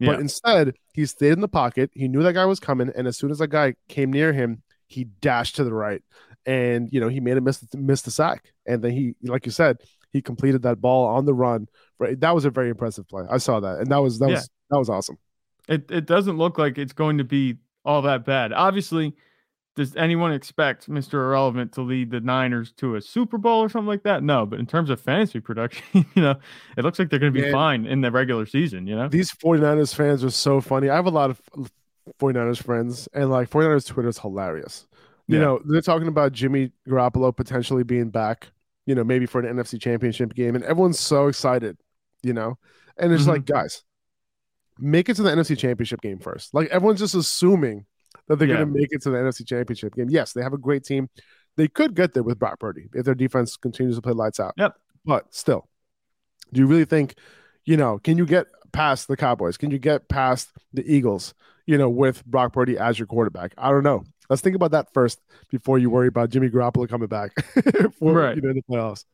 yeah. 0.00 0.12
but 0.12 0.20
instead, 0.20 0.76
he 0.94 1.04
stayed 1.04 1.32
in 1.32 1.42
the 1.42 1.46
pocket. 1.48 1.90
He 1.92 2.08
knew 2.08 2.22
that 2.22 2.32
guy 2.32 2.46
was 2.46 2.58
coming, 2.58 2.90
and 2.96 3.06
as 3.06 3.18
soon 3.18 3.30
as 3.30 3.36
that 3.38 3.48
guy 3.48 3.74
came 3.86 4.10
near 4.10 4.32
him, 4.32 4.62
he 4.86 5.04
dashed 5.04 5.56
to 5.56 5.64
the 5.64 5.74
right, 5.74 6.02
and 6.46 6.88
you 6.90 7.00
know 7.00 7.08
he 7.08 7.20
made 7.20 7.36
him 7.36 7.44
miss 7.44 7.62
miss 7.74 8.00
the 8.00 8.10
sack. 8.10 8.50
And 8.66 8.80
then 8.82 8.92
he, 8.92 9.14
like 9.22 9.44
you 9.44 9.52
said, 9.52 9.76
he 10.12 10.20
completed 10.22 10.62
that 10.62 10.80
ball 10.80 11.06
on 11.06 11.24
the 11.24 11.34
run. 11.34 11.68
Right, 11.98 12.18
that 12.20 12.34
was 12.34 12.44
a 12.44 12.50
very 12.50 12.70
impressive 12.70 13.06
play. 13.08 13.24
I 13.30 13.38
saw 13.38 13.60
that, 13.60 13.78
and 13.80 13.88
that 13.90 13.98
was 13.98 14.18
that 14.20 14.28
Yeah. 14.30 14.34
was 14.36 14.50
that 14.70 14.78
was 14.78 14.88
awesome. 14.88 15.18
it 15.68 15.90
it 15.90 16.06
doesn't 16.06 16.36
look 16.38 16.58
like 16.58 16.78
it's 16.78 16.92
going 16.92 17.18
to 17.18 17.24
be 17.24 17.56
all 17.84 18.02
that 18.02 18.24
bad. 18.24 18.52
Obviously, 18.52 19.14
does 19.76 19.94
anyone 19.96 20.32
expect 20.32 20.88
Mr. 20.90 21.14
Irrelevant 21.14 21.72
to 21.72 21.82
lead 21.82 22.10
the 22.10 22.20
Niners 22.20 22.72
to 22.72 22.96
a 22.96 23.00
Super 23.00 23.38
Bowl 23.38 23.60
or 23.62 23.68
something 23.68 23.86
like 23.86 24.02
that? 24.02 24.22
No, 24.22 24.44
but 24.46 24.58
in 24.58 24.66
terms 24.66 24.90
of 24.90 25.00
fantasy 25.00 25.38
production, 25.40 25.84
you 26.14 26.22
know, 26.22 26.34
it 26.76 26.84
looks 26.84 26.98
like 26.98 27.08
they're 27.08 27.18
going 27.20 27.32
to 27.32 27.38
be 27.38 27.44
Man. 27.46 27.52
fine 27.52 27.86
in 27.86 28.00
the 28.00 28.10
regular 28.10 28.46
season, 28.46 28.86
you 28.86 28.96
know? 28.96 29.08
These 29.08 29.30
49ers 29.32 29.94
fans 29.94 30.24
are 30.24 30.30
so 30.30 30.60
funny. 30.60 30.88
I 30.90 30.96
have 30.96 31.06
a 31.06 31.10
lot 31.10 31.30
of 31.30 31.40
49ers 32.20 32.62
friends, 32.62 33.08
and 33.14 33.30
like 33.30 33.48
49ers 33.50 33.86
Twitter 33.86 34.08
is 34.08 34.18
hilarious. 34.18 34.86
You 35.28 35.36
Yeah. 35.38 35.44
know, 35.44 35.60
they're 35.64 35.80
talking 35.80 36.08
about 36.08 36.32
Jimmy 36.32 36.72
Garoppolo 36.88 37.34
potentially 37.34 37.84
being 37.84 38.10
back, 38.10 38.48
you 38.86 38.94
know, 38.94 39.04
maybe 39.04 39.26
for 39.26 39.40
an 39.40 39.56
NFC 39.56 39.80
championship 39.80 40.34
game, 40.34 40.54
and 40.54 40.64
everyone's 40.64 40.98
so 40.98 41.28
excited, 41.28 41.76
you 42.22 42.32
know, 42.32 42.58
and 42.96 43.12
it's 43.12 43.24
Mhm. 43.24 43.28
like, 43.28 43.44
guys, 43.44 43.82
make 44.78 45.08
it 45.08 45.14
to 45.14 45.22
the 45.22 45.30
NFC 45.30 45.56
championship 45.56 46.00
game 46.00 46.18
first. 46.18 46.54
Like 46.54 46.68
everyone's 46.68 47.00
just 47.00 47.14
assuming 47.14 47.86
that 48.26 48.38
they're 48.38 48.48
Yeah. 48.48 48.56
going 48.56 48.72
to 48.72 48.78
make 48.78 48.88
it 48.92 49.02
to 49.02 49.10
the 49.10 49.18
NFC 49.18 49.44
championship 49.44 49.94
game. 49.94 50.08
Yes, 50.08 50.32
they 50.32 50.42
have 50.42 50.52
a 50.54 50.58
great 50.58 50.84
team. 50.84 51.08
They 51.56 51.68
could 51.68 51.94
get 51.94 52.14
there 52.14 52.22
with 52.22 52.38
Brock 52.38 52.58
Purdy 52.60 52.88
if 52.94 53.04
their 53.04 53.14
defense 53.14 53.56
continues 53.56 53.96
to 53.96 54.02
play 54.02 54.12
lights 54.12 54.40
out. 54.40 54.54
Yep. 54.56 54.76
But 55.04 55.34
still, 55.34 55.68
do 56.52 56.60
you 56.60 56.66
really 56.66 56.84
think, 56.84 57.14
you 57.64 57.76
know, 57.76 57.98
can 57.98 58.16
you 58.16 58.24
get 58.24 58.46
past 58.72 59.08
the 59.08 59.16
Cowboys? 59.16 59.56
Can 59.56 59.70
you 59.70 59.78
get 59.78 60.08
past 60.08 60.50
the 60.72 60.84
Eagles, 60.90 61.34
you 61.66 61.76
know, 61.76 61.90
with 61.90 62.24
Brock 62.24 62.52
Purdy 62.52 62.78
as 62.78 62.98
your 62.98 63.06
quarterback? 63.06 63.52
I 63.58 63.70
don't 63.70 63.82
know. 63.84 64.04
Let's 64.30 64.40
think 64.40 64.56
about 64.56 64.70
that 64.70 64.92
first 64.94 65.20
before 65.50 65.78
you 65.78 65.90
worry 65.90 66.08
about 66.08 66.30
Jimmy 66.30 66.48
Garoppolo 66.48 66.88
coming 66.88 67.08
back 67.08 67.32
for 67.98 68.12
Right. 68.14 68.36
you 68.36 68.42
know, 68.42 68.54
the 68.54 68.62
playoffs. 68.70 69.04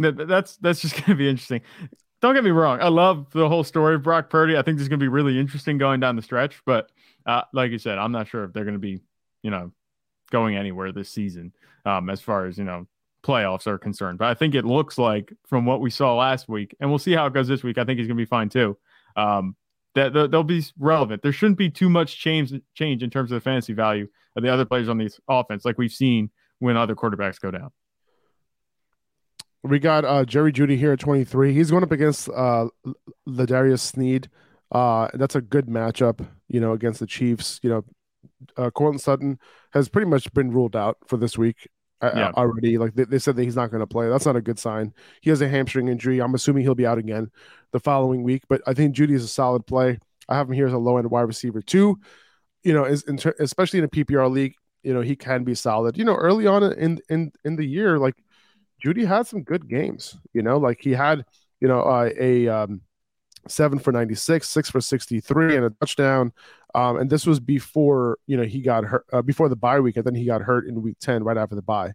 That- 0.00 0.16
that- 0.16 0.28
That's 0.28 0.56
that's 0.56 0.80
just 0.80 0.94
going 0.96 1.04
to 1.10 1.14
be 1.14 1.28
interesting. 1.28 1.60
Don't 2.20 2.34
get 2.34 2.42
me 2.42 2.50
wrong. 2.50 2.80
I 2.80 2.88
love 2.88 3.30
the 3.30 3.48
whole 3.48 3.62
story 3.62 3.94
of 3.94 4.02
Brock 4.02 4.28
Purdy. 4.28 4.56
I 4.56 4.62
think 4.62 4.76
this 4.78 4.82
is 4.82 4.88
going 4.88 4.98
to 4.98 5.04
be 5.04 5.08
really 5.08 5.38
interesting 5.38 5.78
going 5.78 6.00
down 6.00 6.16
the 6.16 6.22
stretch. 6.22 6.60
But 6.66 6.90
uh, 7.26 7.42
like 7.52 7.70
you 7.70 7.78
said, 7.78 7.96
I'm 7.98 8.10
not 8.10 8.26
sure 8.26 8.42
if 8.42 8.52
they're 8.52 8.64
going 8.64 8.72
to 8.74 8.80
be, 8.80 9.00
you 9.42 9.50
know, 9.52 9.70
going 10.32 10.56
anywhere 10.56 10.90
this 10.90 11.10
season 11.10 11.52
um, 11.86 12.10
as 12.10 12.20
far 12.20 12.46
as 12.46 12.58
you 12.58 12.64
know 12.64 12.86
playoffs 13.22 13.66
are 13.68 13.78
concerned. 13.78 14.18
But 14.18 14.28
I 14.28 14.34
think 14.34 14.54
it 14.56 14.64
looks 14.64 14.98
like 14.98 15.32
from 15.46 15.64
what 15.64 15.80
we 15.80 15.90
saw 15.90 16.16
last 16.16 16.48
week, 16.48 16.74
and 16.80 16.90
we'll 16.90 16.98
see 16.98 17.12
how 17.12 17.26
it 17.26 17.34
goes 17.34 17.46
this 17.46 17.62
week. 17.62 17.78
I 17.78 17.84
think 17.84 17.98
he's 17.98 18.08
going 18.08 18.16
to 18.16 18.20
be 18.22 18.26
fine 18.26 18.48
too. 18.48 18.76
Um, 19.16 19.54
that 19.98 20.30
they'll 20.30 20.44
be 20.44 20.64
relevant. 20.78 21.22
There 21.22 21.32
shouldn't 21.32 21.58
be 21.58 21.70
too 21.70 21.88
much 21.88 22.18
change 22.18 22.52
change 22.74 23.02
in 23.02 23.10
terms 23.10 23.32
of 23.32 23.36
the 23.36 23.40
fantasy 23.40 23.72
value 23.72 24.08
of 24.36 24.42
the 24.42 24.52
other 24.52 24.64
players 24.64 24.88
on 24.88 24.98
this 24.98 25.20
offense, 25.28 25.64
like 25.64 25.78
we've 25.78 25.92
seen 25.92 26.30
when 26.58 26.76
other 26.76 26.94
quarterbacks 26.94 27.40
go 27.40 27.50
down. 27.50 27.70
We 29.62 29.78
got 29.78 30.04
uh, 30.04 30.24
Jerry 30.24 30.52
Jeudy 30.52 30.78
here 30.78 30.92
at 30.92 31.00
23. 31.00 31.52
He's 31.52 31.70
going 31.70 31.82
up 31.82 31.92
against 31.92 32.28
uh, 32.28 32.68
L'Jarius 33.26 33.80
Sneed. 33.80 34.30
Uh, 34.70 35.08
that's 35.14 35.34
a 35.34 35.40
good 35.40 35.66
matchup, 35.66 36.26
you 36.48 36.60
know, 36.60 36.72
against 36.72 37.00
the 37.00 37.06
Chiefs. 37.06 37.58
You 37.62 37.70
know, 37.70 37.84
uh, 38.56 38.70
Courtland 38.70 39.00
Sutton 39.00 39.38
has 39.72 39.88
pretty 39.88 40.08
much 40.08 40.32
been 40.32 40.52
ruled 40.52 40.76
out 40.76 40.98
for 41.06 41.16
this 41.16 41.36
week 41.36 41.68
Yeah. 42.02 42.30
already. 42.36 42.78
Like 42.78 42.94
they, 42.94 43.04
they 43.04 43.18
said 43.18 43.36
that 43.36 43.42
he's 43.42 43.56
not 43.56 43.70
going 43.70 43.80
to 43.80 43.86
play. 43.86 44.08
That's 44.08 44.26
not 44.26 44.36
a 44.36 44.40
good 44.40 44.58
sign. 44.58 44.92
He 45.20 45.30
has 45.30 45.40
a 45.40 45.48
hamstring 45.48 45.88
injury. 45.88 46.20
I'm 46.20 46.34
assuming 46.34 46.62
he'll 46.62 46.74
be 46.74 46.86
out 46.86 46.98
again 46.98 47.30
the 47.72 47.80
following 47.80 48.22
week. 48.22 48.42
But 48.48 48.62
I 48.66 48.74
think 48.74 48.94
Jeudy 48.94 49.14
is 49.14 49.24
a 49.24 49.28
solid 49.28 49.66
play. 49.66 49.98
I 50.28 50.36
have 50.36 50.48
him 50.48 50.54
here 50.54 50.66
as 50.66 50.72
a 50.72 50.78
low 50.78 50.98
end 50.98 51.10
wide 51.10 51.22
receiver 51.22 51.62
too. 51.62 51.98
You 52.62 52.72
know, 52.72 52.84
is 52.84 53.02
in 53.04 53.16
ter- 53.16 53.34
especially 53.40 53.80
in 53.80 53.84
a 53.84 53.88
PPR 53.88 54.30
league. 54.30 54.54
You 54.82 54.94
know, 54.94 55.00
he 55.00 55.16
can 55.16 55.44
be 55.44 55.54
solid. 55.54 55.98
You 55.98 56.04
know, 56.04 56.14
early 56.14 56.46
on 56.46 56.62
in 56.62 57.00
in 57.08 57.32
in 57.44 57.56
the 57.56 57.64
year, 57.64 57.98
like 57.98 58.14
Jeudy 58.84 59.04
had 59.06 59.26
some 59.26 59.42
good 59.42 59.68
games. 59.68 60.16
You 60.32 60.42
know, 60.42 60.58
like 60.58 60.78
he 60.80 60.92
had 60.92 61.24
you 61.60 61.68
know 61.68 61.80
uh, 61.80 62.10
a 62.18 62.48
um, 62.48 62.82
seven 63.48 63.78
for 63.78 63.92
96, 63.92 64.48
six 64.48 64.70
for 64.70 64.80
63, 64.80 65.56
and 65.56 65.64
a 65.66 65.70
touchdown. 65.70 66.32
Um, 66.74 66.98
and 66.98 67.10
this 67.10 67.26
was 67.26 67.40
before 67.40 68.18
you 68.26 68.36
know 68.36 68.42
he 68.44 68.60
got 68.60 68.84
hurt 68.84 69.06
uh, 69.12 69.22
before 69.22 69.48
the 69.48 69.56
bye 69.56 69.80
week, 69.80 69.96
and 69.96 70.04
then 70.04 70.14
he 70.14 70.24
got 70.26 70.42
hurt 70.42 70.66
in 70.66 70.82
week 70.82 70.98
10 71.00 71.24
right 71.24 71.36
after 71.36 71.54
the 71.54 71.62
bye. 71.62 71.92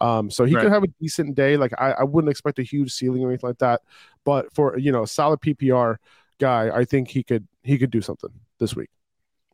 Um, 0.00 0.30
so 0.30 0.44
he 0.44 0.54
Right. 0.54 0.62
could 0.62 0.72
have 0.72 0.82
a 0.82 0.88
decent 1.00 1.34
day. 1.36 1.56
Like 1.56 1.72
I, 1.78 1.92
I 1.92 2.04
wouldn't 2.04 2.30
expect 2.30 2.58
a 2.58 2.62
huge 2.62 2.92
ceiling 2.92 3.24
or 3.24 3.28
anything 3.30 3.48
like 3.48 3.58
that, 3.58 3.82
but 4.24 4.52
for 4.54 4.78
you 4.78 4.92
know 4.92 5.04
a 5.04 5.06
solid 5.08 5.40
PPR 5.40 5.96
guy, 6.38 6.70
I 6.74 6.84
think 6.84 7.08
he 7.08 7.22
could 7.22 7.46
he 7.62 7.78
could 7.78 7.90
do 7.90 8.02
something 8.02 8.30
this 8.58 8.74
week. 8.76 8.90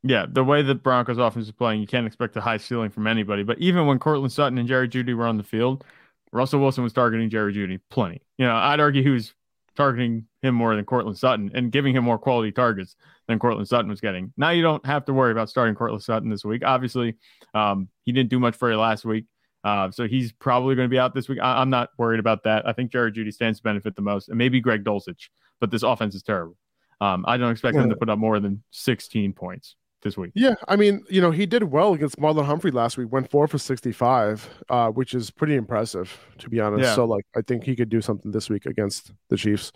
Yeah, 0.05 0.27
the 0.29 0.43
way 0.43 0.63
the 0.63 0.75
Broncos 0.75 1.19
offense 1.19 1.47
is 1.47 1.53
playing, 1.53 1.81
you 1.81 1.87
can't 1.87 2.07
expect 2.07 2.37
a 2.37 2.41
high 2.41 2.57
ceiling 2.57 2.91
from 2.91 3.07
anybody. 3.07 3.45
But 3.45 3.59
even 3.59 3.87
when 3.87 3.99
Courtland 4.01 4.33
Sutton 4.33 4.59
and 4.59 4.67
Jerry 4.67 4.89
Jeudy 4.89 5.15
were 5.15 5.27
on 5.27 5.37
the 5.37 5.45
field, 5.45 5.85
Russell 6.33 6.61
Wilson 6.61 6.83
was 6.83 6.93
targeting 6.93 7.31
Jerry 7.31 7.53
Jeudy 7.55 7.79
plenty. 7.89 8.21
You 8.37 8.47
know, 8.47 8.57
I'd 8.57 8.81
argue 8.81 9.03
he 9.03 9.11
was 9.11 9.33
targeting 9.77 10.27
him 10.43 10.55
more 10.55 10.75
than 10.77 10.85
Courtland 10.85 11.19
Sutton 11.19 11.51
and 11.55 11.73
giving 11.73 11.95
him 11.95 12.05
more 12.05 12.19
quality 12.19 12.53
targets 12.53 12.97
than 13.29 13.39
Courtland 13.39 13.69
Sutton 13.69 13.89
was 13.91 14.01
getting. 14.01 14.33
Now 14.37 14.51
you 14.51 14.63
don't 14.63 14.85
have 14.87 15.05
to 15.07 15.13
worry 15.13 15.33
about 15.33 15.49
starting 15.49 15.75
Courtland 15.75 16.03
Sutton 16.03 16.29
this 16.29 16.45
week. 16.45 16.63
Obviously, 16.65 17.15
um, 17.55 17.89
he 18.05 18.13
didn't 18.13 18.31
do 18.31 18.39
much 18.39 18.57
for 18.57 18.71
you 18.71 18.79
last 18.79 19.05
week. 19.05 19.25
Uh, 19.65 19.91
so 19.93 20.09
he's 20.09 20.33
probably 20.33 20.75
going 20.75 20.87
to 20.87 20.91
be 20.91 20.99
out 20.99 21.15
this 21.15 21.29
week. 21.29 21.39
I- 21.41 21.61
I'm 21.61 21.71
not 21.71 21.91
worried 21.97 22.19
about 22.21 22.43
that. 22.45 22.67
I 22.69 22.73
think 22.73 22.91
Jerry 22.91 23.13
Jeudy 23.13 23.33
stands 23.33 23.61
to 23.61 23.63
benefit 23.63 23.95
the 23.95 24.03
most, 24.03 24.29
and 24.29 24.37
maybe 24.37 24.61
Greg 24.61 24.83
Dulcich, 24.83 25.29
but 25.61 25.71
this 25.71 25.85
offense 25.85 26.15
is 26.17 26.23
terrible. 26.25 26.57
Um, 27.01 27.25
I 27.29 27.37
don't 27.37 27.53
expect 27.53 27.77
them 27.77 27.87
Yeah. 27.87 27.95
to 27.95 27.99
put 27.99 28.09
up 28.11 28.19
more 28.19 28.41
than 28.41 28.63
16 28.71 29.33
points. 29.33 29.77
This 30.03 30.17
week. 30.17 30.33
Yeah, 30.35 30.55
I 30.67 30.75
mean, 30.75 31.05
you 31.09 31.21
know, 31.21 31.31
he 31.31 31.47
did 31.47 31.63
well 31.65 31.95
against 31.95 32.19
Marlon 32.19 32.45
Humphrey 32.45 32.73
last 32.73 32.99
week. 32.99 33.13
Went 33.13 33.31
four 33.31 33.47
for 33.47 33.59
sixty-five, 33.59 34.49
uh, 34.69 34.89
which 34.89 35.15
is 35.15 35.31
pretty 35.31 35.55
impressive, 35.55 36.19
to 36.39 36.49
be 36.51 36.59
honest. 36.59 36.83
Yeah. 36.83 36.95
So, 36.97 37.05
like, 37.05 37.25
I 37.37 37.41
think 37.43 37.63
he 37.63 37.77
could 37.77 37.89
do 37.89 38.01
something 38.01 38.33
this 38.33 38.51
week 38.51 38.67
against 38.67 39.13
the 39.29 39.37
Chiefs. 39.37 39.71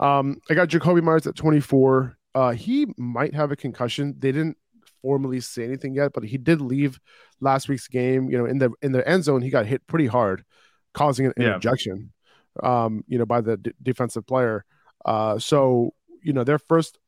Um, 0.00 0.40
I 0.50 0.54
got 0.54 0.68
Jakobi 0.68 1.00
Meyers 1.02 1.28
at 1.28 1.36
twenty-four. 1.36 2.16
Uh, 2.34 2.50
he 2.50 2.86
might 2.96 3.34
have 3.34 3.52
a 3.52 3.56
concussion. 3.56 4.16
They 4.18 4.32
didn't 4.32 4.56
formally 5.00 5.38
say 5.38 5.62
anything 5.62 5.94
yet, 5.94 6.12
but 6.12 6.24
he 6.24 6.38
did 6.38 6.60
leave 6.60 6.98
last 7.40 7.68
week's 7.68 7.86
game. 7.86 8.28
You 8.30 8.38
know, 8.38 8.46
in 8.46 8.58
the 8.58 8.70
in 8.82 8.90
the 8.90 9.06
end 9.08 9.22
zone, 9.22 9.42
he 9.42 9.50
got 9.50 9.64
hit 9.66 9.86
pretty 9.86 10.06
hard, 10.06 10.44
causing 10.92 11.26
an, 11.26 11.34
Yeah. 11.36 11.56
ejection. 11.56 12.12
Um, 12.60 13.04
you 13.06 13.16
know, 13.18 13.26
by 13.26 13.40
the 13.40 13.56
d- 13.56 13.72
defensive 13.80 14.26
player. 14.26 14.64
Uh, 15.04 15.38
so 15.38 15.94
you 16.20 16.32
know, 16.32 16.42
their 16.42 16.58
first 16.58 16.98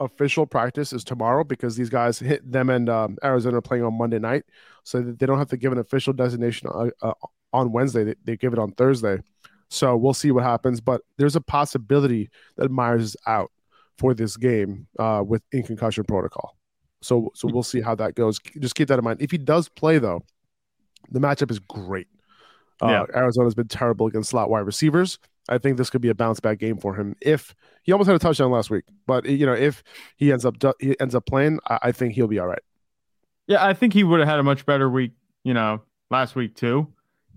official 0.00 0.46
practice 0.46 0.92
is 0.92 1.04
tomorrow 1.04 1.44
because 1.44 1.76
these 1.76 1.90
guys 1.90 2.18
hit 2.18 2.50
them 2.50 2.70
and 2.70 2.88
um, 2.88 3.16
Arizona 3.22 3.62
playing 3.62 3.84
on 3.84 3.94
Monday 3.96 4.18
night, 4.18 4.44
so 4.82 5.00
that 5.00 5.18
they 5.18 5.26
don't 5.26 5.38
have 5.38 5.48
to 5.50 5.56
give 5.56 5.72
an 5.72 5.78
official 5.78 6.12
designation 6.12 6.68
uh, 6.72 6.90
uh, 7.02 7.14
on 7.52 7.72
Wednesday. 7.72 8.04
They, 8.04 8.14
they 8.24 8.36
give 8.36 8.52
it 8.52 8.58
on 8.58 8.72
Thursday, 8.72 9.18
so 9.68 9.96
we'll 9.96 10.14
see 10.14 10.30
what 10.30 10.44
happens. 10.44 10.80
But 10.80 11.02
there's 11.18 11.36
a 11.36 11.40
possibility 11.40 12.30
that 12.56 12.70
Meyers 12.70 13.02
is 13.04 13.16
out 13.26 13.50
for 13.98 14.14
this 14.14 14.36
game 14.36 14.86
uh, 14.98 15.22
with 15.26 15.42
in 15.52 15.62
concussion 15.62 16.04
protocol. 16.04 16.56
So 17.02 17.30
so 17.34 17.48
we'll 17.52 17.62
see 17.62 17.80
how 17.80 17.94
that 17.96 18.14
goes. 18.14 18.38
Just 18.58 18.74
keep 18.74 18.88
that 18.88 18.98
in 18.98 19.04
mind. 19.04 19.22
If 19.22 19.30
he 19.30 19.38
does 19.38 19.68
play 19.68 19.98
though, 19.98 20.22
the 21.10 21.20
matchup 21.20 21.50
is 21.50 21.58
great. 21.58 22.08
Uh, 22.82 22.88
Yeah. 22.88 23.04
Arizona's 23.14 23.54
been 23.54 23.68
terrible 23.68 24.06
against 24.06 24.30
slot 24.30 24.50
wide 24.50 24.60
receivers. 24.60 25.18
I 25.48 25.58
think 25.58 25.76
this 25.76 25.90
could 25.90 26.00
be 26.00 26.08
a 26.08 26.14
bounce 26.14 26.40
back 26.40 26.58
game 26.58 26.78
for 26.78 26.94
him. 26.94 27.14
If 27.20 27.54
he 27.82 27.92
almost 27.92 28.06
had 28.08 28.16
a 28.16 28.18
touchdown 28.18 28.50
last 28.50 28.70
week, 28.70 28.84
but 29.06 29.26
you 29.26 29.44
know 29.46 29.52
if 29.52 29.82
he 30.16 30.32
ends 30.32 30.44
up 30.44 30.56
he 30.80 30.98
ends 31.00 31.14
up 31.14 31.26
playing, 31.26 31.58
I, 31.68 31.78
I 31.84 31.92
think 31.92 32.14
he'll 32.14 32.26
be 32.28 32.38
all 32.38 32.46
right. 32.46 32.62
Yeah, 33.46 33.64
I 33.64 33.74
think 33.74 33.92
he 33.92 34.04
would 34.04 34.20
have 34.20 34.28
had 34.28 34.38
a 34.38 34.42
much 34.42 34.64
better 34.64 34.88
week, 34.88 35.12
you 35.42 35.52
know, 35.52 35.82
last 36.10 36.34
week 36.34 36.54
too, 36.54 36.88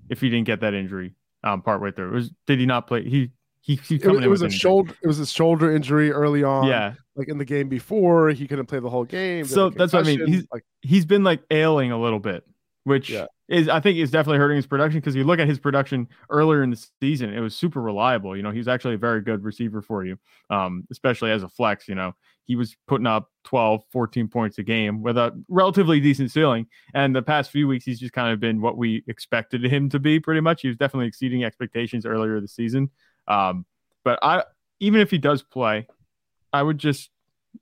if 0.10 0.22
he 0.22 0.30
didn't 0.30 0.46
get 0.48 0.62
that 0.62 0.74
injury 0.74 1.14
um 1.44 1.62
partway 1.62 1.92
through. 1.92 2.10
It 2.10 2.14
was 2.14 2.32
did 2.46 2.60
he 2.60 2.66
not 2.66 2.88
play? 2.88 3.04
He 3.04 3.32
he 3.60 3.76
he's 3.76 4.02
It, 4.04 4.08
was- 4.08 4.24
it 4.24 4.28
was 4.30 4.42
a 4.42 4.46
injury. 4.46 4.58
shoulder. 4.58 4.94
It 5.02 5.08
was 5.08 5.20
a 5.20 5.26
shoulder 5.26 5.76
injury 5.76 6.12
early 6.12 6.44
on. 6.44 6.66
Yeah, 6.68 6.94
like 7.16 7.28
in 7.28 7.38
the 7.38 7.46
game 7.46 7.68
before, 7.68 8.30
he 8.30 8.48
couldn't 8.48 8.68
play 8.68 8.80
the 8.80 8.90
whole 8.90 9.04
game. 9.04 9.44
So 9.46 9.70
that's 9.70 9.92
what 9.92 10.04
I 10.04 10.08
mean. 10.08 10.26
He's- 10.28 10.46
like 10.54 10.64
he's 10.82 11.06
been 11.06 11.26
like 11.26 11.42
ailing 11.52 11.92
a 11.92 12.00
little 12.00 12.20
bit, 12.20 12.46
which 12.88 13.10
Yeah. 13.10 13.26
is 13.50 13.68
I 13.68 13.82
think 13.82 13.98
is 13.98 14.12
definitely 14.12 14.38
hurting 14.40 14.56
his 14.56 14.66
production 14.66 15.00
because 15.02 15.14
you 15.16 15.26
look 15.26 15.40
at 15.40 15.48
his 15.48 15.60
production 15.60 16.08
earlier 16.30 16.64
in 16.64 16.70
the 16.70 16.88
season, 17.02 17.34
it 17.34 17.42
was 17.42 17.54
super 17.54 17.82
reliable. 17.82 18.36
You 18.36 18.44
know, 18.44 18.52
he's 18.52 18.68
actually 18.70 18.94
a 18.96 18.98
very 18.98 19.22
good 19.22 19.44
receiver 19.44 19.82
for 19.82 20.06
you, 20.06 20.18
um, 20.50 20.88
especially 20.90 21.32
as 21.32 21.44
a 21.44 21.50
flex. 21.50 21.90
You 21.90 21.96
know, 21.96 22.14
he 22.46 22.56
was 22.56 22.78
putting 22.88 23.06
up 23.06 23.30
12, 23.44 23.84
14 23.92 24.30
points 24.30 24.58
a 24.58 24.64
game 24.64 25.02
with 25.04 25.18
a 25.18 25.38
relatively 25.50 26.00
decent 26.00 26.32
ceiling. 26.32 26.68
And 26.94 27.14
the 27.14 27.22
past 27.22 27.52
few 27.52 27.68
weeks, 27.68 27.84
he's 27.84 28.00
just 28.00 28.14
kind 28.14 28.32
of 28.32 28.40
been 28.40 28.62
what 28.62 28.78
we 28.78 29.04
expected 29.08 29.66
him 29.66 29.90
to 29.90 30.00
be 30.00 30.20
pretty 30.22 30.40
much. 30.42 30.62
He 30.62 30.70
was 30.70 30.78
definitely 30.78 31.08
exceeding 31.08 31.44
expectations 31.44 32.06
earlier 32.06 32.40
this 32.40 32.56
season. 32.56 32.90
Um, 33.28 33.66
but 34.06 34.18
I, 34.22 34.44
even 34.80 35.02
if 35.02 35.12
he 35.12 35.18
does 35.18 35.44
play, 35.44 35.88
I 36.54 36.64
would 36.64 36.78
just 36.78 37.10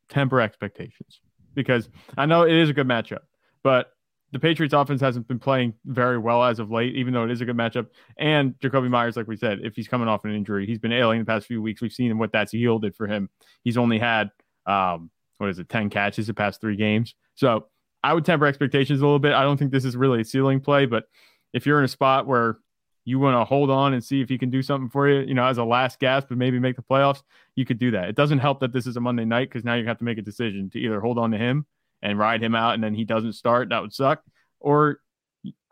temper 0.09 0.39
expectations 0.39 1.19
because 1.55 1.89
I 2.15 2.27
know 2.27 2.43
it 2.43 2.53
is 2.53 2.69
a 2.69 2.73
good 2.73 2.87
matchup, 2.87 3.21
but 3.63 3.91
the 4.35 4.39
Patriots 4.39 4.73
offense 4.73 4.99
hasn't 4.99 5.29
been 5.29 5.39
playing 5.39 5.73
very 5.85 6.17
well 6.17 6.43
as 6.43 6.59
of 6.59 6.69
late, 6.69 6.93
even 6.97 7.13
though 7.13 7.23
it 7.23 7.31
is 7.31 7.39
a 7.39 7.45
good 7.45 7.55
matchup. 7.55 7.87
And 8.17 8.53
Jakobi 8.59 8.89
Meyers, 8.89 9.15
like 9.15 9.29
we 9.29 9.37
said, 9.37 9.59
if 9.63 9.77
he's 9.77 9.87
coming 9.87 10.09
off 10.09 10.25
an 10.25 10.35
injury, 10.35 10.65
he's 10.65 10.77
been 10.77 10.91
ailing 10.91 11.19
the 11.19 11.25
past 11.25 11.47
few 11.47 11.61
weeks. 11.61 11.81
We've 11.81 11.93
seen 11.93 12.17
what 12.17 12.33
that's 12.33 12.53
yielded 12.53 12.97
for 12.97 13.07
him. 13.07 13.29
He's 13.63 13.77
only 13.77 13.97
had 13.97 14.31
um, 14.65 15.09
what 15.37 15.49
is 15.49 15.57
it, 15.57 15.69
10 15.69 15.89
catches 15.89 16.27
the 16.27 16.33
past 16.33 16.59
three 16.59 16.75
games. 16.75 17.15
So 17.35 17.67
I 18.03 18.13
would 18.13 18.25
temper 18.25 18.45
expectations 18.45 18.99
a 18.99 19.05
little 19.05 19.19
bit. 19.19 19.31
I 19.31 19.43
don't 19.43 19.55
think 19.55 19.71
this 19.71 19.85
is 19.85 19.95
really 19.95 20.19
a 20.19 20.25
ceiling 20.25 20.59
play, 20.59 20.85
but 20.85 21.05
if 21.53 21.65
you're 21.65 21.79
in 21.79 21.85
a 21.85 21.87
spot 21.87 22.27
where 22.27 22.57
you 23.05 23.19
want 23.19 23.39
to 23.39 23.45
hold 23.45 23.69
on 23.69 23.93
and 23.93 24.03
see 24.03 24.19
if 24.19 24.27
he 24.27 24.37
can 24.37 24.49
do 24.49 24.61
something 24.61 24.89
for 24.89 25.07
you, 25.07 25.21
you 25.21 25.33
know, 25.33 25.45
as 25.45 25.59
a 25.59 25.63
last 25.63 25.97
gasp, 25.97 26.27
but 26.27 26.37
maybe 26.37 26.59
make 26.59 26.75
the 26.75 26.81
playoffs, 26.81 27.21
you 27.55 27.65
could 27.65 27.79
do 27.79 27.91
that. 27.91 28.09
It 28.09 28.17
doesn't 28.17 28.39
help 28.39 28.59
that 28.59 28.73
this 28.73 28.85
is 28.85 28.97
a 28.97 28.99
Monday 28.99 29.23
night 29.23 29.47
because 29.47 29.63
now 29.63 29.75
you 29.75 29.85
have 29.85 29.99
to 29.99 30.03
make 30.03 30.17
a 30.17 30.21
decision 30.21 30.69
to 30.71 30.79
either 30.79 30.99
hold 30.99 31.17
on 31.17 31.31
to 31.31 31.37
him 31.37 31.65
and 32.01 32.19
ride 32.19 32.43
him 32.43 32.55
out 32.55 32.75
and 32.75 32.83
then 32.83 32.93
he 32.93 33.03
doesn't 33.03 33.33
start. 33.33 33.69
That 33.69 33.81
would 33.81 33.93
suck. 33.93 34.21
Or 34.59 34.99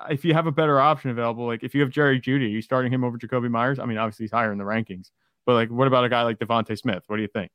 if 0.10 0.26
you 0.26 0.34
have 0.34 0.48
a 0.48 0.52
better 0.52 0.80
option 0.80 1.10
available, 1.10 1.46
like 1.46 1.64
if 1.64 1.74
you 1.74 1.82
have 1.82 1.90
Jerry 1.90 2.20
Jeudy, 2.20 2.46
are 2.46 2.50
you 2.50 2.62
starting 2.62 2.92
him 2.92 3.04
over 3.04 3.18
Jakobi 3.18 3.50
Meyers? 3.50 3.80
I 3.80 3.86
mean, 3.86 3.98
obviously 3.98 4.26
he's 4.26 4.32
higher 4.32 4.52
in 4.52 4.58
the 4.58 4.64
rankings, 4.64 5.10
but 5.46 5.54
like, 5.54 5.70
what 5.70 5.88
about 5.88 6.06
a 6.06 6.10
guy 6.10 6.24
like 6.24 6.40
DeVonta 6.40 6.78
Smith? 6.78 7.04
What 7.08 7.18
do 7.18 7.22
you 7.22 7.28
think? 7.28 7.52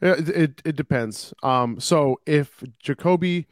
It, 0.00 0.28
it 0.28 0.62
it 0.64 0.76
depends. 0.76 1.34
Um, 1.42 1.80
so 1.80 2.20
if 2.24 2.62
Jakobi, 2.84 3.46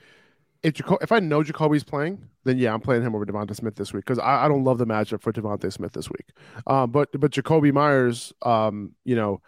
if 0.63 0.75
Jaco- 0.75 1.03
if 1.03 1.11
I 1.11 1.19
know 1.19 1.43
Jakobi's 1.43 1.83
playing, 1.83 2.29
then 2.45 2.59
yeah, 2.59 2.73
I'm 2.73 2.81
playing 2.81 3.03
him 3.03 3.15
over 3.15 3.27
DeVonta 3.27 3.57
Smith 3.57 3.75
this 3.75 3.93
week 3.93 4.05
because 4.05 4.21
I, 4.21 4.45
I 4.45 4.49
don't 4.49 4.63
love 4.63 4.79
the 4.79 4.87
matchup 4.87 5.23
for 5.23 5.33
DeVonta 5.33 5.73
Smith 5.73 5.93
this 5.93 6.09
week. 6.09 6.29
Um, 6.67 6.93
but 6.93 7.09
but 7.19 7.33
Jakobi 7.33 7.73
Meyers, 7.73 8.33
um, 8.43 8.93
you 9.05 9.17
know, 9.17 9.43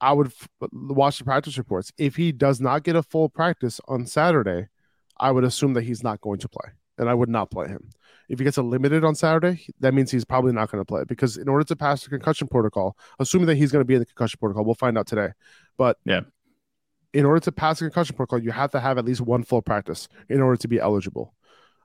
I 0.00 0.12
would 0.12 0.28
f- 0.28 0.48
watch 0.72 1.18
the 1.18 1.24
practice 1.24 1.58
reports. 1.58 1.92
If 1.98 2.16
he 2.16 2.32
does 2.32 2.60
not 2.60 2.84
get 2.84 2.96
a 2.96 3.02
full 3.02 3.28
practice 3.28 3.80
on 3.86 4.06
Saturday, 4.06 4.68
I 5.18 5.30
would 5.30 5.44
assume 5.44 5.74
that 5.74 5.82
he's 5.82 6.02
not 6.02 6.20
going 6.20 6.38
to 6.40 6.48
play, 6.48 6.70
and 6.98 7.08
I 7.08 7.14
would 7.14 7.28
not 7.28 7.50
play 7.50 7.68
him. 7.68 7.90
If 8.28 8.38
he 8.38 8.44
gets 8.44 8.56
a 8.56 8.62
limited 8.62 9.04
on 9.04 9.14
Saturday, 9.14 9.66
that 9.80 9.92
means 9.92 10.10
he's 10.10 10.24
probably 10.24 10.52
not 10.52 10.70
going 10.70 10.80
to 10.80 10.84
play 10.86 11.02
because 11.06 11.36
in 11.36 11.48
order 11.48 11.64
to 11.64 11.76
pass 11.76 12.04
the 12.04 12.10
concussion 12.10 12.46
protocol, 12.48 12.96
assuming 13.18 13.46
that 13.48 13.56
he's 13.56 13.72
going 13.72 13.80
to 13.80 13.86
be 13.86 13.94
in 13.94 14.00
the 14.00 14.06
concussion 14.06 14.38
protocol, 14.38 14.64
we'll 14.64 14.74
find 14.74 14.96
out 14.96 15.06
today. 15.06 15.30
But 15.76 15.98
Yeah. 16.04 16.20
in 17.12 17.24
order 17.26 17.40
to 17.40 17.52
pass 17.52 17.80
the 17.80 17.86
concussion 17.86 18.14
protocol, 18.16 18.38
you 18.38 18.52
have 18.52 18.70
to 18.70 18.80
have 18.80 18.98
at 18.98 19.04
least 19.04 19.20
one 19.20 19.42
full 19.42 19.62
practice 19.62 20.08
in 20.28 20.40
order 20.40 20.56
to 20.56 20.68
be 20.68 20.78
eligible. 20.78 21.34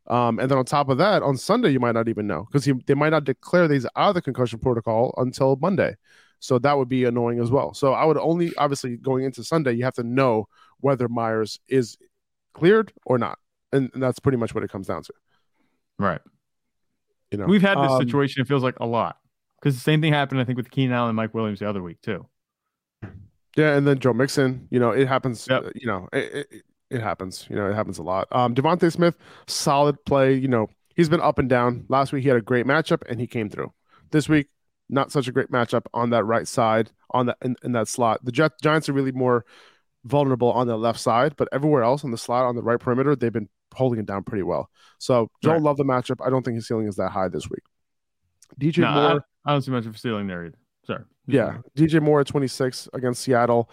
Um, 0.07 0.39
and 0.39 0.51
then 0.51 0.59
on 0.59 0.65
top 0.65 0.89
of 0.89 0.99
that, 0.99 1.23
on 1.23 1.35
Sunday 1.35 1.71
you 1.71 1.79
might 1.79 1.93
not 1.95 2.07
even 2.07 2.27
know 2.27 2.47
because 2.51 2.69
they 2.85 2.93
might 2.93 3.09
not 3.09 3.23
declare 3.23 3.67
these 3.67 3.87
out 3.95 4.09
of 4.09 4.15
the 4.15 4.21
concussion 4.21 4.59
protocol 4.59 5.15
until 5.17 5.55
Monday. 5.55 5.95
So 6.45 6.59
that 6.59 6.77
would 6.77 6.89
be 6.89 7.05
annoying 7.05 7.39
as 7.39 7.49
well. 7.49 7.73
So 7.73 7.93
I 7.93 8.05
would 8.05 8.17
only 8.17 8.53
obviously 8.57 8.97
going 8.97 9.25
into 9.25 9.43
Sunday, 9.43 9.73
you 9.73 9.83
have 9.83 9.95
to 9.95 10.03
know 10.03 10.47
whether 10.79 11.07
Meyers 11.07 11.59
is 11.67 11.97
cleared 12.53 12.93
or 13.05 13.17
not, 13.17 13.39
and, 13.71 13.89
and 13.93 14.03
that's 14.03 14.19
pretty 14.19 14.37
much 14.37 14.53
what 14.53 14.63
it 14.63 14.69
comes 14.69 14.87
down 14.87 15.03
to. 15.03 15.13
Right. 15.97 16.21
You 17.31 17.39
know, 17.39 17.45
We've 17.45 17.61
had 17.61 17.77
this 17.77 17.91
Um, 17.91 18.01
situation, 18.01 18.41
it 18.41 18.47
feels 18.47 18.63
like 18.63 18.79
a 18.79 18.85
lot 18.85 19.17
because 19.59 19.75
the 19.75 19.81
same 19.81 20.01
thing 20.01 20.13
happened, 20.13 20.39
I 20.39 20.43
think, 20.43 20.57
with 20.57 20.69
Keenan 20.69 20.95
Allen 20.95 21.09
and 21.09 21.15
Mike 21.15 21.33
Williams 21.33 21.59
the 21.59 21.67
other 21.67 21.81
week, 21.81 22.01
too. 22.01 22.27
Yeah, 23.55 23.75
and 23.75 23.87
then 23.87 23.99
Joe 23.99 24.13
Mixon, 24.13 24.67
you 24.69 24.79
know, 24.79 24.91
it 24.91 25.07
happens. 25.07 25.47
Yep. 25.49 25.63
uh, 25.65 25.69
You 25.73 25.87
know, 25.87 26.09
it, 26.13 26.47
it, 26.51 26.63
it 26.91 27.01
happens. 27.01 27.47
You 27.49 27.55
know, 27.55 27.69
it 27.69 27.73
happens 27.73 27.97
a 27.97 28.03
lot. 28.03 28.27
Um, 28.31 28.53
DeVonta 28.53 28.91
Smith, 28.91 29.17
solid 29.47 30.03
play. 30.05 30.33
You 30.33 30.49
know, 30.49 30.67
he's 30.95 31.09
been 31.09 31.21
up 31.21 31.39
and 31.39 31.49
down. 31.49 31.85
Last 31.89 32.11
week 32.13 32.23
he 32.23 32.29
had 32.29 32.37
a 32.37 32.41
great 32.41 32.65
matchup 32.65 33.01
and 33.09 33.19
he 33.19 33.27
came 33.27 33.49
through. 33.49 33.73
This 34.11 34.29
week, 34.29 34.47
not 34.89 35.11
such 35.11 35.27
a 35.27 35.31
great 35.31 35.51
matchup 35.51 35.85
on 35.93 36.11
that 36.11 36.23
right 36.25 36.47
side 36.47 36.91
on 37.11 37.25
that 37.27 37.37
in, 37.43 37.55
in 37.63 37.71
that 37.73 37.87
slot. 37.87 38.23
The 38.23 38.31
Jet, 38.31 38.51
Giants 38.61 38.87
are 38.89 38.93
really 38.93 39.11
more 39.11 39.45
vulnerable 40.03 40.51
on 40.51 40.67
the 40.67 40.77
left 40.77 40.99
side, 40.99 41.35
but 41.37 41.47
everywhere 41.51 41.83
else 41.83 42.03
on 42.03 42.11
the 42.11 42.17
slot 42.17 42.45
on 42.45 42.55
the 42.55 42.61
right 42.61 42.79
perimeter, 42.79 43.15
they've 43.15 43.33
been 43.33 43.49
holding 43.73 43.99
it 43.99 44.05
down 44.05 44.23
pretty 44.23 44.43
well. 44.43 44.69
So 44.99 45.29
don't 45.41 45.53
Right. 45.53 45.61
love 45.63 45.77
the 45.77 45.83
matchup. 45.83 46.25
I 46.25 46.29
don't 46.29 46.43
think 46.43 46.55
his 46.55 46.67
ceiling 46.67 46.87
is 46.87 46.95
that 46.97 47.09
high 47.11 47.27
this 47.29 47.49
week. 47.49 47.63
DJ 48.59 48.81
No, 48.81 48.91
Moore. 48.93 49.25
I, 49.45 49.49
I 49.49 49.53
don't 49.53 49.61
see 49.63 49.71
much 49.71 49.85
of 49.85 49.95
a 49.95 49.97
ceiling 49.97 50.27
there 50.27 50.45
either. 50.45 50.57
Sorry. 50.85 51.03
Yeah, 51.27 51.57
DJ 51.75 51.99
Moore 52.01 52.19
at 52.21 52.27
26 52.27 52.87
against 52.93 53.23
Seattle. 53.23 53.69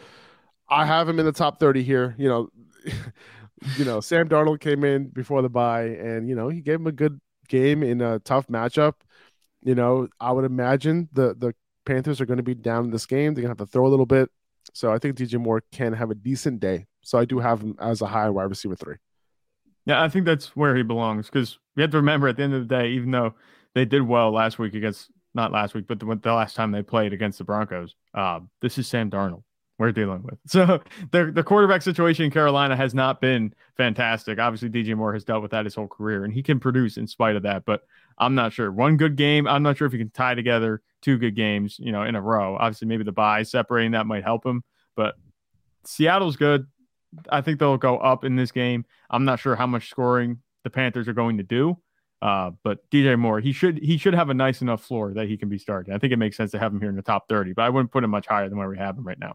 I 0.71 0.87
have 0.87 1.07
him 1.09 1.19
in 1.21 1.27
the 1.27 1.33
top 1.33 1.61
30 1.61 1.83
here. 1.83 2.15
You 2.17 2.29
know, 2.29 2.49
you 3.77 3.85
know, 3.85 4.01
Sam 4.01 4.29
Darnold 4.29 4.61
came 4.61 4.85
in 4.85 5.09
before 5.09 5.43
the 5.43 5.51
bye, 5.51 5.85
and 5.85 6.27
you 6.29 6.35
know 6.35 6.49
he 6.49 6.63
gave 6.63 6.77
him 6.77 6.87
a 6.87 6.93
good 6.93 7.21
game 7.49 7.83
in 7.83 8.01
a 8.01 8.19
tough 8.21 8.47
matchup. 8.49 8.95
You 9.63 9.75
know, 9.75 10.09
I 10.21 10.33
would 10.33 10.45
imagine 10.45 11.09
the 11.13 11.35
the 11.35 11.55
Panthers 11.85 12.21
are 12.21 12.27
going 12.27 12.39
to 12.39 12.43
be 12.43 12.55
down 12.55 12.85
in 12.85 12.91
this 12.91 13.07
game. 13.07 13.35
They're 13.35 13.43
going 13.43 13.55
to 13.55 13.61
have 13.61 13.69
to 13.69 13.73
throw 13.73 13.87
a 13.87 13.89
little 13.89 14.07
bit. 14.07 14.31
So 14.75 14.93
I 14.93 14.99
think 14.99 15.17
DJ 15.17 15.41
Moore 15.41 15.63
can 15.73 15.93
have 15.93 16.11
a 16.11 16.15
decent 16.15 16.61
day. 16.61 16.87
So 17.03 17.19
I 17.19 17.25
do 17.25 17.41
have 17.41 17.61
him 17.61 17.77
as 17.81 18.01
a 18.01 18.07
high 18.07 18.31
wide 18.31 18.45
receiver 18.45 18.77
three. 18.77 18.97
Yeah, 19.85 20.01
I 20.01 20.09
think 20.09 20.27
that's 20.27 20.55
where 20.55 20.77
he 20.77 20.83
belongs 20.83 21.27
because 21.27 21.59
we 21.75 21.83
have 21.83 21.91
to 21.91 21.97
remember 21.97 22.29
at 22.29 22.37
the 22.37 22.45
end 22.45 22.55
of 22.55 22.69
the 22.69 22.75
day, 22.75 22.91
even 22.91 23.11
though 23.11 23.35
they 23.75 23.85
did 23.85 24.03
well 24.03 24.31
last 24.31 24.59
week 24.59 24.75
against 24.75 25.11
not 25.35 25.51
last 25.51 25.75
week, 25.75 25.87
but 25.89 25.99
the, 25.99 26.07
the 26.23 26.33
last 26.33 26.55
time 26.55 26.71
they 26.71 26.83
played 26.83 27.13
against 27.13 27.39
the 27.39 27.45
Broncos, 27.45 27.97
uh, 28.15 28.41
this 28.61 28.79
is 28.79 28.87
Sam 28.87 29.11
Darnold 29.11 29.43
we're 29.83 29.93
dealing 29.93 30.23
with. 30.23 30.39
So 30.47 30.81
the 31.11 31.33
the 31.33 31.43
quarterback 31.43 31.83
situation 31.83 32.25
in 32.25 32.31
Carolina 32.31 32.77
has 32.77 32.95
not 32.95 33.21
been 33.21 33.53
fantastic. 33.77 34.39
Obviously, 34.39 34.71
DJ 34.71 34.97
Moore 34.97 35.13
has 35.13 35.25
dealt 35.25 35.43
with 35.43 35.51
that 35.51 35.65
his 35.65 35.75
whole 35.75 35.89
career, 35.89 36.25
and 36.25 36.33
he 36.33 36.43
can 36.43 36.61
produce 36.61 36.97
in 36.97 37.07
spite 37.07 37.37
of 37.37 37.43
that. 37.43 37.65
But 37.65 37.83
I'm 38.19 38.35
not 38.35 38.53
sure. 38.53 38.71
One 38.71 38.97
good 38.97 39.17
game, 39.17 39.47
I'm 39.47 39.63
not 39.63 39.77
sure 39.77 39.87
if 39.87 39.93
he 39.93 39.99
can 39.99 40.11
tie 40.11 40.35
together 40.35 40.83
two 41.01 41.19
good 41.19 41.35
games, 41.35 41.79
you 41.79 41.91
know, 41.91 42.05
in 42.05 42.15
a 42.15 42.21
row. 42.21 42.57
Obviously, 42.59 42.89
maybe 42.89 43.05
the 43.05 43.13
bye 43.13 43.43
separating 43.43 43.93
that 43.93 44.07
might 44.07 44.25
help 44.25 44.47
him, 44.47 44.63
but 44.95 45.17
Seattle's 45.85 46.37
good. 46.37 46.67
I 47.29 47.41
think 47.41 47.59
they'll 47.59 47.77
go 47.77 47.99
up 47.99 48.25
in 48.25 48.37
this 48.37 48.53
game. 48.53 48.85
I'm 49.11 49.25
not 49.25 49.41
sure 49.41 49.57
how 49.57 49.67
much 49.67 49.91
scoring 49.91 50.39
the 50.65 50.71
Panthers 50.71 51.09
are 51.09 51.13
going 51.13 51.39
to 51.39 51.43
do. 51.43 51.79
Uh, 52.23 52.53
but 52.63 52.89
DJ 52.89 53.19
Moore, 53.19 53.41
he 53.41 53.53
should 53.53 53.79
he 53.79 53.99
should 53.99 54.15
have 54.15 54.31
a 54.31 54.35
nice 54.35 54.63
enough 54.63 54.81
floor 54.85 55.13
that 55.13 55.27
he 55.27 55.37
can 55.37 55.49
be 55.49 55.59
started. 55.59 55.93
I 55.93 55.99
think 55.99 56.13
it 56.13 56.19
makes 56.19 56.37
sense 56.37 56.53
to 56.53 56.59
have 56.59 56.73
him 56.73 56.79
here 56.79 56.89
in 56.89 56.95
the 56.95 57.03
top 57.03 57.29
30, 57.29 57.53
but 57.53 57.63
I 57.63 57.69
wouldn't 57.69 57.91
put 57.91 58.05
him 58.05 58.11
much 58.11 58.29
higher 58.29 58.49
than 58.49 58.59
where 58.59 58.69
we 58.69 58.79
have 58.79 58.97
him 58.97 59.05
right 59.05 59.19
now. 59.19 59.35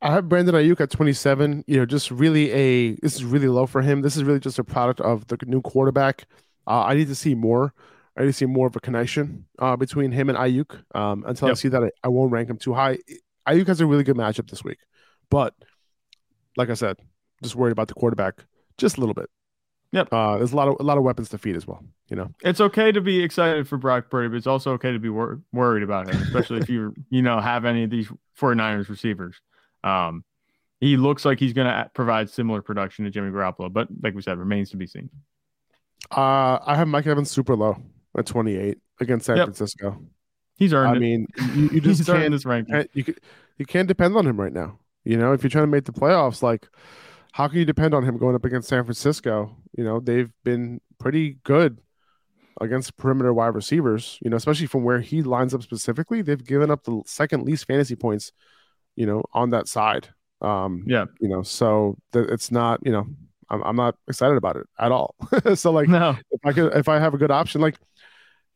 I 0.00 0.12
have 0.12 0.28
Brandon 0.28 0.54
Aiyuk 0.54 0.80
at 0.80 0.90
27. 0.90 1.64
You 1.66 1.78
know, 1.78 1.86
just 1.86 2.10
really 2.10 2.50
a 2.52 2.94
this 2.96 3.16
is 3.16 3.24
really 3.24 3.48
low 3.48 3.66
for 3.66 3.82
him. 3.82 4.02
This 4.02 4.16
is 4.16 4.24
really 4.24 4.40
just 4.40 4.58
a 4.58 4.64
product 4.64 5.00
of 5.00 5.26
the 5.26 5.38
new 5.46 5.60
quarterback. 5.60 6.26
Uh, 6.66 6.82
I 6.82 6.94
need 6.94 7.08
to 7.08 7.14
see 7.14 7.34
more. 7.34 7.74
I 8.16 8.22
need 8.22 8.28
to 8.28 8.32
see 8.32 8.46
more 8.46 8.66
of 8.66 8.76
a 8.76 8.80
connection 8.80 9.46
uh, 9.58 9.76
between 9.76 10.12
him 10.12 10.28
and 10.28 10.38
Aiyuk. 10.38 10.82
Um, 10.94 11.24
until 11.26 11.48
yep. 11.48 11.56
I 11.56 11.58
see 11.58 11.68
that, 11.68 11.82
I, 11.82 11.90
I, 12.02 12.08
won't 12.08 12.32
rank 12.32 12.50
him 12.50 12.58
too 12.58 12.74
high. 12.74 12.98
Aiyuk 13.46 13.66
has 13.68 13.80
a 13.80 13.86
really 13.86 14.02
good 14.02 14.16
matchup 14.16 14.50
this 14.50 14.64
week, 14.64 14.78
but 15.30 15.54
like 16.56 16.68
I 16.68 16.74
said, 16.74 16.96
just 17.42 17.54
worried 17.54 17.72
about 17.72 17.88
the 17.88 17.94
quarterback 17.94 18.44
just 18.76 18.96
a 18.96 19.00
little 19.00 19.14
bit. 19.14 19.30
Yep. 19.92 20.08
Uh, 20.12 20.36
there's 20.36 20.52
a 20.52 20.56
lot 20.56 20.68
of 20.68 20.76
a 20.80 20.82
lot 20.82 20.98
of 20.98 21.04
weapons 21.04 21.30
to 21.30 21.38
feed 21.38 21.56
as 21.56 21.66
well. 21.66 21.82
You 22.10 22.16
know, 22.16 22.30
it's 22.42 22.60
okay 22.60 22.92
to 22.92 23.00
be 23.00 23.22
excited 23.22 23.66
for 23.66 23.78
Brock 23.78 24.10
Purdy, 24.10 24.28
but 24.28 24.36
it's 24.36 24.46
also 24.46 24.72
okay 24.72 24.92
to 24.92 24.98
be 24.98 25.08
wor- 25.08 25.40
worried 25.52 25.82
about 25.82 26.12
him, 26.12 26.20
especially 26.22 26.58
if 26.58 26.68
you 26.68 26.94
you 27.10 27.22
know 27.22 27.40
have 27.40 27.64
any 27.64 27.84
of 27.84 27.90
these 27.90 28.08
49ers 28.38 28.88
receivers. 28.88 29.40
Um, 29.84 30.24
he 30.80 30.96
looks 30.96 31.24
like 31.24 31.40
he's 31.40 31.52
going 31.52 31.66
to 31.66 31.90
provide 31.94 32.30
similar 32.30 32.62
production 32.62 33.04
to 33.04 33.10
Jimmy 33.10 33.30
Garoppolo, 33.30 33.72
but 33.72 33.88
like 34.02 34.14
we 34.14 34.22
said, 34.22 34.38
remains 34.38 34.70
to 34.70 34.76
be 34.76 34.86
seen. 34.86 35.10
Uh, 36.10 36.58
I 36.64 36.76
have 36.76 36.86
Mike 36.88 37.06
Evans 37.06 37.30
super 37.30 37.56
low 37.56 37.76
at 38.16 38.26
28 38.26 38.78
against 39.00 39.26
San 39.26 39.36
yep. 39.36 39.46
Francisco. 39.46 40.00
He's 40.56 40.72
earned. 40.72 40.90
I 40.90 40.96
it. 40.96 41.00
mean, 41.00 41.26
you, 41.54 41.68
you 41.74 41.80
just 41.80 42.06
can't, 42.06 42.30
this 42.30 42.44
ranking. 42.44 42.86
You, 42.92 43.14
you 43.58 43.66
can't 43.66 43.88
depend 43.88 44.16
on 44.16 44.26
him 44.26 44.40
right 44.40 44.52
now. 44.52 44.78
You 45.04 45.16
know, 45.16 45.32
if 45.32 45.42
you're 45.42 45.50
trying 45.50 45.64
to 45.64 45.70
make 45.70 45.84
the 45.84 45.92
playoffs, 45.92 46.42
like 46.42 46.68
how 47.32 47.48
can 47.48 47.58
you 47.58 47.64
depend 47.64 47.94
on 47.94 48.04
him 48.04 48.18
going 48.18 48.34
up 48.34 48.44
against 48.44 48.68
San 48.68 48.84
Francisco? 48.84 49.56
You 49.76 49.84
know, 49.84 50.00
they've 50.00 50.30
been 50.44 50.80
pretty 50.98 51.38
good 51.44 51.80
against 52.60 52.96
perimeter 52.96 53.32
wide 53.32 53.54
receivers, 53.54 54.18
you 54.20 54.30
know, 54.30 54.36
especially 54.36 54.66
from 54.66 54.82
where 54.82 55.00
he 55.00 55.22
lines 55.22 55.54
up 55.54 55.62
specifically. 55.62 56.22
They've 56.22 56.44
given 56.44 56.70
up 56.70 56.84
the 56.84 57.02
second 57.06 57.44
least 57.44 57.66
fantasy 57.66 57.94
points, 57.94 58.32
you 58.98 59.06
know, 59.06 59.22
on 59.32 59.50
that 59.50 59.68
side. 59.68 60.08
Um, 60.42 60.82
yeah, 60.86 61.04
you 61.20 61.28
know, 61.28 61.42
so 61.42 61.96
th- 62.12 62.26
it's 62.30 62.50
not, 62.50 62.80
you 62.84 62.90
know, 62.90 63.06
I'm, 63.48 63.62
I'm 63.62 63.76
not 63.76 63.94
excited 64.08 64.36
about 64.36 64.56
it 64.56 64.66
at 64.78 64.90
all. 64.90 65.14
so 65.54 65.70
like, 65.70 65.88
no, 65.88 66.16
if 66.32 66.40
I 66.44 66.52
could, 66.52 66.74
if 66.74 66.88
I 66.88 66.98
have 66.98 67.14
a 67.14 67.18
good 67.18 67.30
option, 67.30 67.60
like, 67.60 67.76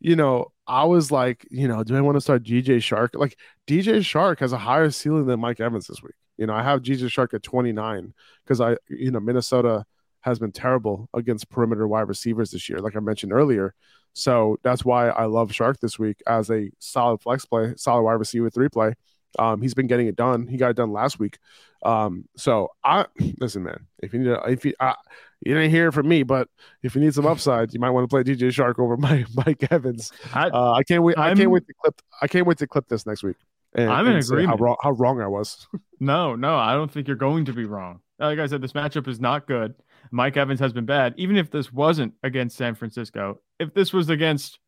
you 0.01 0.17
know, 0.17 0.51
I 0.67 0.83
was 0.83 1.11
like, 1.11 1.47
you 1.49 1.69
know, 1.69 1.81
do 1.83 1.95
I 1.95 2.01
want 2.01 2.17
to 2.17 2.21
start 2.21 2.43
DJ 2.43 2.77
Chark? 2.77 3.17
Like 3.17 3.37
DJ 3.67 3.99
Chark 3.99 4.39
has 4.39 4.51
a 4.51 4.57
higher 4.57 4.89
ceiling 4.91 5.27
than 5.27 5.39
Mike 5.39 5.61
Evans 5.61 5.87
this 5.87 6.03
week. 6.03 6.15
You 6.37 6.45
know, 6.45 6.53
I 6.53 6.61
have 6.61 6.81
DJ 6.81 7.03
Chark 7.03 7.33
at 7.33 7.41
29 7.41 8.13
because 8.43 8.59
I, 8.59 8.75
you 8.89 9.11
know, 9.11 9.21
Minnesota 9.21 9.85
has 10.21 10.39
been 10.39 10.51
terrible 10.51 11.07
against 11.13 11.49
perimeter 11.49 11.87
wide 11.87 12.09
receivers 12.09 12.51
this 12.51 12.67
year, 12.67 12.79
like 12.79 12.97
I 12.97 12.99
mentioned 12.99 13.31
earlier. 13.31 13.75
So 14.11 14.57
that's 14.61 14.83
why 14.83 15.07
I 15.07 15.25
love 15.25 15.51
Chark 15.51 15.79
this 15.79 15.97
week 15.97 16.21
as 16.27 16.51
a 16.51 16.69
solid 16.79 17.21
flex 17.21 17.45
play, 17.45 17.75
solid 17.77 18.03
wide 18.03 18.13
receiver 18.13 18.49
three 18.49 18.67
play. 18.67 18.93
Um, 19.39 19.61
he's 19.61 19.73
been 19.73 19.87
getting 19.87 20.07
it 20.07 20.15
done. 20.15 20.47
He 20.47 20.57
got 20.57 20.71
it 20.71 20.75
done 20.75 20.91
last 20.91 21.19
week. 21.19 21.39
Um, 21.83 22.25
so 22.37 22.69
I 22.83 23.05
listen, 23.39 23.63
man. 23.63 23.87
If 24.01 24.13
you 24.13 24.19
need, 24.19 24.29
a, 24.29 24.41
if 24.49 24.65
you, 24.65 24.73
I, 24.79 24.95
you 25.41 25.53
didn't 25.53 25.71
hear 25.71 25.91
from 25.91 26.07
me, 26.07 26.23
but 26.23 26.47
if 26.81 26.95
you 26.95 27.01
need 27.01 27.13
some 27.13 27.25
upside, 27.25 27.73
you 27.73 27.79
might 27.79 27.89
want 27.89 28.03
to 28.05 28.07
play 28.07 28.23
DJ 28.23 28.49
Chark 28.49 28.79
over 28.79 28.97
Mike 28.97 29.27
Mike 29.35 29.71
Evans. 29.71 30.11
I, 30.33 30.49
uh, 30.49 30.71
I 30.73 30.83
can't 30.83 31.03
wait. 31.03 31.17
I'm, 31.17 31.23
I 31.23 31.35
can 31.35 31.43
not 31.43 31.51
wait 31.51 31.67
to 31.67 31.73
clip. 31.81 32.01
I 32.21 32.27
can't 32.27 32.47
wait 32.47 32.57
to 32.59 32.67
clip 32.67 32.87
this 32.87 33.05
next 33.05 33.23
week. 33.23 33.37
And, 33.75 33.89
I'm 33.89 34.07
in 34.07 34.17
agreement. 34.17 34.49
How 34.49 34.63
wrong, 34.63 34.75
how 34.81 34.91
wrong 34.91 35.21
I 35.21 35.27
was. 35.27 35.67
no, 35.99 36.35
no, 36.35 36.55
I 36.55 36.73
don't 36.73 36.91
think 36.91 37.07
you're 37.07 37.17
going 37.17 37.45
to 37.45 37.53
be 37.53 37.65
wrong. 37.65 38.01
Like 38.19 38.39
I 38.39 38.45
said, 38.45 38.61
this 38.61 38.73
matchup 38.73 39.07
is 39.07 39.19
not 39.19 39.47
good. 39.47 39.73
Mike 40.11 40.37
Evans 40.37 40.59
has 40.59 40.73
been 40.73 40.85
bad. 40.85 41.15
Even 41.17 41.37
if 41.37 41.49
this 41.49 41.73
wasn't 41.73 42.13
against 42.21 42.55
San 42.55 42.75
Francisco, 42.75 43.39
if 43.59 43.73
this 43.73 43.91
was 43.91 44.09
against, 44.09 44.59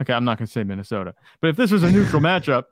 okay, 0.00 0.14
I'm 0.14 0.24
not 0.24 0.38
going 0.38 0.46
to 0.46 0.52
say 0.52 0.64
Minnesota, 0.64 1.14
but 1.40 1.48
if 1.48 1.56
this 1.56 1.70
was 1.70 1.82
a 1.82 1.92
neutral 1.92 2.22
matchup, 2.22 2.64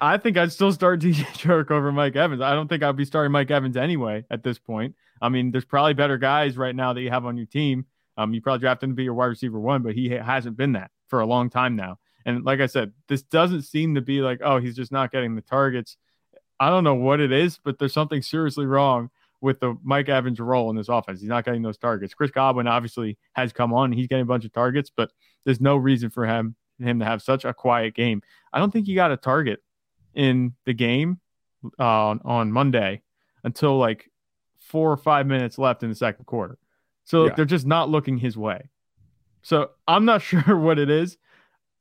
I 0.00 0.16
think 0.16 0.36
I'd 0.36 0.52
still 0.52 0.72
start 0.72 1.00
DJ 1.02 1.24
Chark 1.36 1.70
over 1.70 1.92
Mike 1.92 2.16
Evans. 2.16 2.40
I 2.40 2.54
don't 2.54 2.68
think 2.68 2.82
I'd 2.82 2.96
be 2.96 3.04
starting 3.04 3.32
Mike 3.32 3.50
Evans 3.50 3.76
anyway 3.76 4.24
at 4.30 4.42
this 4.42 4.58
point. 4.58 4.94
I 5.20 5.28
mean, 5.28 5.50
there's 5.50 5.64
probably 5.64 5.94
better 5.94 6.18
guys 6.18 6.56
right 6.56 6.74
now 6.74 6.92
that 6.92 7.00
you 7.00 7.10
have 7.10 7.26
on 7.26 7.36
your 7.36 7.46
team. 7.46 7.86
Um, 8.16 8.34
you 8.34 8.40
probably 8.40 8.60
drafted 8.60 8.88
him 8.88 8.90
to 8.92 8.96
be 8.96 9.04
your 9.04 9.14
wide 9.14 9.26
receiver 9.26 9.58
one, 9.58 9.82
but 9.82 9.94
he 9.94 10.10
hasn't 10.10 10.56
been 10.56 10.72
that 10.72 10.90
for 11.06 11.20
a 11.20 11.26
long 11.26 11.50
time 11.50 11.76
now. 11.76 11.98
And 12.24 12.44
like 12.44 12.60
I 12.60 12.66
said, 12.66 12.92
this 13.08 13.22
doesn't 13.22 13.62
seem 13.62 13.94
to 13.94 14.00
be 14.00 14.20
like, 14.20 14.40
oh, 14.42 14.58
he's 14.58 14.76
just 14.76 14.92
not 14.92 15.12
getting 15.12 15.34
the 15.34 15.42
targets. 15.42 15.96
I 16.60 16.68
don't 16.68 16.84
know 16.84 16.94
what 16.94 17.20
it 17.20 17.32
is, 17.32 17.58
but 17.62 17.78
there's 17.78 17.92
something 17.92 18.22
seriously 18.22 18.66
wrong 18.66 19.10
with 19.40 19.60
the 19.60 19.76
Mike 19.84 20.08
Evans 20.08 20.40
role 20.40 20.68
in 20.70 20.76
this 20.76 20.88
offense. 20.88 21.20
He's 21.20 21.28
not 21.28 21.44
getting 21.44 21.62
those 21.62 21.78
targets. 21.78 22.12
Chris 22.14 22.32
Godwin 22.32 22.66
obviously 22.66 23.16
has 23.34 23.52
come 23.52 23.72
on. 23.72 23.92
He's 23.92 24.08
getting 24.08 24.22
a 24.22 24.26
bunch 24.26 24.44
of 24.44 24.52
targets, 24.52 24.90
but 24.94 25.12
there's 25.44 25.60
no 25.60 25.76
reason 25.76 26.10
for 26.10 26.26
him 26.26 26.56
him 26.78 26.98
to 27.00 27.04
have 27.04 27.22
such 27.22 27.44
a 27.44 27.54
quiet 27.54 27.94
game. 27.94 28.22
I 28.52 28.58
don't 28.58 28.72
think 28.72 28.86
he 28.86 28.94
got 28.94 29.12
a 29.12 29.16
target 29.16 29.60
in 30.14 30.54
the 30.64 30.74
game 30.74 31.20
uh, 31.78 32.16
on 32.24 32.52
Monday 32.52 33.02
until 33.44 33.78
like 33.78 34.10
four 34.58 34.90
or 34.90 34.96
five 34.96 35.26
minutes 35.26 35.58
left 35.58 35.82
in 35.82 35.88
the 35.88 35.94
second 35.94 36.26
quarter. 36.26 36.58
So 37.04 37.26
yeah. 37.26 37.34
they're 37.34 37.44
just 37.44 37.66
not 37.66 37.88
looking 37.88 38.18
his 38.18 38.36
way. 38.36 38.68
So 39.42 39.70
I'm 39.86 40.04
not 40.04 40.22
sure 40.22 40.56
what 40.56 40.78
it 40.78 40.90
is. 40.90 41.16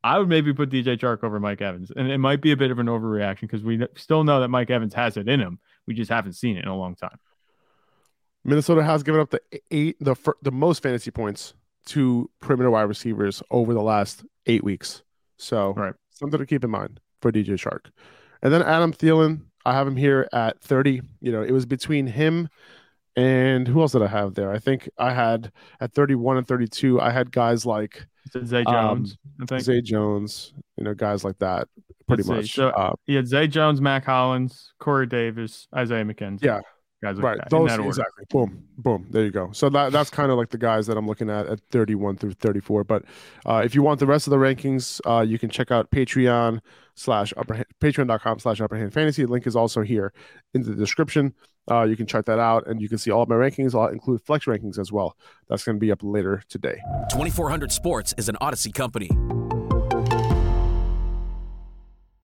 I 0.04 0.20
would 0.20 0.30
maybe 0.30 0.54
put 0.54 0.70
DJ 0.70 0.98
Chark 0.98 1.24
over 1.24 1.40
Mike 1.40 1.62
Evans, 1.62 1.92
and 1.94 2.10
it 2.10 2.20
might 2.20 2.40
be 2.40 2.52
a 2.52 2.58
bit 2.58 2.72
of 2.72 2.80
an 2.80 2.86
overreaction 2.86 3.42
because 3.42 3.64
we 3.64 3.86
still 3.96 4.24
know 4.24 4.40
that 4.40 4.48
Mike 4.48 4.70
Evans 4.70 4.94
has 4.94 5.18
it 5.18 5.28
in 5.28 5.40
him. 5.40 5.60
We 5.86 5.96
just 5.96 6.10
haven't 6.10 6.34
seen 6.34 6.56
it 6.56 6.64
in 6.64 6.70
a 6.70 6.78
long 6.78 6.96
time. 6.96 7.18
Minnesota 8.46 8.84
has 8.84 9.04
given 9.04 9.20
up 9.20 9.32
the 9.32 9.42
eight 9.72 9.98
the 10.00 10.16
the 10.42 10.52
most 10.52 10.82
fantasy 10.82 11.12
points 11.12 11.54
to 11.88 12.30
perimeter 12.40 12.70
wide 12.70 12.84
receivers 12.84 13.44
over 13.52 13.74
the 13.74 13.82
last 13.82 14.24
eight 14.48 14.64
weeks. 14.64 15.04
So 15.38 15.74
right. 15.74 15.94
something 16.10 16.40
to 16.40 16.46
keep 16.46 16.64
in 16.64 16.70
mind 16.70 17.00
for 17.22 17.32
DJ 17.32 17.52
Chark. 17.52 17.92
And 18.42 18.54
then 18.54 18.62
Adam 18.64 18.94
Thielen, 18.94 19.42
I 19.66 19.74
have 19.74 19.88
him 19.88 19.96
here 19.96 20.28
at 20.34 20.62
30. 20.62 21.02
You 21.22 21.32
know, 21.32 21.42
it 21.42 21.52
was 21.52 21.66
between 21.66 22.08
him 22.08 22.50
and 23.18 23.68
who 23.68 23.82
else 23.82 23.94
did 23.94 24.04
I 24.04 24.08
have 24.08 24.36
there? 24.36 24.52
I 24.52 24.60
think 24.60 24.88
I 24.98 25.12
had 25.12 25.52
at 25.82 25.92
31 25.94 26.38
and 26.38 26.48
32, 26.48 27.02
I 27.02 27.10
had 27.10 27.32
guys 27.32 27.66
like 27.66 28.06
Zay 28.46 28.64
um, 28.64 28.74
Jones, 28.74 29.18
um, 29.40 29.44
I 29.44 29.46
think. 29.48 29.62
Zay 29.64 29.82
Jones, 29.82 30.54
you 30.78 30.84
know, 30.84 30.94
guys 30.94 31.24
like 31.24 31.40
that, 31.40 31.68
pretty 32.08 32.24
Let's 32.24 32.44
much. 32.44 32.54
So 32.54 32.70
uh, 32.70 32.94
he 33.06 33.16
had 33.16 33.28
Zay 33.28 33.48
Jones, 33.48 33.82
Mack 33.82 34.06
Hollins, 34.06 34.72
Corey 34.80 35.08
Davis, 35.08 35.68
Isaiah 35.76 36.06
McKenzie. 36.06 36.44
Yeah, 36.44 36.62
guys 37.02 37.18
like 37.18 37.24
right. 37.24 37.38
That, 37.38 37.50
Those 37.50 37.72
exactly. 37.72 38.26
Boom, 38.30 38.64
boom. 38.78 39.08
There 39.10 39.24
you 39.24 39.32
go. 39.32 39.52
So 39.52 39.70
that 39.70 39.92
that's 39.92 40.10
kind 40.10 40.32
of 40.32 40.38
like 40.38 40.50
the 40.50 40.58
guys 40.58 40.88
that 40.88 40.98
I'm 40.98 41.08
looking 41.08 41.30
at 41.30 41.48
at 41.48 41.60
31 41.72 42.18
through 42.18 42.34
34. 42.34 42.84
But 42.84 43.04
uh, 43.46 43.62
if 43.64 43.76
you 43.76 43.82
want 43.82 44.00
the 44.00 44.06
rest 44.06 44.28
of 44.28 44.32
the 44.32 44.38
rankings, 44.38 45.00
uh, 45.06 45.22
you 45.22 45.40
can 45.40 45.50
check 45.50 45.72
out 45.72 45.92
Patreon 45.92 46.62
slash 46.96 47.34
upper 47.38 47.64
patreon.com 47.82 48.40
slash 48.40 48.62
upper 48.62 48.78
hand 48.78 48.94
fantasy. 48.94 49.26
Link 49.26 49.48
is 49.48 49.56
also 49.56 49.82
here 49.82 50.14
in 50.54 50.64
the 50.64 50.76
description. 50.76 51.34
Uh, 51.70 51.84
you 51.84 51.98
can 51.98 52.06
check 52.06 52.26
that 52.26 52.40
out 52.40 52.66
and 52.68 52.82
you 52.82 52.88
can 52.88 52.98
see 52.98 53.12
all 53.12 53.24
of 53.24 53.30
my 53.30 53.36
rankings. 53.36 53.76
I'll 53.76 53.90
include 53.90 54.22
flex 54.22 54.46
rankings 54.46 54.80
as 54.80 54.92
well. 54.92 55.18
That's 55.50 55.64
going 55.64 55.76
to 55.76 55.80
be 55.80 55.92
up 55.92 56.00
later 56.02 56.42
today. 56.48 56.80
2400 57.12 57.72
Sports 57.72 58.14
is 58.18 58.30
an 58.30 58.38
Audacy 58.42 58.74
company. 58.74 59.10